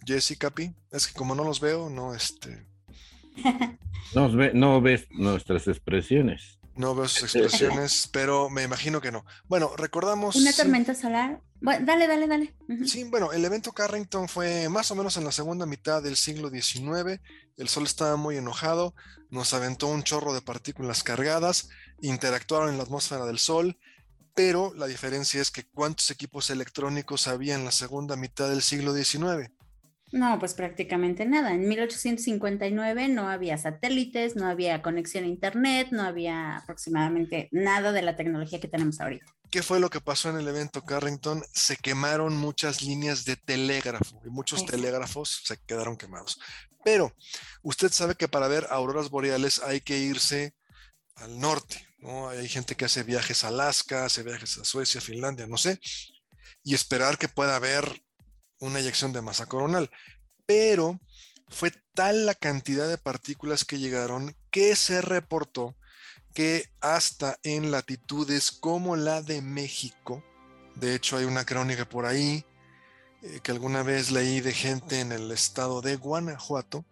Jessy, 0.04 0.34
Capi. 0.34 0.74
Es 0.90 1.06
que 1.06 1.14
como 1.14 1.36
no 1.36 1.44
los 1.44 1.60
veo, 1.60 1.88
no, 1.88 2.14
este. 2.14 2.66
no 4.54 4.80
ves 4.80 5.06
nuestras 5.12 5.68
expresiones. 5.68 6.59
No 6.80 6.94
veo 6.94 7.08
sus 7.08 7.24
expresiones, 7.24 8.08
pero 8.10 8.48
me 8.48 8.62
imagino 8.62 9.02
que 9.02 9.12
no. 9.12 9.26
Bueno, 9.48 9.76
recordamos. 9.76 10.34
Una 10.34 10.50
tormenta 10.54 10.94
solar. 10.94 11.42
dale, 11.60 12.06
dale, 12.06 12.26
dale. 12.26 12.54
Sí, 12.86 13.04
bueno, 13.04 13.32
el 13.32 13.44
evento 13.44 13.72
Carrington 13.72 14.30
fue 14.30 14.66
más 14.70 14.90
o 14.90 14.94
menos 14.94 15.18
en 15.18 15.24
la 15.24 15.30
segunda 15.30 15.66
mitad 15.66 16.02
del 16.02 16.16
siglo 16.16 16.48
XIX. 16.48 17.20
El 17.58 17.68
sol 17.68 17.84
estaba 17.84 18.16
muy 18.16 18.38
enojado, 18.38 18.94
nos 19.28 19.52
aventó 19.52 19.88
un 19.88 20.04
chorro 20.04 20.32
de 20.32 20.40
partículas 20.40 21.02
cargadas, 21.02 21.68
interactuaron 22.00 22.70
en 22.70 22.78
la 22.78 22.84
atmósfera 22.84 23.26
del 23.26 23.38
sol, 23.38 23.78
pero 24.34 24.72
la 24.74 24.86
diferencia 24.86 25.42
es 25.42 25.50
que 25.50 25.68
cuántos 25.68 26.10
equipos 26.10 26.48
electrónicos 26.48 27.26
había 27.26 27.56
en 27.56 27.66
la 27.66 27.72
segunda 27.72 28.16
mitad 28.16 28.48
del 28.48 28.62
siglo 28.62 28.94
XIX. 28.94 29.50
No, 30.12 30.38
pues 30.38 30.54
prácticamente 30.54 31.24
nada. 31.24 31.54
En 31.54 31.68
1859 31.68 33.08
no 33.08 33.28
había 33.28 33.56
satélites, 33.58 34.34
no 34.34 34.46
había 34.46 34.82
conexión 34.82 35.24
a 35.24 35.28
Internet, 35.28 35.88
no 35.92 36.02
había 36.02 36.56
aproximadamente 36.56 37.48
nada 37.52 37.92
de 37.92 38.02
la 38.02 38.16
tecnología 38.16 38.60
que 38.60 38.68
tenemos 38.68 39.00
ahorita. 39.00 39.26
¿Qué 39.50 39.62
fue 39.62 39.80
lo 39.80 39.90
que 39.90 40.00
pasó 40.00 40.30
en 40.30 40.36
el 40.36 40.48
evento 40.48 40.84
Carrington? 40.84 41.42
Se 41.52 41.76
quemaron 41.76 42.36
muchas 42.36 42.82
líneas 42.82 43.24
de 43.24 43.36
telégrafo 43.36 44.20
y 44.24 44.30
muchos 44.30 44.64
telégrafos 44.64 45.42
se 45.44 45.58
quedaron 45.66 45.96
quemados. 45.96 46.38
Pero 46.84 47.14
usted 47.62 47.90
sabe 47.90 48.14
que 48.14 48.28
para 48.28 48.48
ver 48.48 48.66
auroras 48.70 49.10
boreales 49.10 49.60
hay 49.60 49.80
que 49.80 49.98
irse 49.98 50.54
al 51.16 51.38
norte, 51.38 51.86
¿no? 51.98 52.28
Hay 52.28 52.48
gente 52.48 52.74
que 52.74 52.84
hace 52.84 53.02
viajes 53.02 53.44
a 53.44 53.48
Alaska, 53.48 54.04
hace 54.04 54.22
viajes 54.22 54.56
a 54.58 54.64
Suecia, 54.64 55.00
Finlandia, 55.00 55.46
no 55.46 55.56
sé, 55.56 55.80
y 56.62 56.74
esperar 56.74 57.18
que 57.18 57.28
pueda 57.28 57.56
haber 57.56 58.02
una 58.60 58.78
eyección 58.78 59.12
de 59.12 59.22
masa 59.22 59.46
coronal, 59.46 59.90
pero 60.46 61.00
fue 61.48 61.72
tal 61.94 62.26
la 62.26 62.34
cantidad 62.34 62.88
de 62.88 62.98
partículas 62.98 63.64
que 63.64 63.78
llegaron 63.78 64.36
que 64.50 64.76
se 64.76 65.00
reportó 65.00 65.76
que 66.34 66.70
hasta 66.80 67.38
en 67.42 67.70
latitudes 67.70 68.52
como 68.52 68.96
la 68.96 69.20
de 69.22 69.42
México, 69.42 70.24
de 70.76 70.94
hecho 70.94 71.16
hay 71.16 71.24
una 71.24 71.44
crónica 71.44 71.88
por 71.88 72.06
ahí 72.06 72.44
eh, 73.22 73.40
que 73.42 73.52
alguna 73.52 73.82
vez 73.82 74.10
leí 74.12 74.40
de 74.40 74.54
gente 74.54 75.00
en 75.00 75.12
el 75.12 75.30
estado 75.30 75.82
de 75.82 75.96
Guanajuato, 75.96 76.86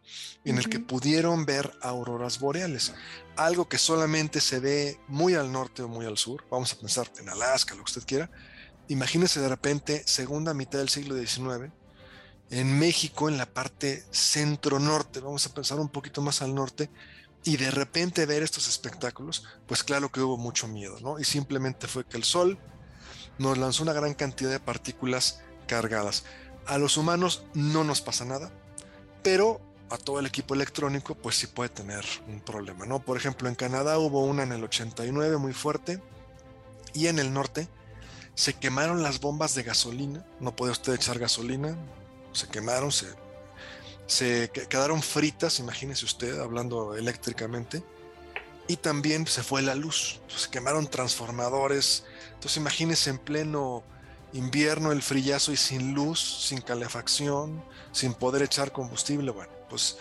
en 0.44 0.58
el 0.58 0.68
que 0.68 0.78
pudieron 0.78 1.46
ver 1.46 1.72
auroras 1.80 2.38
boreales, 2.38 2.92
algo 3.36 3.68
que 3.68 3.78
solamente 3.78 4.40
se 4.40 4.60
ve 4.60 5.00
muy 5.06 5.34
al 5.34 5.50
norte 5.50 5.82
o 5.82 5.88
muy 5.88 6.04
al 6.04 6.18
sur, 6.18 6.44
vamos 6.50 6.72
a 6.72 6.78
pensar 6.78 7.10
en 7.18 7.30
Alaska, 7.30 7.74
lo 7.74 7.84
que 7.84 7.92
usted 7.92 8.06
quiera, 8.06 8.30
imagínese 8.88 9.40
de 9.40 9.48
repente, 9.48 10.02
segunda 10.06 10.54
mitad 10.54 10.78
del 10.78 10.88
siglo 10.88 11.16
XIX, 11.16 11.72
en 12.50 12.78
México, 12.78 13.28
en 13.28 13.36
la 13.36 13.46
parte 13.46 14.04
centro-norte, 14.10 15.20
vamos 15.20 15.44
a 15.46 15.54
pensar 15.54 15.78
un 15.78 15.88
poquito 15.88 16.22
más 16.22 16.42
al 16.42 16.54
norte, 16.54 16.90
y 17.44 17.56
de 17.56 17.70
repente 17.70 18.26
ver 18.26 18.42
estos 18.42 18.68
espectáculos, 18.68 19.44
pues 19.66 19.84
claro 19.84 20.10
que 20.10 20.20
hubo 20.20 20.36
mucho 20.36 20.66
miedo, 20.66 20.98
¿no? 21.00 21.18
Y 21.18 21.24
simplemente 21.24 21.86
fue 21.86 22.04
que 22.04 22.16
el 22.16 22.24
Sol 22.24 22.58
nos 23.38 23.56
lanzó 23.58 23.82
una 23.82 23.92
gran 23.92 24.14
cantidad 24.14 24.50
de 24.50 24.60
partículas 24.60 25.40
cargadas. 25.66 26.24
A 26.66 26.78
los 26.78 26.96
humanos 26.96 27.44
no 27.54 27.84
nos 27.84 28.00
pasa 28.00 28.24
nada, 28.24 28.50
pero 29.22 29.60
a 29.90 29.96
todo 29.96 30.18
el 30.18 30.26
equipo 30.26 30.54
electrónico, 30.54 31.14
pues 31.14 31.36
sí 31.36 31.46
puede 31.46 31.70
tener 31.70 32.04
un 32.26 32.40
problema, 32.40 32.86
¿no? 32.86 32.98
Por 33.00 33.16
ejemplo, 33.16 33.48
en 33.48 33.54
Canadá 33.54 33.98
hubo 33.98 34.24
una 34.24 34.42
en 34.42 34.52
el 34.52 34.64
89 34.64 35.36
muy 35.36 35.52
fuerte, 35.52 36.02
y 36.92 37.06
en 37.06 37.18
el 37.18 37.32
norte 37.32 37.68
se 38.38 38.54
quemaron 38.54 39.02
las 39.02 39.18
bombas 39.18 39.56
de 39.56 39.64
gasolina, 39.64 40.24
no 40.38 40.54
puede 40.54 40.70
usted 40.70 40.94
echar 40.94 41.18
gasolina, 41.18 41.76
se 42.30 42.46
quemaron, 42.46 42.92
se, 42.92 43.08
se 44.06 44.48
quedaron 44.70 45.02
fritas, 45.02 45.58
imagínese 45.58 46.04
usted, 46.04 46.38
hablando 46.38 46.94
eléctricamente, 46.94 47.82
y 48.68 48.76
también 48.76 49.26
se 49.26 49.42
fue 49.42 49.60
la 49.60 49.74
luz, 49.74 50.20
se 50.28 50.50
quemaron 50.50 50.86
transformadores, 50.86 52.04
entonces 52.34 52.58
imagínese 52.58 53.10
en 53.10 53.18
pleno 53.18 53.82
invierno 54.32 54.92
el 54.92 55.02
frillazo 55.02 55.50
y 55.50 55.56
sin 55.56 55.92
luz, 55.94 56.20
sin 56.46 56.60
calefacción, 56.60 57.60
sin 57.90 58.14
poder 58.14 58.42
echar 58.42 58.70
combustible, 58.70 59.32
bueno, 59.32 59.50
pues 59.68 59.96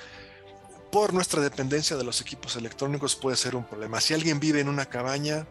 por 0.92 1.12
nuestra 1.12 1.42
dependencia 1.42 1.98
de 1.98 2.04
los 2.04 2.22
equipos 2.22 2.56
electrónicos 2.56 3.16
puede 3.16 3.36
ser 3.36 3.56
un 3.56 3.66
problema. 3.66 4.00
Si 4.00 4.14
alguien 4.14 4.40
vive 4.40 4.60
en 4.60 4.70
una 4.70 4.86
cabaña, 4.86 5.48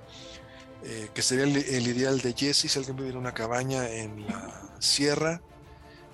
eh, 0.85 1.09
que 1.15 1.23
sería 1.23 1.45
el, 1.45 1.87
ideal 1.87 2.21
de 2.21 2.33
Jesse, 2.33 2.71
si 2.71 2.79
alguien 2.79 2.97
vive 2.97 3.11
en 3.11 3.17
una 3.17 3.33
cabaña 3.33 3.89
en 3.91 4.27
la 4.27 4.63
sierra 4.79 5.41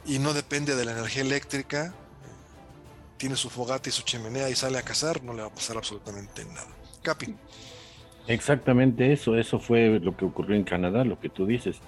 y 0.06 0.18
no 0.18 0.32
depende 0.32 0.76
de 0.76 0.84
la 0.84 0.92
energía 0.92 1.22
eléctrica, 1.22 1.94
tiene 3.16 3.36
su 3.36 3.50
fogata 3.50 3.88
y 3.88 3.92
su 3.92 4.02
chimenea 4.02 4.48
y 4.48 4.54
sale 4.54 4.78
a 4.78 4.82
cazar, 4.82 5.22
no 5.22 5.32
le 5.32 5.42
va 5.42 5.48
a 5.48 5.54
pasar 5.54 5.76
absolutamente 5.76 6.44
nada. 6.44 6.68
Capi. 7.02 7.34
Exactamente 8.28 9.12
eso, 9.12 9.36
eso 9.36 9.58
fue 9.58 9.98
lo 10.00 10.16
que 10.16 10.24
ocurrió 10.24 10.56
en 10.56 10.64
Canadá, 10.64 11.04
lo 11.04 11.18
que 11.18 11.28
tú 11.28 11.46
dices. 11.46 11.80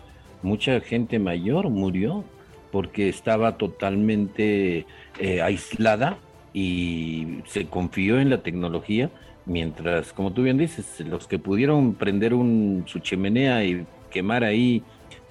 Mucha 0.43 0.81
gente 0.81 1.19
mayor 1.19 1.71
murió 1.71 2.25
porque 2.71 3.09
estaba 3.09 3.57
totalmente 3.57 4.85
eh, 5.19 5.43
aislada 5.43 6.19
y 6.53 7.39
se 7.47 7.67
confió 7.67 8.21
en 8.21 8.31
la 8.31 8.43
tecnología 8.43 9.11
Mientras, 9.47 10.13
como 10.13 10.33
tú 10.33 10.43
bien 10.43 10.57
dices, 10.57 11.01
los 11.01 11.27
que 11.27 11.39
pudieron 11.39 11.95
prender 11.95 12.35
un, 12.35 12.85
su 12.87 12.99
chimenea 13.01 13.65
y 13.65 13.87
quemar 14.11 14.43
ahí 14.45 14.83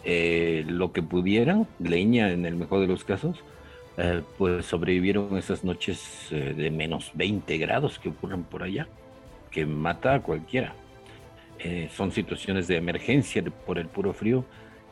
eh, 0.03 0.63
lo 0.67 0.91
que 0.91 1.01
pudieran, 1.01 1.67
leña 1.79 2.31
en 2.31 2.45
el 2.45 2.55
mejor 2.55 2.81
de 2.81 2.87
los 2.87 3.03
casos, 3.03 3.43
eh, 3.97 4.21
pues 4.37 4.65
sobrevivieron 4.65 5.37
esas 5.37 5.63
noches 5.63 6.27
eh, 6.31 6.53
de 6.55 6.71
menos 6.71 7.11
20 7.13 7.57
grados 7.59 7.99
que 7.99 8.09
ocurren 8.09 8.43
por 8.43 8.63
allá, 8.63 8.87
que 9.51 9.65
mata 9.65 10.15
a 10.15 10.21
cualquiera. 10.21 10.73
Eh, 11.59 11.89
son 11.95 12.11
situaciones 12.11 12.67
de 12.67 12.77
emergencia 12.77 13.43
por 13.65 13.77
el 13.77 13.87
puro 13.87 14.13
frío 14.13 14.45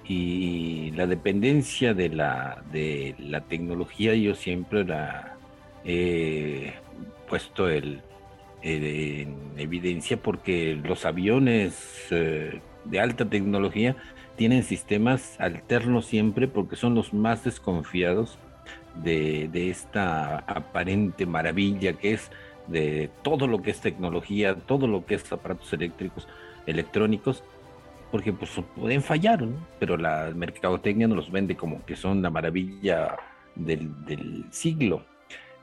y 0.05 0.91
la 0.91 1.07
dependencia 1.07 1.93
de 1.93 2.09
la, 2.09 2.63
de 2.71 3.15
la 3.19 3.41
tecnología 3.41 4.13
yo 4.15 4.35
siempre 4.35 4.85
la 4.85 5.35
he 5.83 6.73
puesto 7.27 7.67
el, 7.69 8.01
en 8.61 9.35
evidencia 9.57 10.17
porque 10.17 10.79
los 10.83 11.05
aviones 11.05 12.07
de 12.09 12.99
alta 12.99 13.25
tecnología 13.25 13.95
tienen 14.35 14.63
sistemas 14.63 15.39
alternos 15.39 16.05
siempre 16.05 16.47
porque 16.47 16.75
son 16.75 16.95
los 16.95 17.13
más 17.13 17.43
desconfiados 17.43 18.37
de, 18.95 19.69
esta 19.69 20.39
aparente 20.39 21.25
maravilla 21.25 21.93
que 21.93 22.13
es 22.13 22.31
de 22.67 23.09
todo 23.23 23.47
lo 23.47 23.61
que 23.61 23.71
es 23.71 23.81
tecnología, 23.81 24.55
todo 24.55 24.87
lo 24.87 25.05
que 25.05 25.15
es 25.15 25.31
aparatos 25.31 25.71
eléctricos, 25.73 26.27
electrónicos, 26.65 27.43
porque 28.11 28.33
pues 28.33 28.51
pueden 28.75 29.01
fallar, 29.01 29.45
pero 29.79 29.97
la 29.97 30.31
mercadotecnia 30.35 31.07
nos 31.07 31.17
los 31.17 31.31
vende 31.31 31.55
como 31.55 31.83
que 31.85 31.95
son 31.95 32.21
la 32.21 32.29
maravilla 32.29 33.17
del, 33.55 34.45
siglo. 34.51 35.03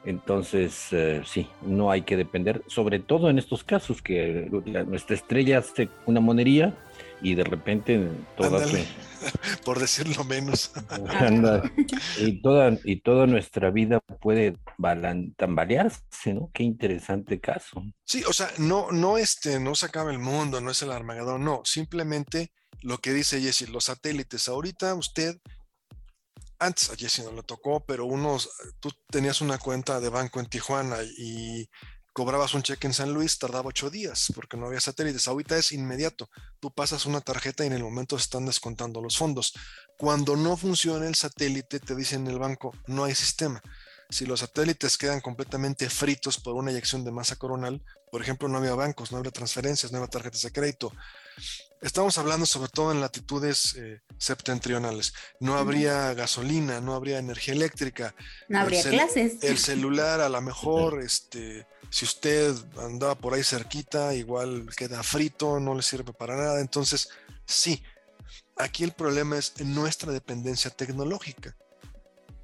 Entonces, 0.04 0.86
eh, 0.92 1.22
sí, 1.26 1.48
no 1.62 1.90
hay 1.90 2.02
que 2.02 2.16
depender, 2.16 2.62
sobre 2.66 2.98
todo 3.00 3.30
en 3.30 3.38
estos 3.38 3.64
casos, 3.64 4.00
que 4.00 4.48
nuestra 4.86 5.16
estrella 5.16 5.58
hace 5.58 5.88
una 6.06 6.20
monería 6.20 6.74
y 7.20 7.34
de 7.34 7.44
repente 7.44 8.08
toda 8.36 8.64
por 9.64 9.80
decirlo 9.80 10.24
menos. 10.24 10.72
Y 12.18 12.40
toda 12.40 12.78
y 12.84 13.00
toda 13.00 13.26
nuestra 13.26 13.70
vida 13.70 14.00
puede 14.20 14.56
tambalearse 15.36 16.34
no 16.34 16.50
qué 16.52 16.62
interesante 16.62 17.40
caso. 17.40 17.82
Sí 18.04 18.22
o 18.28 18.32
sea 18.32 18.50
no 18.58 18.92
no 18.92 19.18
este 19.18 19.58
no 19.58 19.74
se 19.74 19.86
acaba 19.86 20.10
el 20.10 20.18
mundo 20.18 20.60
no 20.60 20.70
es 20.70 20.82
el 20.82 20.92
armagedón 20.92 21.44
no 21.44 21.62
simplemente 21.64 22.52
lo 22.82 22.98
que 22.98 23.12
dice 23.12 23.40
Jesse 23.40 23.68
los 23.68 23.84
satélites. 23.84 24.48
Ahorita 24.48 24.94
usted 24.94 25.38
antes 26.58 26.90
a 26.90 26.96
Jesse 26.96 27.20
no 27.24 27.32
le 27.32 27.42
tocó 27.42 27.80
pero 27.80 28.04
unos 28.04 28.50
tú 28.80 28.90
tenías 29.10 29.40
una 29.40 29.58
cuenta 29.58 30.00
de 30.00 30.08
banco 30.08 30.40
en 30.40 30.46
Tijuana 30.46 30.98
y 31.02 31.68
cobrabas 32.18 32.54
un 32.54 32.64
cheque 32.64 32.88
en 32.88 32.94
San 32.94 33.14
Luis, 33.14 33.38
tardaba 33.38 33.68
ocho 33.68 33.90
días 33.90 34.32
porque 34.34 34.56
no 34.56 34.66
había 34.66 34.80
satélites. 34.80 35.28
Ahorita 35.28 35.56
es 35.56 35.70
inmediato. 35.70 36.28
Tú 36.58 36.72
pasas 36.72 37.06
una 37.06 37.20
tarjeta 37.20 37.62
y 37.62 37.68
en 37.68 37.74
el 37.74 37.84
momento 37.84 38.16
están 38.16 38.44
descontando 38.44 39.00
los 39.00 39.16
fondos. 39.16 39.54
Cuando 39.96 40.34
no 40.34 40.56
funciona 40.56 41.06
el 41.06 41.14
satélite, 41.14 41.78
te 41.78 41.94
dicen 41.94 42.22
en 42.22 42.32
el 42.32 42.40
banco, 42.40 42.74
no 42.88 43.04
hay 43.04 43.14
sistema. 43.14 43.62
Si 44.10 44.26
los 44.26 44.40
satélites 44.40 44.98
quedan 44.98 45.20
completamente 45.20 45.88
fritos 45.88 46.40
por 46.40 46.54
una 46.54 46.72
eyección 46.72 47.04
de 47.04 47.12
masa 47.12 47.36
coronal, 47.36 47.84
por 48.10 48.20
ejemplo, 48.20 48.48
no 48.48 48.58
había 48.58 48.74
bancos, 48.74 49.12
no 49.12 49.18
había 49.18 49.30
transferencias, 49.30 49.92
no 49.92 49.98
había 49.98 50.08
tarjetas 50.08 50.42
de 50.42 50.50
crédito. 50.50 50.92
Estamos 51.80 52.18
hablando 52.18 52.44
sobre 52.44 52.70
todo 52.70 52.90
en 52.90 53.00
latitudes 53.00 53.76
eh, 53.76 54.00
septentrionales. 54.18 55.14
No 55.38 55.56
habría 55.56 56.12
gasolina, 56.14 56.80
no 56.80 56.94
habría 56.94 57.18
energía 57.18 57.54
eléctrica. 57.54 58.14
No 58.48 58.58
habría 58.58 58.82
clases. 58.82 59.42
El 59.42 59.58
celular, 59.58 60.20
a 60.20 60.28
lo 60.28 60.40
mejor, 60.40 61.00
este, 61.00 61.66
si 61.90 62.04
usted 62.04 62.54
andaba 62.78 63.14
por 63.14 63.34
ahí 63.34 63.44
cerquita, 63.44 64.12
igual 64.14 64.68
queda 64.76 65.02
frito, 65.04 65.60
no 65.60 65.74
le 65.74 65.82
sirve 65.82 66.12
para 66.12 66.36
nada. 66.36 66.60
Entonces, 66.60 67.10
sí, 67.46 67.82
aquí 68.56 68.82
el 68.82 68.92
problema 68.92 69.38
es 69.38 69.60
nuestra 69.60 70.10
dependencia 70.10 70.70
tecnológica. 70.70 71.56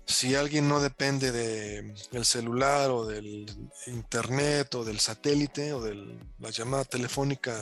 Si 0.07 0.35
alguien 0.35 0.69
no 0.69 0.81
depende 0.81 1.33
del 1.33 2.25
celular 2.25 2.91
o 2.91 3.07
del 3.07 3.47
internet 3.87 4.75
o 4.75 4.85
del 4.85 5.01
satélite 5.01 5.73
o 5.73 5.81
de 5.81 5.95
la 6.39 6.51
llamada 6.51 6.85
telefónica 6.85 7.59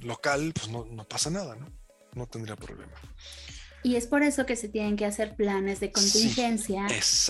local, 0.00 0.52
pues 0.54 0.68
no, 0.68 0.86
pasa 1.08 1.30
nada, 1.30 1.56
¿no? 1.56 1.70
No 2.14 2.26
tendría 2.26 2.56
problema. 2.56 2.92
Y 3.82 3.94
es 3.94 4.06
por 4.06 4.22
eso 4.22 4.46
que 4.46 4.56
se 4.56 4.68
tienen 4.68 4.96
que 4.96 5.04
hacer 5.04 5.36
planes 5.36 5.78
de 5.78 5.92
contingencia 5.92 6.86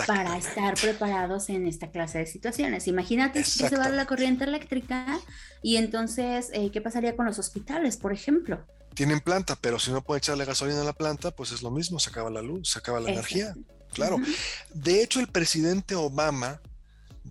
para 0.06 0.38
estar 0.38 0.74
preparados 0.80 1.50
en 1.50 1.66
esta 1.66 1.90
clase 1.90 2.18
de 2.18 2.26
situaciones. 2.26 2.88
Imagínate 2.88 3.40
que 3.40 3.44
se 3.44 3.76
va 3.76 3.88
la 3.90 4.06
corriente 4.06 4.44
eléctrica 4.44 5.18
y 5.62 5.76
entonces, 5.76 6.48
eh, 6.54 6.70
¿qué 6.70 6.80
pasaría 6.80 7.14
con 7.14 7.26
los 7.26 7.38
hospitales, 7.38 7.98
por 7.98 8.12
ejemplo? 8.12 8.64
Tienen 8.94 9.20
planta, 9.20 9.58
pero 9.60 9.78
si 9.78 9.90
no 9.90 10.02
pueden 10.02 10.20
echarle 10.20 10.46
gasolina 10.46 10.80
a 10.80 10.84
la 10.84 10.94
planta, 10.94 11.30
pues 11.30 11.52
es 11.52 11.62
lo 11.62 11.70
mismo, 11.70 11.98
se 11.98 12.08
acaba 12.08 12.30
la 12.30 12.40
luz, 12.40 12.70
se 12.70 12.78
acaba 12.78 13.00
la 13.00 13.10
energía. 13.10 13.54
Claro. 13.92 14.18
De 14.72 15.02
hecho, 15.02 15.20
el 15.20 15.28
presidente 15.28 15.94
Obama, 15.94 16.62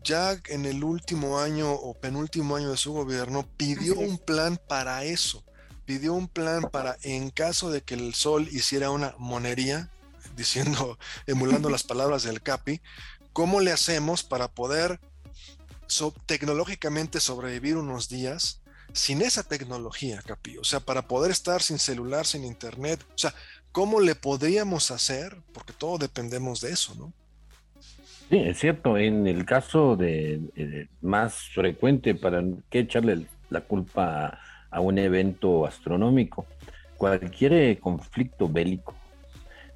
ya 0.05 0.39
en 0.47 0.65
el 0.65 0.85
último 0.85 1.39
año 1.39 1.73
o 1.73 1.93
penúltimo 1.93 2.55
año 2.55 2.71
de 2.71 2.77
su 2.77 2.93
gobierno, 2.93 3.45
pidió 3.57 3.95
un 3.95 4.17
plan 4.17 4.57
para 4.67 5.03
eso 5.03 5.43
pidió 5.85 6.13
un 6.13 6.27
plan 6.27 6.63
para, 6.71 6.97
en 7.03 7.29
caso 7.29 7.69
de 7.69 7.81
que 7.81 7.93
el 7.93 8.13
sol 8.13 8.47
hiciera 8.51 8.89
una 8.91 9.15
monería, 9.17 9.89
diciendo, 10.35 10.97
emulando 11.27 11.69
las 11.69 11.83
palabras 11.83 12.23
del 12.23 12.41
Capi, 12.41 12.81
¿cómo 13.33 13.61
le 13.61 13.71
hacemos 13.71 14.23
para 14.23 14.49
poder 14.49 14.99
tecnológicamente 16.25 17.19
sobrevivir 17.19 17.77
unos 17.77 18.09
días 18.09 18.61
sin 18.93 19.21
esa 19.21 19.43
tecnología, 19.43 20.21
Capi? 20.25 20.57
O 20.57 20.63
sea, 20.63 20.79
para 20.79 21.07
poder 21.07 21.31
estar 21.31 21.61
sin 21.61 21.79
celular, 21.79 22.25
sin 22.25 22.43
internet, 22.43 23.05
o 23.13 23.17
sea, 23.17 23.33
¿cómo 23.71 23.99
le 23.99 24.15
podríamos 24.15 24.91
hacer? 24.91 25.37
Porque 25.53 25.73
todos 25.73 25.99
dependemos 25.99 26.61
de 26.61 26.71
eso, 26.71 26.95
¿no? 26.95 27.13
Sí, 28.29 28.37
es 28.37 28.57
cierto. 28.57 28.97
En 28.97 29.27
el 29.27 29.45
caso 29.45 29.95
de, 29.95 30.41
eh, 30.55 30.87
más 31.01 31.49
frecuente, 31.53 32.15
para 32.15 32.43
que 32.69 32.79
echarle 32.79 33.27
la 33.49 33.61
culpa 33.61 34.39
a 34.71 34.79
un 34.79 34.97
evento 34.97 35.65
astronómico. 35.65 36.45
Cualquier 36.97 37.53
eh, 37.53 37.77
conflicto 37.79 38.49
bélico 38.49 38.95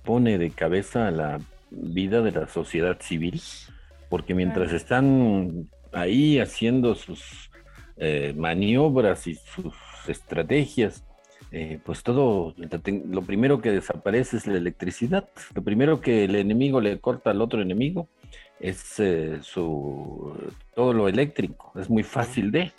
pone 0.03 0.37
de 0.37 0.51
cabeza 0.51 1.11
la 1.11 1.39
vida 1.69 2.21
de 2.21 2.31
la 2.31 2.47
sociedad 2.47 2.99
civil, 2.99 3.41
porque 4.09 4.33
mientras 4.33 4.73
están 4.73 5.69
ahí 5.93 6.39
haciendo 6.39 6.95
sus 6.95 7.51
eh, 7.97 8.33
maniobras 8.35 9.27
y 9.27 9.35
sus 9.35 9.73
estrategias, 10.07 11.03
eh, 11.51 11.79
pues 11.83 12.03
todo, 12.03 12.53
lo 13.07 13.21
primero 13.23 13.61
que 13.61 13.71
desaparece 13.71 14.37
es 14.37 14.47
la 14.47 14.57
electricidad. 14.57 15.29
Lo 15.53 15.63
primero 15.63 16.01
que 16.01 16.25
el 16.25 16.35
enemigo 16.35 16.81
le 16.81 16.99
corta 16.99 17.31
al 17.31 17.41
otro 17.41 17.61
enemigo 17.61 18.07
es 18.59 19.01
su 19.41 20.33
todo 20.75 20.93
lo 20.93 21.07
eléctrico. 21.07 21.71
Es 21.79 21.89
muy 21.89 22.03
fácil 22.03 22.51
de. 22.51 22.71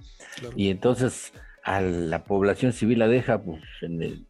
Y 0.56 0.70
entonces 0.70 1.32
a 1.62 1.80
la 1.80 2.24
población 2.24 2.72
civil 2.72 3.00
la 3.00 3.08
deja 3.08 3.42
pues, 3.42 3.62
en 3.82 4.02
el, 4.02 4.26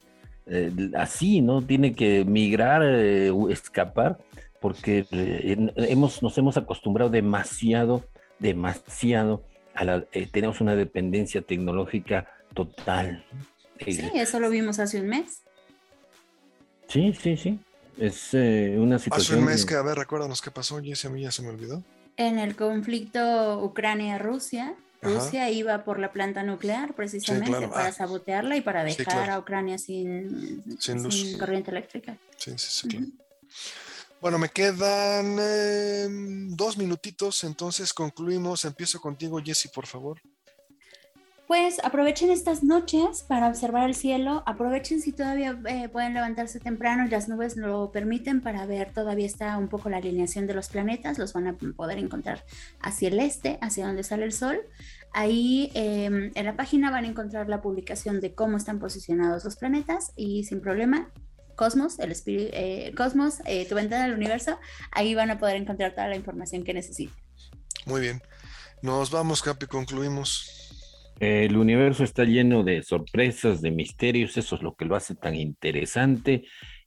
así, 0.96 1.40
¿no? 1.40 1.62
Tiene 1.62 1.94
que 1.94 2.24
migrar, 2.24 2.82
eh, 2.84 3.32
escapar, 3.50 4.18
porque 4.60 5.06
eh, 5.10 5.56
hemos, 5.76 6.22
nos 6.22 6.36
hemos 6.38 6.56
acostumbrado 6.56 7.10
demasiado, 7.10 8.04
demasiado 8.38 9.44
a 9.74 9.84
la, 9.84 10.04
eh, 10.12 10.26
tenemos 10.30 10.60
una 10.60 10.74
dependencia 10.74 11.42
tecnológica 11.42 12.26
total. 12.54 13.24
Sí, 13.84 14.10
eso 14.14 14.40
lo 14.40 14.50
vimos 14.50 14.78
hace 14.78 15.00
un 15.00 15.08
mes. 15.08 15.42
Sí, 16.88 17.14
sí, 17.20 17.36
sí. 17.36 17.58
Es 17.98 18.34
una 18.34 18.98
situación. 18.98 19.10
Hace 19.12 19.36
un 19.36 19.44
mes 19.44 19.66
que, 19.66 19.74
a 19.74 19.82
ver, 19.82 19.96
recuérdanos 19.96 20.40
qué 20.40 20.50
pasó, 20.50 20.80
y 20.80 20.92
ese 20.92 21.08
a 21.08 21.10
mí 21.10 21.22
ya 21.22 21.30
se 21.30 21.42
me 21.42 21.48
olvidó. 21.48 21.82
En 22.16 22.38
el 22.38 22.56
conflicto 22.56 23.62
Ucrania-Rusia, 23.62 24.74
Rusia 25.02 25.50
iba 25.50 25.84
por 25.84 25.98
la 25.98 26.12
planta 26.12 26.42
nuclear 26.42 26.94
precisamente 26.94 27.68
para 27.68 27.86
ah. 27.86 27.92
sabotearla 27.92 28.56
y 28.56 28.60
para 28.60 28.84
dejar 28.84 29.30
a 29.30 29.38
Ucrania 29.38 29.78
sin, 29.78 30.62
corriente 31.38 31.70
eléctrica. 31.70 32.18
Sí, 32.36 32.52
sí, 32.56 32.88
sí, 32.88 33.14
Bueno, 34.20 34.38
me 34.38 34.50
quedan 34.50 35.38
em, 35.38 36.54
dos 36.54 36.76
minutitos, 36.76 37.44
entonces 37.44 37.94
concluimos. 37.94 38.64
Empiezo 38.64 39.00
contigo, 39.00 39.40
Jesse, 39.42 39.70
por 39.72 39.86
favor 39.86 40.20
pues 41.50 41.80
aprovechen 41.82 42.30
estas 42.30 42.62
noches 42.62 43.24
para 43.26 43.48
observar 43.48 43.88
el 43.88 43.96
cielo, 43.96 44.44
aprovechen 44.46 45.00
si 45.00 45.10
todavía 45.10 45.58
eh, 45.66 45.88
pueden 45.88 46.14
levantarse 46.14 46.60
temprano 46.60 47.08
las 47.10 47.28
nubes 47.28 47.56
lo 47.56 47.90
permiten 47.90 48.40
para 48.40 48.66
ver, 48.66 48.92
todavía 48.92 49.26
está 49.26 49.58
un 49.58 49.66
poco 49.66 49.90
la 49.90 49.96
alineación 49.96 50.46
de 50.46 50.54
los 50.54 50.68
planetas, 50.68 51.18
los 51.18 51.32
van 51.32 51.48
a 51.48 51.54
poder 51.54 51.98
encontrar 51.98 52.44
hacia 52.80 53.08
el 53.08 53.18
este, 53.18 53.58
hacia 53.62 53.84
donde 53.84 54.04
sale 54.04 54.26
el 54.26 54.32
sol. 54.32 54.60
Ahí 55.12 55.72
em, 55.74 56.30
en 56.36 56.44
la 56.44 56.54
página 56.54 56.92
van 56.92 57.04
a 57.04 57.08
encontrar 57.08 57.48
la 57.48 57.60
publicación 57.60 58.20
de 58.20 58.32
cómo 58.32 58.56
están 58.56 58.78
posicionados 58.78 59.44
los 59.44 59.56
planetas 59.56 60.12
y 60.14 60.44
sin 60.44 60.60
problema 60.60 61.10
Cosmos, 61.56 61.98
el 61.98 62.12
espíritu, 62.12 62.50
eh, 62.52 62.94
Cosmos, 62.96 63.38
eh, 63.44 63.66
tu 63.68 63.74
ventana 63.74 64.04
del 64.04 64.14
universo, 64.14 64.56
ahí 64.92 65.16
van 65.16 65.32
a 65.32 65.40
poder 65.40 65.56
encontrar 65.56 65.96
toda 65.96 66.06
la 66.06 66.14
información 66.14 66.62
que 66.62 66.74
necesiten. 66.74 67.16
Muy 67.86 68.02
bien. 68.02 68.22
Nos 68.82 69.10
vamos, 69.10 69.42
Capi, 69.42 69.66
concluimos. 69.66 70.59
El 71.20 71.58
universo 71.58 72.02
está 72.02 72.24
lleno 72.24 72.64
de 72.64 72.82
sorpresas, 72.82 73.60
de 73.60 73.70
misterios, 73.70 74.38
eso 74.38 74.56
es 74.56 74.62
lo 74.62 74.74
que 74.74 74.86
lo 74.86 74.96
hace 74.96 75.14
tan 75.14 75.34
interesante 75.34 76.44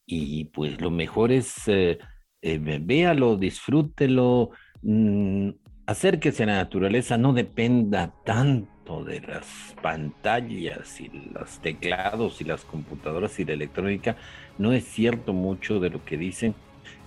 y 0.07 0.45
pues 0.45 0.81
lo 0.81 0.89
mejor 0.89 1.31
es 1.31 1.67
eh, 1.67 1.99
eh, 2.41 2.59
véalo, 2.81 3.37
disfrútelo, 3.37 4.49
mm, 4.81 5.49
acérquese 5.85 6.43
a 6.43 6.45
la 6.47 6.55
naturaleza, 6.55 7.15
no 7.17 7.33
dependa 7.33 8.11
tanto 8.25 9.03
de 9.03 9.21
las 9.21 9.75
pantallas 9.83 10.99
y 10.99 11.09
los 11.31 11.59
teclados 11.59 12.41
y 12.41 12.45
las 12.45 12.65
computadoras 12.65 13.39
y 13.39 13.45
la 13.45 13.53
electrónica. 13.53 14.17
No 14.57 14.73
es 14.73 14.83
cierto 14.83 15.33
mucho 15.33 15.79
de 15.79 15.91
lo 15.91 16.03
que 16.03 16.17
dicen. 16.17 16.55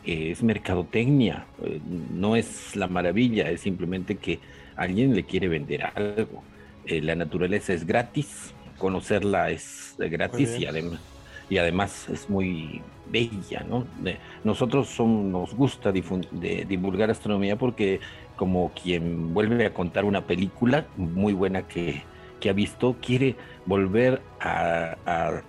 es 0.04 0.42
mercadotecnia, 0.44 1.46
eh, 1.64 1.80
no 2.12 2.36
es 2.36 2.76
la 2.76 2.86
maravilla, 2.86 3.50
es 3.50 3.62
simplemente 3.62 4.16
que 4.16 4.38
alguien 4.76 5.14
le 5.16 5.24
quiere 5.24 5.48
vender 5.48 5.82
algo. 5.84 6.44
Eh, 6.86 7.00
la 7.02 7.14
naturaleza 7.14 7.72
es 7.72 7.86
gratis, 7.86 8.54
conocerla 8.78 9.50
es 9.50 9.94
gratis 9.98 10.58
y 10.58 10.66
además, 10.66 11.00
y 11.50 11.58
además 11.58 12.08
es 12.08 12.30
muy 12.30 12.82
bella, 13.10 13.64
¿no? 13.68 13.86
nosotros 14.44 14.88
son, 14.88 15.30
nos 15.30 15.54
gusta 15.54 15.92
divulgar 15.92 17.10
astronomía 17.10 17.56
porque 17.56 18.00
como 18.36 18.72
quien 18.72 19.32
vuelve 19.32 19.66
a 19.66 19.72
contar 19.72 20.04
una 20.04 20.26
película 20.26 20.86
muy 20.96 21.32
buena 21.32 21.62
que, 21.62 22.02
ha 22.48 22.52
visto, 22.52 22.94
quiere 23.02 23.34
volver 23.64 24.22
a, 24.40 25.42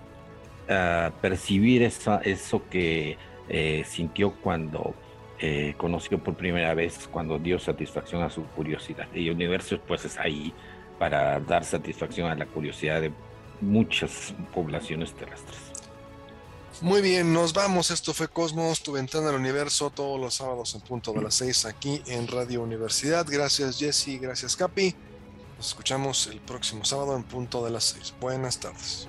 percibir 1.20 1.82
eso 1.82 2.62
que 2.68 3.16
eh, 3.48 3.84
sintió 3.86 4.32
cuando 4.32 4.94
eh, 5.40 5.74
conoció 5.76 6.18
por 6.18 6.34
primera 6.34 6.74
vez, 6.74 7.08
cuando 7.10 7.38
dio 7.38 7.60
satisfacción 7.60 8.22
a 8.22 8.30
su 8.30 8.42
curiosidad. 8.42 9.06
Y 9.14 9.28
el 9.28 9.34
universo 9.34 9.78
pues 9.86 10.04
es 10.04 10.18
ahí 10.18 10.52
para 10.98 11.40
dar 11.40 11.64
satisfacción 11.64 12.30
a 12.30 12.34
la 12.34 12.46
curiosidad 12.46 13.00
de 13.00 13.12
muchas 13.60 14.34
poblaciones 14.54 15.12
terrestres. 15.14 15.58
Muy 16.80 17.02
bien, 17.02 17.32
nos 17.32 17.52
vamos. 17.52 17.90
Esto 17.90 18.14
fue 18.14 18.28
Cosmos, 18.28 18.82
tu 18.82 18.92
ventana 18.92 19.30
al 19.30 19.34
universo, 19.34 19.90
todos 19.90 20.20
los 20.20 20.34
sábados 20.34 20.74
en 20.74 20.80
punto 20.80 21.12
de 21.12 21.22
las 21.22 21.34
6 21.34 21.64
aquí 21.64 22.02
en 22.06 22.28
Radio 22.28 22.62
Universidad. 22.62 23.26
Gracias 23.28 23.78
Jesse, 23.78 24.20
gracias 24.20 24.54
Capi. 24.54 24.94
Nos 25.56 25.68
escuchamos 25.68 26.28
el 26.28 26.40
próximo 26.40 26.84
sábado 26.84 27.16
en 27.16 27.24
punto 27.24 27.64
de 27.64 27.72
las 27.72 27.84
6. 27.84 28.14
Buenas 28.20 28.60
tardes. 28.60 29.08